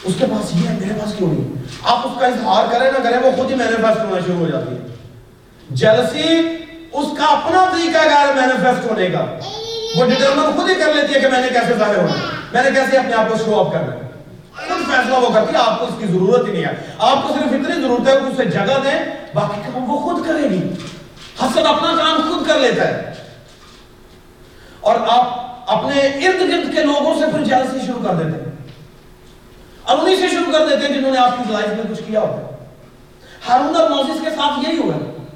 اس 0.04 0.14
کے 0.20 0.26
پاس 0.26 0.54
یہ 0.56 0.68
ہے 0.70 0.76
میرے 0.80 1.00
پاس 1.00 1.14
کیوں 1.18 1.34
نہیں 1.34 1.66
آپ 1.84 2.08
اس 2.08 2.20
کا 2.20 2.28
اظہار 2.28 2.72
کریں 2.72 2.92
نہ 2.92 3.04
کریں 3.04 3.18
وہ 3.24 3.32
خود 3.36 3.52
ہی 3.52 3.56
مینیفیسٹ 3.56 4.00
ہونا 4.00 4.20
شروع 4.26 4.38
ہو 4.38 4.48
جاتی 4.48 4.76
ہے 4.76 5.76
جیلسی 5.76 6.28
اس 6.92 7.08
کا 7.18 7.26
اپنا 7.28 7.66
طریقہ 7.72 8.04
ہے 8.06 8.34
مینیفیسٹ 8.36 8.90
ہونے 8.90 9.10
کا 9.10 9.26
وہ 9.96 10.06
ڈیٹرمن 10.06 10.56
خود 10.56 10.70
ہی 10.70 10.76
کر 10.76 10.94
لیتی 10.94 11.14
ہے 11.14 11.20
کہ 11.20 11.28
میں 11.28 11.42
نے 11.42 11.50
کیسے 11.50 11.78
ظاہر 11.80 11.98
ہونا 11.98 12.14
میں 12.54 12.64
نے 12.64 12.70
کیسے 12.76 12.98
اپنے 12.98 13.14
آپ 13.14 13.30
کو 13.30 13.38
شو 13.46 13.60
اپ 13.60 13.72
کرنا 13.74 13.94
ہے 13.94 14.07
خود 14.58 14.88
فیصلہ 14.88 15.16
وہ 15.16 15.34
کرتی 15.34 15.54
ہے 15.54 15.60
آپ 15.66 15.80
کو 15.80 15.86
اس 15.86 15.94
کی 16.00 16.06
ضرورت 16.06 16.48
ہی 16.48 16.54
نہیں 16.54 16.64
ہے۔ 16.64 16.96
آپ 17.00 17.28
کو 17.28 17.34
صرف 17.34 17.54
اتنی 17.54 17.82
ضرورت 17.82 18.08
ہے 18.08 18.14
کہ 18.14 18.26
اسے 18.26 18.46
جگہ 18.46 18.74
دیں، 18.84 19.26
باقی 19.34 19.62
کام 19.66 19.92
وہ 19.92 20.00
خود 20.00 20.28
کرے 20.28 20.50
گی۔ 20.50 20.74
حسد 21.40 21.58
اپنا 21.58 21.96
کام 21.98 22.32
خود 22.32 22.48
کر 22.48 22.60
لیتا 22.60 22.88
ہے۔ 22.88 23.14
اور 24.82 24.96
آپ 25.08 25.28
اپنے 25.70 26.00
ارد 26.02 26.42
گرد 26.42 26.76
کے 26.76 26.84
لوگوں 26.84 27.20
سے 27.20 27.26
پھر 27.32 27.44
جیلسی 27.44 27.86
شروع 27.86 28.08
کر 28.08 28.14
دیتے 28.14 28.50
ہیں۔ 28.50 28.58
اور 29.84 29.98
انہی 29.98 30.16
سے 30.16 30.28
شروع 30.28 30.52
کر 30.52 30.68
دیتے 30.68 30.88
ہیں 30.88 30.94
جنہوں 30.94 31.12
نے 31.12 31.20
آپ 31.20 31.32
کی 31.38 31.54
لائف 31.54 31.68
میں 31.68 31.96
کچھ 31.96 32.02
کیا 32.08 32.20
ہوتا 32.20 32.34
ہے۔ 32.34 32.66
ہارون 33.50 33.76
اور 33.76 33.90
موزیس 33.90 34.22
کے 34.24 34.30
ساتھ 34.30 34.70
یہی 34.70 34.78
ہوا 34.78 34.96
ہے۔ 34.96 35.28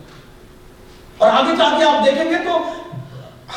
اور 1.18 1.30
آگے 1.30 1.56
جا 1.56 1.78
کے 1.78 1.84
آپ 1.84 2.06
دیکھیں 2.06 2.26
گے 2.26 2.36
تو 2.36 2.58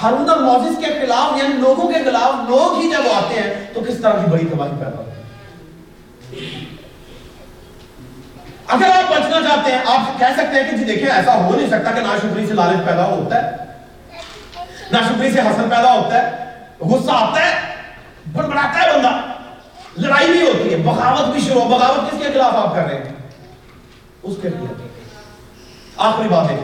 ہارون 0.03 0.31
اور 0.31 0.39
موزیس 0.39 0.87
کے 0.87 0.93
خلاف 1.01 1.43
یعنی 1.43 1.55
لوگوں 1.55 1.89
کے 1.89 2.05
خلاف، 2.05 2.51
لوگ 2.51 2.79
ہی 2.79 2.91
جب 2.91 3.09
آتے 3.15 3.35
ہیں 3.35 3.75
تو 3.75 3.81
کس 3.81 3.99
طرح 4.03 4.25
کی 4.25 4.31
بڑی 4.31 4.47
تباہی 4.47 4.73
پیدا 4.79 4.99
ہوتی 4.99 5.11
ہے؟ 5.11 5.14
اگر 8.67 8.87
آپ 8.87 9.11
بچنا 9.11 9.41
چاہتے 9.43 9.73
ہیں 9.73 9.79
آپ 9.87 10.19
کہہ 10.19 10.33
سکتے 10.37 10.61
ہیں 10.61 10.71
کہ 10.71 10.77
جی 10.77 10.85
دیکھیں 10.85 11.11
ایسا 11.11 11.35
ہو 11.37 11.55
نہیں 11.57 11.69
سکتا 11.69 11.91
کہ 11.91 12.01
ناشکری 12.01 12.47
سے 12.47 12.55
لالچ 12.55 12.87
پیدا 12.87 13.05
ہوتا 13.07 13.43
ہے 13.43 14.63
ناشکری 14.93 15.31
سے 15.33 15.41
حسن 15.41 15.71
پیدا 15.71 15.93
ہوتا 15.93 16.23
ہے 16.23 16.87
غصہ 16.89 17.13
آتا 17.13 17.47
ہے 17.47 17.53
بڑبڑاتا 18.33 18.83
ہے 18.83 18.93
بندہ 18.93 19.11
لڑائی 19.97 20.33
بھی 20.33 20.43
ہوتی 20.43 20.73
ہے 20.73 20.77
بغاوت 20.85 21.33
بھی 21.33 21.41
شروع 21.41 21.65
بغاوت 21.67 22.11
کس 22.11 22.19
کے 22.19 22.33
خلاف 22.33 22.55
آپ 22.57 22.75
کر 22.75 22.87
رہے 22.87 22.97
ہیں 22.97 23.15
اس 24.23 24.37
کے 24.43 24.51
خلاف 24.51 26.01
آخری 26.07 26.29
بات 26.29 26.51
ہے 26.51 26.57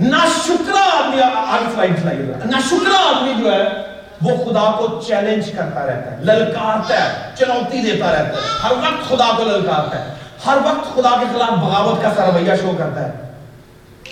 نہ 0.00 0.24
شکرا 0.36 0.84
آدمی 0.92 1.20
آگے 1.22 1.70
سلائیڈ 1.74 1.98
سلائیڈ 2.00 2.44
نہ 2.46 2.60
شکرا 2.70 2.98
آدمی 3.08 3.32
جو 3.40 3.52
ہے 3.52 3.64
وہ 4.22 4.44
خدا 4.44 4.70
کو 4.78 5.02
چیلنج 5.06 5.52
کرتا 5.52 5.86
رہتا 5.86 6.10
ہے، 6.10 6.16
للکارتا 6.24 7.04
ہے، 7.04 7.30
چنوتی 7.38 7.82
دیتا 7.82 8.12
رہتا 8.12 8.28
ہے۔ 8.28 8.58
ہر 8.62 8.72
وقت 8.72 9.08
خدا 9.08 9.36
کو 9.36 9.44
للکارتا 9.44 10.04
ہے۔ 10.04 10.14
ہر 10.46 10.56
وقت 10.64 10.94
خدا 10.94 11.10
کے 11.20 11.24
خلاف 11.32 11.50
بغاوت 11.50 12.02
کا 12.02 12.14
سرویہ 12.16 12.52
شو 12.60 12.72
کرتا 12.78 13.08
ہے۔ 13.08 13.12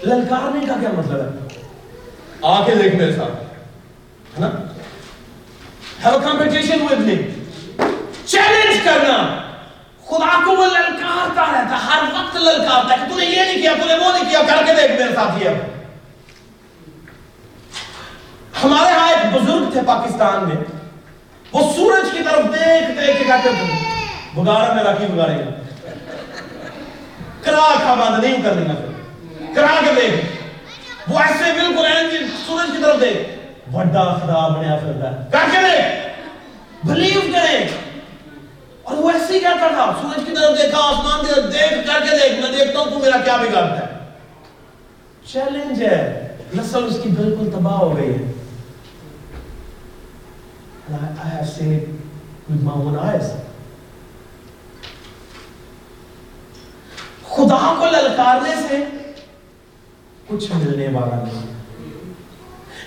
للکارنے 0.03 0.67
کا 0.67 0.75
کیا 0.81 0.89
مطلب 0.97 1.21
ہے؟ 1.21 1.59
آ 2.43 2.65
کے 2.67 2.75
دیکھ 2.75 2.95
میرے 2.95 3.13
ساتھ، 3.13 3.43
ہے 4.41 4.41
نا؟ 4.41 4.51
Have 6.05 6.19
competition 6.19 6.83
with 6.83 7.01
me 7.01 7.17
challenge 8.25 8.81
کرنا۔ 8.85 9.41
خدا 10.07 10.41
کو 10.45 10.51
وہ 10.51 10.67
للکارتا 10.67 11.47
رہتا 11.53 11.77
ہے، 11.77 11.87
ہر 11.87 12.03
وقت 12.15 12.37
للکارتا 12.37 12.95
ہے 12.95 12.97
کہ 12.97 13.13
تو 13.13 13.19
نے 13.19 13.25
یہ 13.25 13.43
نہیں 13.43 13.63
کیا، 13.63 13.73
تو 13.81 13.87
نے 13.87 13.95
وہ 13.95 14.13
نہیں 14.13 14.31
کیا۔ 14.31 14.41
کر 14.47 14.65
کے 14.67 14.73
دیکھ 14.75 14.93
میرے 14.93 15.15
ساتھ 15.15 15.43
یہ۔ 15.43 15.78
ہمارے 18.65 18.93
ہاں 18.93 19.09
ایک 19.09 19.37
بزرگ 19.37 19.71
تھے 19.73 19.81
پاکستان 19.87 20.49
میں۔ 20.49 20.57
وہ 21.53 21.73
سورج 21.77 22.09
کی 22.13 22.19
طرف 22.23 22.45
دیکھ 22.45 23.01
دیکھ 23.01 23.19
کے 23.19 23.25
کہتے 23.25 23.49
تھے 23.49 23.85
بگارا 24.35 24.73
میرا 24.73 24.93
کی 24.93 25.07
بگارے 25.13 25.33
گا؟ 25.33 25.51
کرا 27.43 27.75
کھا 27.77 27.95
بند 27.95 28.25
نہیں 28.25 28.43
کر 28.43 28.53
دیں 28.53 28.69
گا 28.69 28.75
کرا 29.55 29.81
کے 29.81 30.01
دیکھ۔ 30.01 30.27
وہ 31.09 31.19
ایسے 31.19 31.53
بالکل 31.53 31.87
این 31.87 32.11
جی 32.11 32.17
سورج 32.47 32.77
کی 32.77 32.83
طرف 32.83 33.01
دیکھ۔ 33.01 33.39
بڑا 33.73 34.19
خدا 34.23 34.49
بنیا 34.49 34.77
پھرتا 34.77 35.11
ہے 35.13 35.31
کر 35.33 35.51
کے 35.53 35.59
دیکھ۔ 35.61 36.09
بلیو 36.87 37.21
کریں 37.21 37.69
اور 38.83 38.97
وہ 38.97 39.11
ایسے 39.11 39.33
ہی 39.33 39.39
کہتا 39.39 39.69
تھا، 39.69 39.93
سورج 40.03 40.27
کی 40.27 40.37
طرف 40.37 40.63
دیکھا 40.63 40.79
آسمان 40.79 41.27
کی 41.27 41.35
طرف 41.35 41.53
دیکھ، 41.53 41.87
کر 41.87 42.05
کے 42.05 42.19
دیکھ۔ 42.19 42.41
میں 42.41 42.59
دیکھتا 42.59 42.79
ہوں 42.79 42.91
تو 42.91 42.99
میرا 42.99 43.17
کیا 43.25 43.37
بگڑتا 43.37 43.79
ہے؟ 43.79 43.99
چیلنج 45.33 45.83
ہے۔ 45.83 46.25
نسل 46.57 46.85
اس 46.85 46.99
کی 47.03 47.09
بالکل 47.09 47.51
تباہ 47.51 47.73
ہو 47.73 47.97
گئی 47.97 48.15
ہے۔ 48.15 48.33
And 50.89 50.97
I 50.97 51.09
I 51.25 51.31
have 51.31 51.49
seen 51.49 51.73
it 51.77 51.89
with 52.51 52.61
my 52.67 52.75
own 52.83 52.95
eyes. 53.07 53.27
خدا 57.29 57.75
کو 57.79 57.87
للکارنے 57.87 58.55
سے 58.69 58.77
کچھ 60.27 60.53
ملنے 60.53 60.89
والا 60.93 61.25
نہیں 61.25 61.43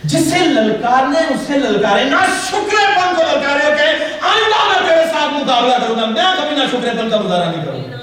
جسے 0.04 0.39
للکارنے 0.39 1.20
اسے 1.20 1.58
للکارے۔ 1.58 2.04
نہ 2.04 2.16
شکرے 2.49 2.86
پن 2.95 3.16
کو 3.16 3.22
للکارے 3.22 3.76
کہ 3.78 4.04
آئندہ 4.22 4.64
میں 4.70 4.89
تیرے 4.89 5.06
ساتھ 5.12 5.34
مقابلہ 5.34 5.76
کروں 5.82 5.95
گا۔ 5.95 6.06
میں 6.06 6.24
کبھی 6.38 6.56
نہ 6.56 6.66
شکرے 6.72 7.02
پن 7.02 7.10
کا 7.10 7.22
مظاہرہ 7.22 7.52
نہیں 7.52 7.66
کروں 7.66 7.84
گا۔ 7.84 7.97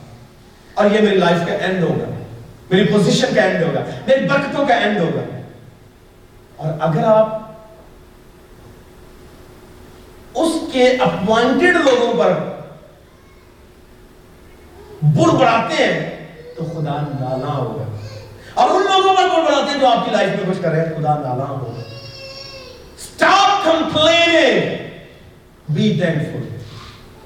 اور 0.74 0.86
یہ 0.86 1.02
میری 1.02 1.18
لائف 1.18 1.48
کا 1.48 1.54
اینڈ 1.54 1.84
ہوگا۔ 1.84 2.24
میری 2.70 2.84
پوزیشن 2.84 3.36
کا 3.36 3.42
اینڈ 3.42 3.64
ہوگا۔ 3.64 3.80
میری 4.08 4.26
برکتوں 4.26 4.68
کا 4.68 4.74
اینڈ 4.74 5.00
ہوگا۔ 5.00 5.42
اور 6.56 6.74
اگر 6.80 7.04
آپ 7.04 7.42
اس 10.34 10.52
کے 10.74 10.90
اپوائنٹڈ 10.90 11.76
لوگوں 11.76 12.14
پر 12.18 12.34
بر 15.02 15.36
بڑھاتے 15.36 15.76
ہیں 15.84 16.28
تو 16.58 16.64
خدا 16.64 17.02
نالا 17.20 17.54
ہوگا۔ 17.54 17.84
اور 18.54 18.70
ان 18.70 18.84
لوگوں 18.84 19.16
پر 19.16 19.24
بر 19.24 19.46
بڑھاتے 19.46 19.72
ہیں 19.72 19.80
جو 19.80 19.88
آپ 19.88 20.06
کی 20.06 20.12
لائف 20.12 20.30
میں 20.30 20.54
کچھ 20.54 20.62
کر 20.62 20.70
رہے 20.70 20.86
ہیں 20.86 20.90
خدا 20.90 21.14
نالا 21.14 21.44
ہوگا 21.44 21.84
Stop 23.24 23.68
complaining. 23.68 24.76
بی 25.70 26.00
تھینکفل 26.02 26.58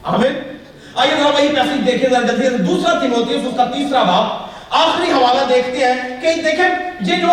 آمین 0.03 0.55
آئیے 0.95 1.13
ذرا 1.17 1.27
وہی 1.27 1.47
پیسج 1.47 1.87
دیکھیں، 1.87 2.09
ذرا 2.09 2.21
جلدی 2.21 2.49
سے۔ 2.49 2.57
دوسرا 2.57 2.99
تیموتھیوس 2.99 3.45
اس 3.45 3.53
کا 3.57 3.65
تیسرا 3.65 4.03
باب۔ 4.03 4.25
آخری 4.69 5.11
حوالہ 5.11 5.53
دیکھتے 5.53 5.77
ہیں 5.77 6.21
کہ 6.21 6.41
دیکھیں، 6.41 6.69
یہ 7.01 7.15
جو 7.15 7.27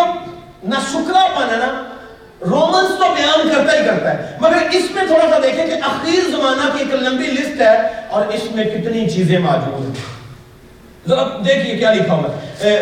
نہ 0.63 0.75
شکرا 0.93 1.27
پن 1.37 1.51
ہے 1.51 1.57
نا 1.57 1.85
رومنز 2.47 2.89
تو 2.89 3.05
بیان 3.17 3.49
کرتا 3.49 3.79
ہی 3.79 3.85
کرتا 3.85 4.15
ہے۔ 4.15 4.37
مگر 4.41 4.57
اس 4.73 4.91
میں 4.91 5.07
تھوڑا 5.07 5.31
سا 5.31 5.39
دیکھیں 5.43 5.67
کہ 5.67 5.73
اخیر 5.73 6.31
زمانہ 6.31 6.73
کی 6.73 6.79
ایک 6.79 6.95
لمبی 6.95 7.25
لسٹ 7.25 7.61
ہے 7.61 7.89
اور 8.09 8.27
اس 8.27 8.43
میں 8.51 8.65
کتنی 8.65 9.11
چیزیں 9.11 9.39
موجود 9.39 9.87
ہیں۔ 9.87 10.24
ذرا 11.09 11.25
دیکھیے 11.45 11.77
کیا 11.79 11.93
لکھا 11.93 12.15
ہوا 12.15 12.29
ہے 12.61 12.77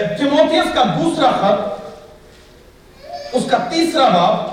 کا 0.74 0.82
دوسرا 0.96 1.30
خط 1.32 1.60
اس 3.32 3.44
کا 3.50 3.58
تیسرا 3.70 4.08
باب 4.08 4.50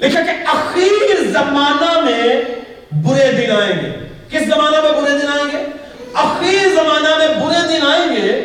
لکھا 0.00 0.20
کہ 0.22 0.36
اخیر 0.52 1.22
زمانہ 1.32 1.90
میں 2.00 2.40
برے 3.02 3.30
دن 3.32 3.50
آئیں 3.52 3.76
گے 3.82 3.90
کس 4.30 4.46
زمانہ 4.46 4.80
میں 4.82 4.92
برے 4.92 5.18
دن 5.18 5.28
آئیں 5.32 5.50
گے 5.52 5.64
اخیر 6.22 6.68
زمانہ 6.74 7.16
میں 7.18 7.28
برے 7.36 7.66
دن 7.68 7.86
آئیں 7.86 8.08
گے 8.16 8.40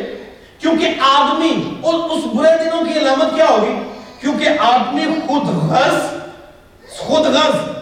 کیونکہ 0.58 1.00
آدمی 1.08 1.50
اس 1.82 2.24
برے 2.34 2.56
دنوں 2.64 2.84
کی 2.84 2.98
علامت 2.98 3.34
کیا 3.34 3.46
ہوگی 3.48 3.74
کیونکہ 4.20 4.62
آدمی 4.62 5.04
خود 5.26 5.48
غرض 5.70 6.96
خود 6.98 7.26
غرض 7.26 7.77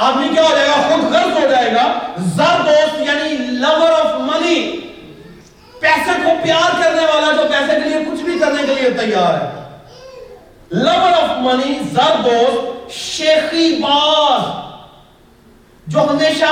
آدمی 0.00 0.28
کیا 0.28 0.42
ہو 0.42 0.56
جائے 0.56 0.68
گا؟ 0.68 0.72
خود 0.72 1.12
غرض 1.12 1.44
ہو 1.44 1.50
جائے 1.50 1.72
گا۔ 1.72 1.98
زر 2.18 2.62
دوست 2.66 3.00
یعنی 3.00 3.36
لور 3.36 3.92
آف 3.92 4.20
منی 4.20 4.76
پیسے 5.80 6.10
کو 6.24 6.30
پیار 6.42 6.82
کرنے 6.82 7.00
والا 7.00 7.32
جو 7.32 7.42
پیسے 7.50 7.80
کے 7.80 7.88
لیے 7.88 8.04
کچھ 8.10 8.22
بھی 8.22 8.38
کرنے 8.38 8.62
کے 8.66 8.74
لیے 8.74 8.90
تیار 8.90 9.34
ہے۔ 9.34 9.78
لور 10.70 11.12
آف 11.22 11.38
منی 11.38 11.78
زردوست 11.92 12.90
شیخی 12.90 13.80
باز۔ 13.82 14.70
جو 15.86 16.00
ہمیشہ 16.00 16.44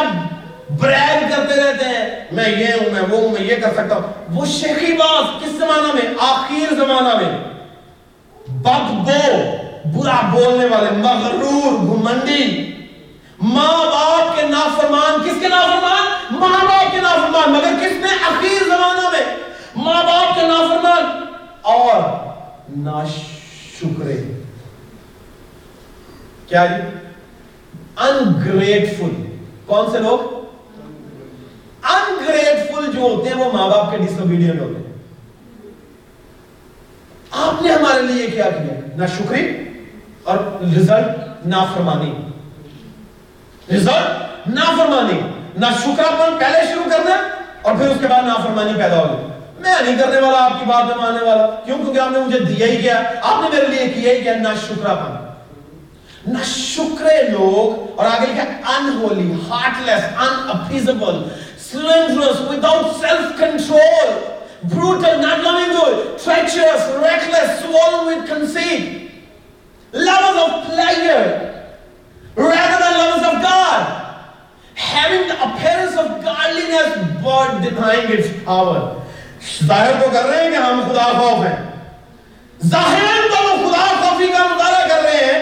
بریگ 0.70 1.24
کرتے 1.36 1.56
رہتے 1.56 1.84
ہیں۔ 1.84 2.24
میں 2.32 2.48
یہ 2.48 2.66
ہوں، 2.66 2.90
میں 2.92 3.02
وہ 3.02 3.20
ہوں، 3.20 3.28
میں 3.28 3.42
یہ 3.42 3.56
کر 3.56 3.72
سکتا 3.72 3.94
ہوں۔ 3.96 4.34
وہ 4.34 4.46
شیخی 4.46 4.92
باز 4.92 5.24
کس 5.42 5.50
زمانہ 5.50 5.92
میں؟ 5.94 6.14
آخر 6.18 6.74
زمانہ 6.74 7.16
میں۔ 7.16 7.38
بدبو 8.48 9.44
برا 9.84 10.20
بولنے 10.32 10.66
والے، 10.66 10.90
مغرور، 10.90 11.72
گھمنڈی۔ 11.72 12.74
ماں 13.40 13.84
باپ 13.84 14.36
کے 14.36 14.42
نافرمان، 14.48 15.28
کس 15.28 15.36
کے 15.40 15.48
نافرمان؟ 15.48 16.38
ماں 16.40 16.64
باپ 16.64 16.92
کے 16.92 17.00
نافرمان، 17.00 17.52
مگر 17.52 17.86
کس 17.86 17.92
میں 17.92 18.10
اخیر 18.10 18.64
زمانہ 18.64 19.08
میں 19.08 19.36
ماں 19.76 20.02
باپ 20.02 20.34
کے 20.34 20.46
نافرمان؟ 20.46 21.22
اور 21.62 22.02
ناش 22.76 23.10
شکرے 23.80 24.40
کیا 26.46 26.66
جی؟ 26.66 26.82
انگریٹفل 27.96 29.36
کون 29.66 29.90
سے 29.90 29.98
لوگ؟ 29.98 30.44
انگریٹفل 31.82 32.92
جو 32.92 33.00
ہوتے 33.00 33.28
ہیں، 33.28 33.36
وہ 33.36 33.52
ماں 33.52 33.68
باپ 33.68 33.90
کے 33.90 33.96
ڈس 33.96 34.20
اوبیڈینٹ 34.20 34.60
ہوتے 34.60 34.80
ہیں۔ 34.80 34.96
آپ 37.30 37.62
نے 37.62 37.72
ہمارے 37.72 38.02
لیے 38.02 38.26
کیا 38.26 38.50
کیا؟ 38.50 38.80
نہ 38.96 39.06
شکری 39.18 39.58
اور 40.22 40.36
رزلٹ 40.62 41.06
نافرمانی۔ 41.46 42.27
رزلٹ 43.72 44.48
نافرمانی. 44.48 45.18
نہ 45.60 45.66
شکراپن 45.82 46.38
پہلے 46.38 46.60
شروع 46.68 46.90
کرنا 46.90 47.16
اور 47.62 47.76
پھر 47.76 47.88
اس 47.88 47.96
کے 48.00 48.06
بعد 48.06 48.26
نافرمانی 48.26 48.72
پیدا 48.78 48.98
ہوگی. 48.98 49.26
میں 49.58 49.74
نہیں 49.82 49.96
کرنے 49.98 50.20
والا، 50.20 50.44
آپ 50.44 50.58
کی 50.60 50.64
بات 50.66 50.84
میں 50.84 50.94
ماننے 50.96 51.24
والا. 51.24 51.46
کیوں؟ 51.64 51.76
کیونکہ 51.78 52.00
آپ 52.00 52.10
نے 52.10 52.18
مجھے 52.18 52.38
دیا 52.38 52.66
ہی 52.66 52.76
کیا. 52.82 53.00
آپ 53.20 53.42
نے 53.42 53.48
میرے 53.52 53.66
لیے 53.66 53.88
کیا 53.94 54.12
ہی 54.12 54.22
کیا؟ 54.22 54.34
نہ 54.42 54.54
شکرا 54.66 54.94
پن 54.94 56.32
نہ 56.32 56.42
شکرے 56.44 57.22
لوگ 57.30 57.98
اور 57.98 58.06
آگے 58.06 58.26
لکھا 58.26 58.76
انہولی 58.76 59.32
ہارٹ 59.50 59.86
لیس 59.86 60.04
ان 60.18 60.50
اپیزبل 60.50 61.22
slanderous 61.68 62.38
without 62.50 62.84
self 63.00 63.32
control 63.38 64.12
brutal 64.74 65.18
not 65.20 65.42
loving 65.46 65.72
good 65.72 65.98
treacherous 66.18 66.86
reckless 67.02 67.60
swollen 67.60 68.06
with 68.06 68.22
conceit. 68.28 69.10
Lovers 69.92 70.38
of 70.44 70.54
pleasure. 70.68 71.26
Rather 72.38 72.78
than 72.82 72.94
lovers 72.98 73.26
of 73.30 73.42
God. 73.42 73.80
Having 74.74 75.28
the 75.28 75.38
appearance 75.46 75.96
of 75.96 76.08
godliness 76.24 76.90
but 77.22 77.60
denying 77.62 78.08
its 78.18 78.28
power. 78.44 78.80
ظاہر 79.66 79.92
تو 80.02 80.10
کر 80.12 80.24
رہے 80.28 80.42
ہیں 80.42 80.50
کہ 80.50 80.56
ہم 80.56 80.80
خدا 80.88 81.06
خوف 81.18 81.44
ہیں. 81.46 81.56
ظاہر 82.70 83.28
تو 83.30 83.42
وہ 83.44 83.56
خدا 83.64 83.84
خوفی 84.00 84.26
کا 84.32 84.46
مطالعہ 84.54 84.88
کر 84.88 85.02
رہے 85.02 85.24
ہیں. 85.24 85.40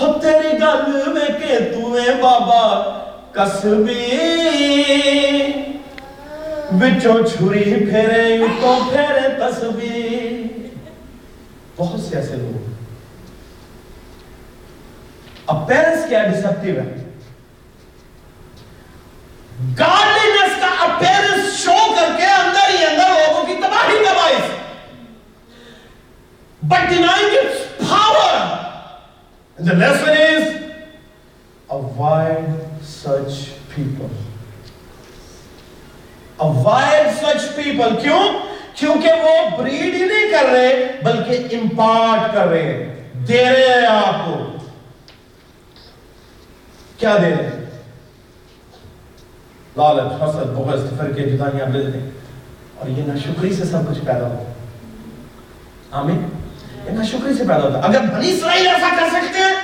ہو 0.00 0.12
تیری 0.22 0.52
گل 0.60 1.12
میں 1.12 1.28
کہ 1.40 1.58
تو 1.58 1.80
تمہیں 1.80 2.22
بابا 2.22 2.64
کسبی 3.32 4.04
بچوں 6.80 7.14
چھری 7.26 7.64
پھیرے 7.90 8.22
یوں 8.34 8.48
تو 8.60 8.76
پھیرے 8.90 9.28
تسبی 9.40 10.42
بہت 11.76 12.00
سے 12.00 12.16
ایسے 12.16 12.36
لوگ 12.36 12.74
اب 15.46 15.66
پیرنٹس 15.68 16.08
کیا 16.08 16.22
ڈسپٹیو 16.24 16.74
ہے 16.76 16.94
گارڈنس 19.78 20.60
کا 20.60 20.70
اپیرنس 20.84 21.56
شو 21.58 21.76
کر 21.96 22.16
کے 22.16 22.26
اندر 22.26 22.70
ہی 22.70 22.84
اندر 22.84 23.08
لوگوں 23.10 23.46
کی 23.46 23.54
تباہی 23.62 24.04
کا 24.04 24.12
باعث 24.14 24.54
but 26.62 26.88
denying 26.88 27.32
its 27.32 27.58
power. 27.80 28.30
And 29.58 29.68
the 29.68 29.74
lesson 29.74 30.16
is 30.20 30.72
avoid 31.70 32.48
such 32.82 33.52
people. 33.68 34.10
Avoid 36.40 37.14
such 37.14 37.54
کیوں 37.54 38.22
کیونکہ 38.74 39.22
وہ 39.22 39.56
بریڈ 39.56 39.94
ہی 39.94 40.04
نہیں 40.04 40.30
کر 40.30 40.48
رہے 40.48 40.72
بلکہ 41.02 41.56
امپارٹ 41.56 42.34
کر 42.34 42.46
رہے 42.46 42.62
ہیں 42.64 43.24
دے 43.28 43.42
رہے 43.42 43.68
ہیں 43.70 43.86
آپ 43.88 44.24
کو 44.24 44.34
کیا 46.98 47.16
دے 47.16 47.22
رہے 47.22 47.34
ہیں؟ 47.34 47.66
لالچ، 49.76 50.22
حسد، 50.22 50.46
بغض، 50.46 50.98
فرقے، 50.98 51.22
جدائیاں، 51.22 51.66
بلدیں۔ 51.66 52.10
اور 52.76 52.88
یہ 52.88 53.02
ناشکری 53.06 53.52
سے 53.52 53.64
سب 53.64 53.78
کچھ 53.90 53.98
پیدا 53.98 54.26
ہوتا 54.26 54.50
ہے۔ 54.50 54.54
آمین۔ 55.90 56.28
یہ 56.86 56.90
ناشکری 56.90 57.34
سے 57.34 57.38
پیدا 57.38 57.62
ہوتا 57.62 57.78
ہے۔ 57.78 57.84
اگر 57.84 58.00
بنی 58.00 58.32
اسرائیل 58.32 58.66
ایسا 58.66 58.88
کر 59.00 59.06
سکتے 59.08 59.38
ہیں، 59.38 59.54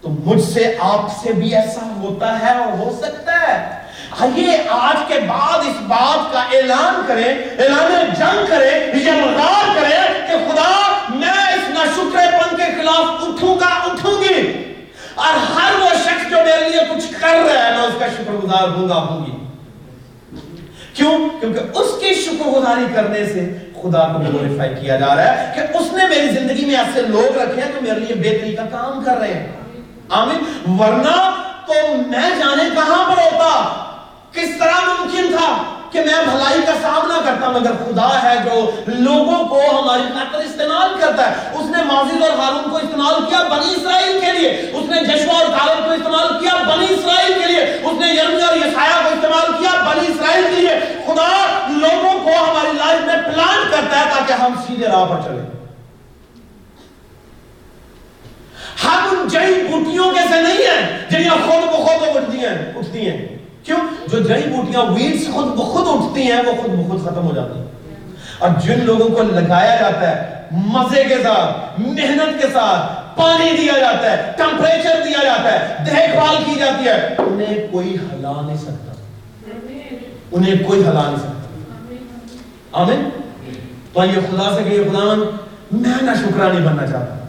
تو 0.00 0.08
مجھ 0.08 0.42
سے 0.42 0.76
آپ 0.80 1.00
سے 1.22 1.32
بھی 1.32 1.54
ایسا 1.54 1.94
ہوتا 2.02 2.38
ہے 2.38 2.52
اور 2.52 2.72
ہو 2.72 2.98
سکتا 3.02 3.32
ہے۔ 3.32 3.82
آئیے 4.20 4.58
آج 4.68 4.96
کے 5.08 5.20
بعد 5.20 5.58
اس 5.58 5.76
بات 5.88 6.32
کا 6.32 6.40
اعلان 6.40 7.02
کریں، 7.06 7.34
اعلان 7.58 8.14
جنگ 8.18 8.46
کریں، 8.48 9.00
یہ 9.00 9.12
مدار 9.12 9.74
کریں 9.74 10.26
کہ 10.28 10.52
خدا 10.52 10.98
میں 11.08 11.54
اس 11.54 11.68
ناشکرے 11.68 12.38
پن 12.38 12.56
کے 12.56 12.82
خلاف 12.82 13.28
اٹھوں 13.28 13.60
گا 13.60 13.66
اٹھوں 13.66 14.22
گی۔ 14.22 14.67
اور 15.18 15.34
ہر 15.34 15.80
وہ 15.80 15.88
شخص 15.94 16.30
جو 16.30 16.36
میرے 16.36 16.68
لیے 16.68 16.80
کچھ 16.94 17.20
کر 17.20 17.28
رہا 17.28 17.66
ہے، 17.66 17.70
میں 17.70 17.86
اس 17.86 17.94
کا 17.98 18.06
شکر 18.06 18.32
گزار 18.32 18.68
ہوں 18.68 18.88
گا، 18.88 18.94
ہوں 18.94 19.26
گی۔ 19.26 19.30
کیوں؟ 20.94 21.40
کیونکہ 21.40 21.78
اس 21.78 22.00
کی 22.00 22.14
شکر 22.14 22.48
گزاری 22.48 22.84
کرنے 22.94 23.26
سے 23.26 23.56
خدا 23.82 24.06
کو 24.06 24.18
گلوریفائی 24.18 24.74
کیا 24.80 24.96
جا 24.96 25.16
رہا 25.16 25.38
ہے 25.38 25.52
کہ 25.54 25.76
اس 25.76 25.92
نے 25.92 26.08
میری 26.08 26.28
زندگی 26.28 26.64
میں 26.64 26.76
ایسے 26.76 27.02
لوگ 27.02 27.36
رکھے 27.38 27.62
ہیں 27.62 27.72
جو 27.72 27.80
میرے 27.80 28.00
لیے 28.00 28.16
بہتری 28.16 28.56
کا 28.56 28.64
کام 28.70 29.04
کر 29.04 29.16
رہے 29.16 29.34
ہیں۔ 29.34 29.52
آمین۔ 30.08 30.80
ورنہ 30.80 31.30
تو 31.66 31.74
میں 32.06 32.30
جانے 32.30 32.62
کہاں 32.74 33.10
پر 33.10 33.22
ہوتا؟ 33.22 33.74
کس 34.32 34.48
طرح 34.58 34.80
ممکن 34.84 35.36
تھا؟ 35.36 35.77
کہ 35.90 35.98
میں 35.98 36.24
بھلائی 36.24 36.60
کا 36.66 36.72
سامنا 36.82 37.20
کرتا 37.24 37.48
مگر 37.48 37.72
خدا 37.72 38.22
ہے 38.22 38.34
جو 38.44 38.70
لوگوں 38.86 39.48
کو 39.48 39.82
ہماری 39.82 40.02
خاطر 40.02 40.38
استعمال 40.38 41.00
کرتا 41.00 41.30
ہے۔ 41.30 41.34
اس 41.54 41.76
نے 41.76 41.82
ماضی 41.84 42.22
اور 42.22 42.30
ہارون 42.30 42.70
کو 42.70 42.76
استعمال 42.76 43.14
کیا 43.28 43.42
بنی 43.42 43.74
اسرائیل 43.76 44.20
کے 44.20 44.32
لیے۔ 44.32 44.50
اس 44.50 44.90
نے 44.90 45.04
جشوا 45.04 45.38
اور 45.38 45.46
کالب 45.46 45.84
کو 45.84 45.90
استعمال 45.90 46.38
کیا 46.40 46.76
بنی 46.76 46.86
اسرائیل 46.90 47.32
کے 47.40 47.46
لیے۔ 47.46 47.62
اس 47.62 48.00
نے 48.00 48.12
یرمی 48.12 48.42
اور 48.42 48.56
یسایہ 48.56 49.02
کو 49.02 49.08
استعمال 49.08 49.62
کیا 49.62 49.70
بنی 49.82 50.06
اسرائیل 50.08 50.44
کے 50.44 50.60
لیے۔ 50.60 50.80
خدا 51.06 51.66
لوگوں 51.68 52.18
کو 52.24 52.30
ہماری 52.50 52.78
لائف 52.78 53.00
میں 53.06 53.32
پلان 53.32 53.70
کرتا 53.70 54.00
ہے 54.00 54.04
تاکہ 54.18 54.32
ہم 54.32 54.54
سیدھے 54.66 54.86
راہ 54.86 55.06
پر 55.06 55.16
چلیں۔ 55.24 55.58
ہم 58.84 59.08
ان 59.10 59.28
جڑی 59.28 59.62
بوٹیوں 59.70 60.10
کے 60.10 60.20
سے 60.20 60.42
نہیں 60.42 60.70
ہیں، 60.70 61.10
جنہیں 61.10 61.30
خود 61.30 61.68
بخود 61.68 62.16
اٹھتی 62.16 62.38
ہیں 62.38 62.72
اٹھتی 62.76 63.10
ہیں۔ 63.10 63.37
کیوں؟ 63.68 64.08
جو 64.08 64.18
جڑی 64.18 64.42
بوٹیاں 64.42 64.82
ویڈز 64.82 65.32
خود 65.32 65.46
بخود 65.46 65.84
اٹھتی 65.86 66.22
ہیں، 66.22 66.42
وہ 66.46 66.52
خود 66.62 66.70
بخود 66.70 67.04
ختم 67.04 67.26
ہو 67.26 67.34
جاتی 67.34 67.58
ہیں۔ 67.58 67.66
اور 68.38 68.50
جن 68.60 68.78
لوگوں 68.84 69.08
کو 69.08 69.22
لگایا 69.22 69.76
جاتا 69.76 70.10
ہے، 70.10 70.42
مزے 70.52 71.04
کے 71.04 71.14
ساتھ، 71.22 71.80
محنت 71.80 72.42
کے 72.42 72.48
ساتھ، 72.52 73.18
پانی 73.18 73.56
دیا 73.60 73.78
جاتا 73.78 74.12
ہے 74.12 74.32
ٹمپریچر 74.36 75.02
دیا 75.04 75.24
جاتا 75.24 75.52
ہے، 75.52 75.84
دیکھ 75.86 76.14
بھال 76.14 76.36
کی 76.44 76.54
جاتی 76.58 76.84
ہے، 76.88 77.14
انہیں 77.18 77.68
کوئی 77.70 77.94
ہلا 77.94 78.32
نہیں 78.46 78.56
سکتا۔ 78.56 78.92
انہیں 80.32 80.54
کوئی 80.66 80.80
ہلا 80.80 81.02
نہیں 81.06 81.16
سکتا۔ 81.16 81.32
آمین؟ 82.72 83.08
تو 83.92 84.04
یہ 84.04 84.20
خدا 84.30 84.56
سے 84.56 84.70
کہ 84.70 84.84
خدا، 84.84 85.14
میں 85.72 86.02
نہ 86.02 86.10
شکرانی 86.14 86.60
بننا 86.60 86.86
چاہتا 86.86 87.26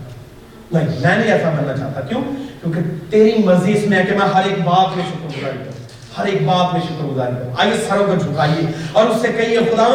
نہیں، 0.72 1.00
میں 1.02 1.18
نہیں 1.18 1.32
ایسا 1.32 1.50
بننا 1.50 1.78
چاہتا۔ 1.78 2.02
کیوں؟ 2.02 2.22
کیونکہ 2.62 2.80
تیری 3.10 3.32
مرضی 3.46 3.78
اس 3.78 3.88
میں 3.88 3.98
ہے 3.98 4.04
کہ 4.04 4.12
میں 4.12 4.28
ہر 4.28 4.42
ایک 4.44 4.60
بات 4.60 4.98
میں 4.98 5.06
شکر 5.10 5.40
گزاری 5.40 5.58
کروں 5.58 5.79
ہر 6.20 6.26
ایک 6.26 6.46
بات 6.48 6.74
میں 6.74 6.82
شکر 6.82 7.06
گزاری 7.06 7.36
کروں 7.36 7.54
آئیے 7.60 7.74
سروں 7.90 8.06
کو 8.06 8.16
جھکائیے 8.16 8.72
اور 8.94 9.06
اس 9.06 9.22
سے 9.22 9.28
کہیے 9.28 9.58
خدا 9.58 9.88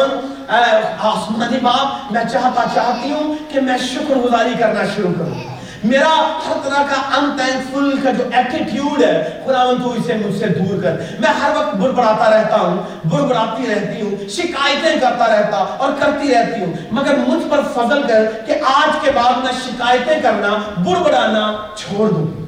آسمانی 0.99 1.57
باپ، 1.61 2.11
میں 2.11 2.23
چاہتا 2.31 2.63
چاہتی 2.73 3.11
ہوں 3.11 3.35
کہ 3.51 3.61
میں 3.61 3.77
شکر 3.77 4.15
گزاری 4.15 4.53
کرنا 4.59 4.81
شروع 4.95 5.13
کروں۔ 5.19 5.55
میرا 5.83 6.39
ہر 6.47 6.57
طرح 6.63 6.83
کا 6.83 7.17
ان 7.17 7.37
تینکفل 7.37 7.97
کا 8.03 8.11
جو 8.11 8.23
ایٹیٹیوڈ 8.33 9.03
ہے، 9.03 9.41
خداوند، 9.45 9.83
تو 9.83 9.91
اسے 9.91 10.13
مجھ 10.13 10.39
سے 10.39 10.47
دور 10.47 10.83
کر۔ 10.83 10.95
میں 11.19 11.29
ہر 11.29 11.51
وقت 11.55 11.75
بڑبڑاتا 11.75 12.29
رہتا 12.29 12.55
ہوں، 12.55 13.07
بڑبڑاتی 13.07 13.67
رہتی 13.69 14.01
ہوں، 14.01 14.29
شکایتیں 14.29 14.99
کرتا 14.99 15.27
رہتا 15.27 15.57
اور 15.77 15.93
کرتی 15.99 16.33
رہتی 16.33 16.63
ہوں۔ 16.63 16.73
مگر 16.91 17.15
مجھ 17.27 17.43
پر 17.49 17.59
فضل 17.73 18.01
کر 18.07 18.31
کہ 18.45 18.53
آج 18.65 18.97
کے 19.01 19.11
بعد 19.15 19.43
میں 19.43 19.53
شکایتیں 19.65 20.21
کرنا، 20.21 20.57
بڑبڑانا 20.77 21.55
چھوڑ 21.75 22.09
دوں۔ 22.09 22.44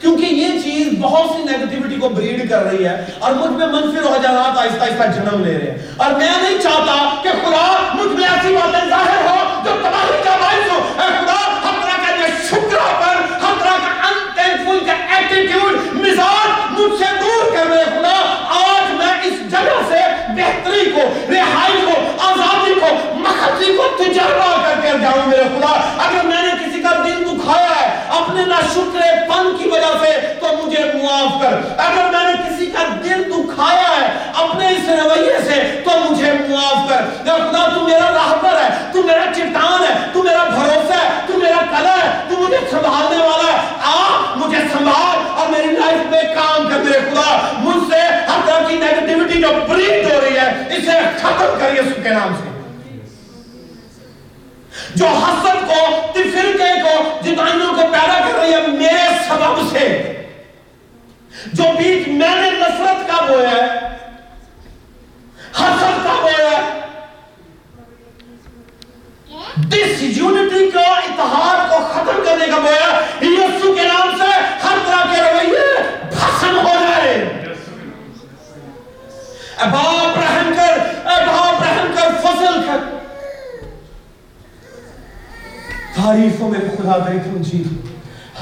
کیونکہ 0.00 0.26
یہ 0.26 0.60
چیز 0.60 0.88
بہت 1.00 1.30
سی 1.36 1.42
نیگٹیوٹی 1.42 1.94
کو 1.94 2.08
بریڈ 2.08 2.50
کر 2.50 2.62
رہی 2.62 2.84
ہے 2.84 3.04
اور 3.18 3.34
مجھ 3.34 3.50
میں 3.50 3.66
منفی 3.66 4.00
رجحانات 4.00 4.58
آہستہ 4.58 4.82
آہستہ 4.82 5.20
جنم 5.20 5.44
لے 5.44 5.58
رہے 5.58 5.70
ہیں۔ 5.70 5.78
اور 5.96 6.10
میں 6.10 6.28
نہیں 6.42 6.58
چاہتا 6.62 7.20
کہ 7.22 7.28
خدا 7.28 7.90
مجھ 7.94 8.20
میں 8.20 8.28
ایسی 8.28 8.54
باتیں 8.54 8.88
ظاہر 8.88 9.24
ہو 9.26 9.60
جو 9.64 9.70
تباہی 9.80 10.20
کا 10.24 10.36
باعث 10.40 10.70
ہو۔ 10.70 11.02
اے 11.02 11.08
خدا 11.08 11.38
ہم 11.64 11.80
طرح 11.82 12.06
کا 12.06 12.26
یہ 12.26 12.32
شکرہ 12.50 13.00
پر 13.00 13.34
ہم 13.34 13.54
طرح 13.58 13.76
کا 13.76 14.08
انتینفل 14.08 14.86
کا 14.86 15.16
ایٹیٹیوڈ 15.16 15.94
مزاج 15.94 16.80
مجھ 16.80 16.98
سے 16.98 17.04
دور 17.20 17.56
کر 17.56 17.66
رہے 17.66 17.84
خدا، 17.84 18.16
آج 18.48 18.94
میں 18.94 19.12
اس 19.24 19.50
جگہ 19.50 19.80
سے 19.88 20.00
بہتری 20.28 20.90
کو، 20.90 21.00
رہائی 21.28 21.80
کو 21.84 22.00
آزادی 22.18 22.57
کو 22.80 23.14
مخصی 23.14 23.76
کو 23.76 24.04
تجربہ 24.04 24.62
کر 24.62 24.80
کر 24.82 24.98
جاؤں 24.98 25.28
میرے 25.28 25.42
خدا۔ 25.42 25.80
اگر 25.98 26.24
میں 26.24 26.42
نے 26.42 26.50
کسی 26.64 26.82
کا 26.82 27.02
دل 27.04 27.24
دکھایا 27.24 27.70
ہے 27.80 27.98
اپنے 28.08 28.44
نہ 28.44 28.54
شکر 28.74 29.00
پن 29.28 29.56
کی 29.56 29.68
وجہ 29.68 30.04
سے، 30.04 30.34
تو 30.40 30.66
مجھے 30.66 30.84
معاف 30.84 31.42
کر۔ 31.42 31.74
اگر 31.78 32.10
میں 32.10 32.24
نے 32.24 32.32
کسی 32.48 32.66
کا 32.66 32.84
دل 33.04 33.22
دکھایا 33.30 34.00
ہے 34.00 34.08
اپنے 34.36 34.68
اس 34.68 34.88
رویے 34.88 35.38
سے، 35.44 35.80
تو 35.84 35.90
مجھے 36.10 36.32
معاف 36.48 36.88
کر۔ 36.88 37.26
یا 37.26 37.36
خدا، 37.36 37.68
تو 37.74 37.80
میرا 37.80 38.10
راہبر 38.12 38.60
ہے، 38.60 38.68
تو 38.92 39.02
میرا 39.02 39.24
چٹان 39.36 39.82
ہے، 39.82 40.06
تو 40.12 40.22
میرا 40.22 40.44
بھروسہ 40.44 40.92
ہے، 40.92 41.08
تو 41.26 41.38
میرا 41.38 41.64
کلا 41.70 41.96
ہے، 42.04 42.20
تو 42.28 42.42
مجھے 42.42 42.56
سنبھالنے 42.70 43.24
والا 43.24 43.52
ہے۔ 43.52 43.58
آ 43.84 44.18
مجھے 44.36 44.58
سنبھال 44.58 45.40
اور 45.40 45.48
میری 45.48 45.68
لائف 45.68 46.10
میں 46.10 46.22
کام 46.22 46.68
کر 46.68 46.78
دے 46.78 46.92
خدا۔ 46.92 47.38
مجھ 47.58 47.92
سے 47.92 48.00
ہر 48.00 48.40
طرح 48.46 48.68
کی 48.68 48.76
نیگٹیوٹی 48.76 49.42
جو 49.42 49.48
بریڈ 49.68 50.12
ہو 50.12 50.20
رہی 50.20 50.36
ہے، 50.36 50.76
اسے 50.76 50.98
ختم 51.22 51.58
کریے 51.60 51.80
اس 51.80 51.92
کے 52.02 52.08
نام 52.08 52.34
سے۔ 52.34 52.57
جو 54.94 55.06
حسد 55.06 55.66
کو 55.68 55.74
فرقے 56.14 56.72
کو 56.82 57.18
جدائیوں 57.22 57.72
کو 57.74 57.82
پیدا 57.92 58.18
کر 58.18 58.38
رہی 58.38 58.52
ہے 58.52 58.66
میرے 58.66 59.08
سبب 59.28 59.60
سے۔ 59.72 59.86
جو 61.52 61.64
بیچ 61.78 62.08
میں 62.08 62.34
نے 62.40 62.50
نفرت 62.50 63.08
کا 63.08 63.24
بویا 63.24 63.50
ہے، 63.50 63.66
حسد 65.58 66.04
کا 66.04 66.14
بویا 66.22 66.50
ہے۔ 66.50 66.66
ڈس 69.70 70.02
یونٹی 70.02 70.70
کو، 70.70 70.78
اتحاد 70.78 71.70
کو 71.70 71.78
ختم 71.92 72.20
کرنے 72.24 72.46
کا 72.46 72.58
بویا 72.58 73.00
یسو 73.20 73.72
کے 73.74 73.82
نام 73.82 74.10
سے 74.18 74.30
ہر 74.64 74.78
طرح 74.86 75.14
کے 75.14 75.22
رویے 75.22 75.66
بھسم 76.10 76.56
ہو 76.58 76.74
جائے 76.80 77.14
اے 79.58 79.66
باپ 79.72 80.18
رحم 80.18 80.52
کر 80.56 80.78
اے 81.08 81.24
باپ 81.26 81.62
رحم 81.62 81.92
کر 81.96 82.08
فضل 82.22 82.62
کر 82.66 82.86
تعریفوں 86.94 87.32
میں 87.32 87.42
دے 87.42 87.48
تم 87.50 87.58
جی 87.58 87.64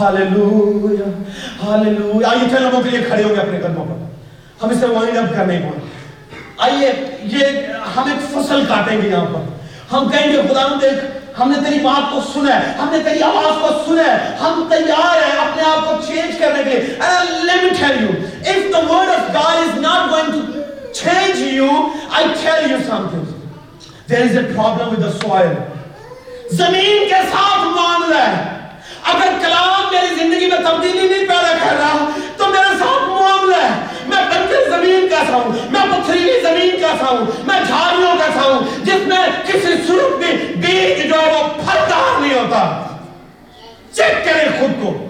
ہاللویا 0.01 1.22
ہاللویا۔ 1.66 2.28
آئیے 2.28 2.57
چل 2.57 2.62
لوگوں 2.62 2.82
کے 2.82 2.90
لیے 2.90 3.01
کھڑے 3.01 3.22
ہو 3.22 3.28
گئے 3.28 3.38
اپنے 3.38 3.59
قدموں 3.59 3.84
پر۔ 3.84 4.07
ہم 4.62 4.68
اسے 4.68 4.86
وائنڈ 4.86 5.18
اپ 5.18 5.36
کرنے 5.36 5.59
کو۔ 5.59 5.70
آئیے، 6.59 6.92
یہ 7.22 7.44
ہم 7.97 8.11
ایک 8.11 8.34
فصل 8.34 8.64
کاٹیں 8.68 9.03
گے 9.03 9.09
یہاں 9.09 9.24
پر۔ 9.24 9.40
ہم 9.94 10.09
کہیں 10.09 10.32
گے، 10.32 10.42
خدا 10.42 10.78
دیکھ، 10.82 11.05
ہم 11.40 11.51
نے 11.51 11.70
تیری 11.70 11.84
بات 11.84 12.12
کو 12.12 12.20
سنا 12.34 12.61
ہے۔ 12.61 12.72
ہم 12.72 12.88
نے 12.90 12.99
تیری 13.05 13.22
آواز 13.22 13.62
کو 13.62 13.68
سنا 13.86 14.03
ہے۔ 14.03 14.36
ہم 14.40 14.66
تیار 14.70 15.16
ہیں 15.16 15.40
اپنے 15.40 15.62
آپ 15.62 15.86
کو 15.86 15.92
چینج 16.07 16.38
کرنے 16.38 16.62
کے 16.62 16.70
لیے۔ 16.70 16.97
And 17.01 17.44
let 17.44 17.62
me 17.62 17.70
tell 17.82 18.01
you 18.01 18.11
if 18.53 18.76
the 18.76 18.94
word 18.94 19.09
of 19.09 19.36
God 19.36 19.57
is 19.57 19.90
not 19.90 20.11
going 20.11 20.30
to 20.30 20.40
change 21.05 21.53
you 21.53 21.70
I 22.16 22.22
tell 22.22 22.66
you 22.66 22.78
something. 22.90 23.24
There 24.12 24.24
is 24.24 24.36
a 24.36 24.61
problem 24.61 24.94
with 24.94 25.07
the 25.07 25.28
soil. 25.28 25.76
زمین 26.51 27.09
کے 27.09 27.22
ساتھ 27.30 27.66
معاملہ 27.76 28.18
ہے۔ 28.18 28.59
اگر 29.03 29.32
کلام 29.42 29.94
میری 29.94 30.14
زندگی 30.14 30.47
میں 30.47 30.59
تبدیلی 30.59 31.09
نہیں 31.09 31.28
پیدا 31.28 31.59
کر 31.64 31.76
رہا 31.78 32.07
تو 32.36 32.47
میرے 32.47 32.78
ساتھ 32.78 33.09
معاملہ 33.09 33.57
ہے۔ 33.57 33.86
میں 34.07 34.24
بنجر 34.24 34.70
زمین 34.70 35.09
کیسا 35.09 35.32
ہوں، 35.32 35.53
میں 35.70 35.80
پتھریلی 35.80 36.40
زمین 36.42 36.70
کیسا 36.70 37.09
ہوں، 37.11 37.26
میں 37.44 37.61
جھاڑیوں 37.66 38.16
کیسا 38.16 38.42
ہوں، 38.42 38.84
جس 38.84 39.07
میں 39.07 39.18
کسی 39.47 39.86
سرخ 39.86 40.16
بھی 40.18 40.55
بیج 40.55 41.09
جو 41.09 41.20
ہے 41.20 41.32
وہ 41.32 41.49
پھلدار 41.49 42.20
نہیں 42.20 42.34
ہوتا۔ 42.34 42.82
چیک 43.92 44.24
کریں 44.24 44.61
خود 44.61 44.82
کو۔ 44.82 45.03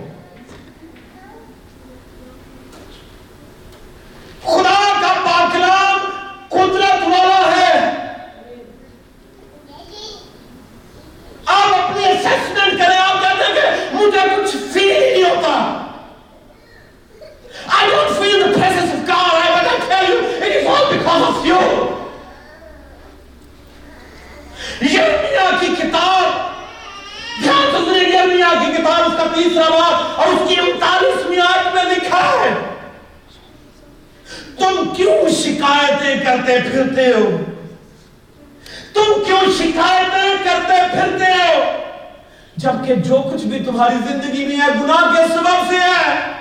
خدا 4.42 4.92
کا 5.00 5.12
پاکلام 5.24 5.98
قدرت 6.48 7.02
والا 7.02 7.56
ہے 7.56 7.92
آپ 11.46 11.75
اپنی 11.86 12.06
اسیسمنٹ 12.06 12.78
کریں 12.78 12.98
آپ 12.98 13.20
کہتے 13.22 13.44
ہیں 13.44 13.54
کہ 13.54 13.96
مجھے 13.96 14.20
کچھ 14.36 14.56
فیل 14.72 15.00
نہیں 15.00 15.22
ہوتا۔ 15.22 15.82
I 17.76 17.84
don't 17.90 18.12
feel 18.18 18.42
the 18.42 18.52
presence 18.58 18.92
of 18.96 19.06
God. 19.06 19.32
I, 19.36 19.46
but 19.54 19.66
I 19.70 19.78
tell 19.88 20.06
you 20.10 20.18
it 20.46 20.52
is 20.56 20.66
all 20.66 20.84
because 20.92 21.24
of 21.30 21.46
you. 21.46 21.62
یرمیا 24.82 25.50
کی 25.60 25.66
کتاب 25.66 26.44
دھیان 27.42 27.70
سے 27.72 28.72
کتاب 28.76 29.00
اس 29.06 29.12
کا 29.18 29.24
تیسرا 29.34 29.68
باب 29.68 30.20
اور 30.20 30.32
اس 30.32 30.48
کی 30.48 30.54
انتالیسویں 30.60 31.40
آیت 31.40 31.74
میں 31.74 31.84
لکھا 31.84 32.20
ہے۔ 32.40 32.54
تم 34.58 34.88
کیوں 34.96 35.28
شکایتیں 35.28 36.24
کرتے 36.24 36.58
پھرتے 36.70 37.06
ہو؟ 37.12 37.36
تم 38.94 39.24
کیوں 39.26 39.40
شکایتیں 39.58 40.44
کرتے 40.44 40.80
پھرتے 40.92 41.32
ہو؟ 41.32 41.75
جبکہ 42.56 42.94
جو 42.94 43.30
کچھ 43.32 43.44
بھی 43.44 43.64
تمہاری 43.64 43.94
زندگی 44.08 44.46
میں 44.46 44.56
ہے، 44.56 44.82
گناہ 44.82 45.16
کے 45.16 45.22
سبب 45.34 45.70
سے 45.70 45.76
ہے۔ 45.76 46.32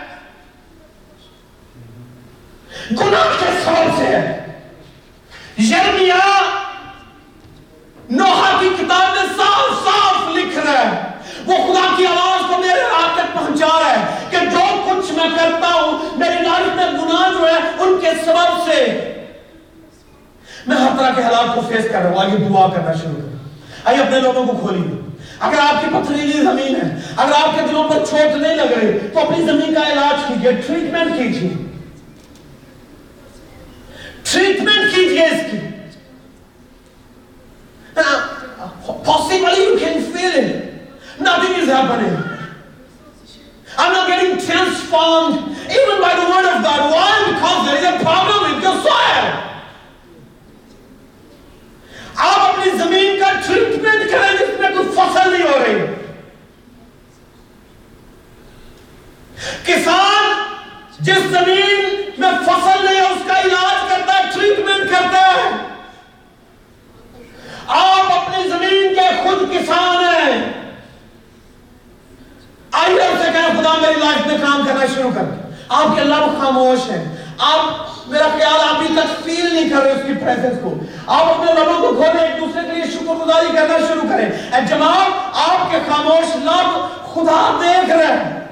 گناہ 2.91 3.39
کے 3.39 3.45
سبب 3.65 3.97
سے 3.97 4.05
ہے۔ 4.05 4.59
یرمیا 5.57 6.39
نوحہ 8.09 8.59
کی 8.59 8.69
کتاب 8.79 9.15
میں 9.15 9.25
صاف 9.37 9.85
صاف 9.85 10.35
لکھ 10.35 10.57
رہا 10.57 10.81
ہے۔ 10.81 11.01
وہ 11.45 11.53
خدا 11.57 11.93
کی 11.97 12.05
آواز 12.05 12.43
کو 12.49 12.57
میرے 12.57 12.81
رات 12.81 13.17
تک 13.17 13.33
پہنچا 13.33 13.79
رہا 13.79 13.89
ہے 13.89 14.05
کہ 14.29 14.37
جو 14.51 14.91
کچھ 14.91 15.11
میں 15.11 15.29
کرتا 15.37 15.67
ہوں، 15.67 16.19
میری 16.19 16.43
لائف 16.43 16.75
میں 16.75 16.91
گناہ 16.91 17.31
جو 17.31 17.47
ہے، 17.47 17.83
ان 17.83 17.97
کے 18.01 18.11
سبب 18.25 18.65
سے۔ 18.65 19.01
میں 20.67 20.77
ہر 20.77 20.89
طرح 20.97 21.09
کے 21.09 21.23
حالات 21.23 21.55
کو 21.55 21.61
فیس 21.61 21.85
کر 21.91 22.01
رہا 22.01 22.09
ہوں۔ 22.09 22.17
آئیے 22.17 22.37
دعا 22.37 22.67
کرنا 22.67 22.93
شروع 22.93 23.15
کریں۔ 23.15 23.49
آئیے 23.85 24.01
اپنے 24.01 24.19
لوگوں 24.19 24.45
کو 24.45 24.57
کھولیے 24.57 25.04
اگر 25.39 25.59
آپ 25.59 25.81
کی 25.81 25.87
پتھریلی 25.93 26.41
زمین 26.41 26.75
ہے، 26.75 26.99
اگر 27.17 27.31
آپ 27.35 27.55
کے 27.55 27.61
دلوں 27.69 27.89
پر 27.89 28.05
چھوٹ 28.05 28.37
نہیں 28.37 28.55
لگ 28.55 28.73
رہی، 28.77 28.99
تو 29.13 29.19
اپنی 29.19 29.45
زمین 29.45 29.73
کا 29.73 29.91
علاج 29.91 30.27
کیجیے 30.27 30.51
ٹریٹمنٹ 30.51 31.17
کیجیے۔ 31.17 31.49
ٹریٹمنٹ 34.23 34.95
کیجیے 34.95 35.25
اس 35.25 35.51
کی۔ 35.51 35.57
possibly 39.05 39.55
you 39.65 39.77
can 39.79 40.03
feel 40.13 40.31
it 40.31 40.49
nothing 41.19 41.53
is 41.61 41.67
happening 41.67 42.15
I'm 43.77 43.93
not 43.93 44.07
getting 44.07 44.37
transformed 44.37 45.35
even 45.69 46.01
by 46.01 46.13
the 46.15 46.27
word 46.31 46.45
of 46.45 46.63
God. 46.63 46.91
Why? 46.91 47.11
Because 47.31 47.65
there 47.65 47.79
is 47.79 47.85
a 47.85 47.99
problem 47.99 48.39
with 48.45 48.63
your 48.63 48.77
soil. 48.83 49.25
آپ 52.15 52.39
اپنی 52.39 52.71
زمین 52.77 53.19
کا 53.19 53.31
ٹریٹمنٹ 53.45 54.11
کریں 54.11 54.34
فصل 54.95 55.31
نہیں 55.31 55.43
ہو 55.43 55.59
رہی 55.59 55.85
کسان 59.65 60.43
جس 60.99 61.17
زمین 61.17 62.01
میں 62.17 62.31
فصل 62.45 62.85
نہیں 62.85 62.95
ہے 62.95 63.01
اس 63.01 63.21
کا 63.27 63.41
علاج 63.41 63.89
کرتا 63.89 64.17
ہے 64.17 64.23
ٹریٹمنٹ 64.33 64.91
کرتا 64.91 65.27
ہے۔ 65.27 65.51
آپ 67.67 68.11
اپنی 68.11 68.49
زمین 68.49 68.95
کے 68.95 69.23
خود 69.23 69.51
کسان 69.53 70.03
ہیں۔ 70.03 70.53
آئیے 72.71 73.01
اسے 73.01 73.31
کہیں 73.33 73.61
خدا 73.61 73.73
میری 73.81 73.99
لائف 73.99 74.27
میں 74.27 74.37
کام 74.37 74.67
کرنا 74.67 74.85
شروع 74.95 75.11
کر۔ 75.15 75.21
آپ 75.69 75.95
کے 75.95 76.01
اللہ 76.01 76.15
خاموش 76.15 76.91
ہیں۔ 76.91 77.14
آپ 77.37 78.09
میرا 78.09 78.27
خیال 78.37 78.59
ابھی 78.69 78.87
تک 78.95 79.23
فیل 79.23 79.53
نہیں 79.53 79.69
کر 79.69 79.81
رہے 79.81 79.91
اس 79.91 80.01
کی 80.07 80.13
پریزنس 80.13 80.57
کو۔ 80.63 80.73
آپ 81.07 81.25
اپنے 81.25 81.51
لبوں 81.51 81.79
کو 81.79 81.95
کھولیں 81.95 82.27
ایک 82.27 82.39
دوسرے 82.41 82.61
کے 82.67 82.75
لیے 82.75 82.83
شکر 82.83 83.25
گزاری 83.25 83.47
کرنا 83.55 83.77
شروع 83.87 84.09
کریں 84.09 84.25
اے 84.25 84.61
جناب 84.69 85.11
آپ 85.49 85.71
کے 85.71 85.77
خاموش 85.87 86.35
لب 86.35 86.79
خدا 87.13 87.59
دیکھ 87.61 87.89
رہے 87.89 88.05
ہیں۔ 88.05 88.44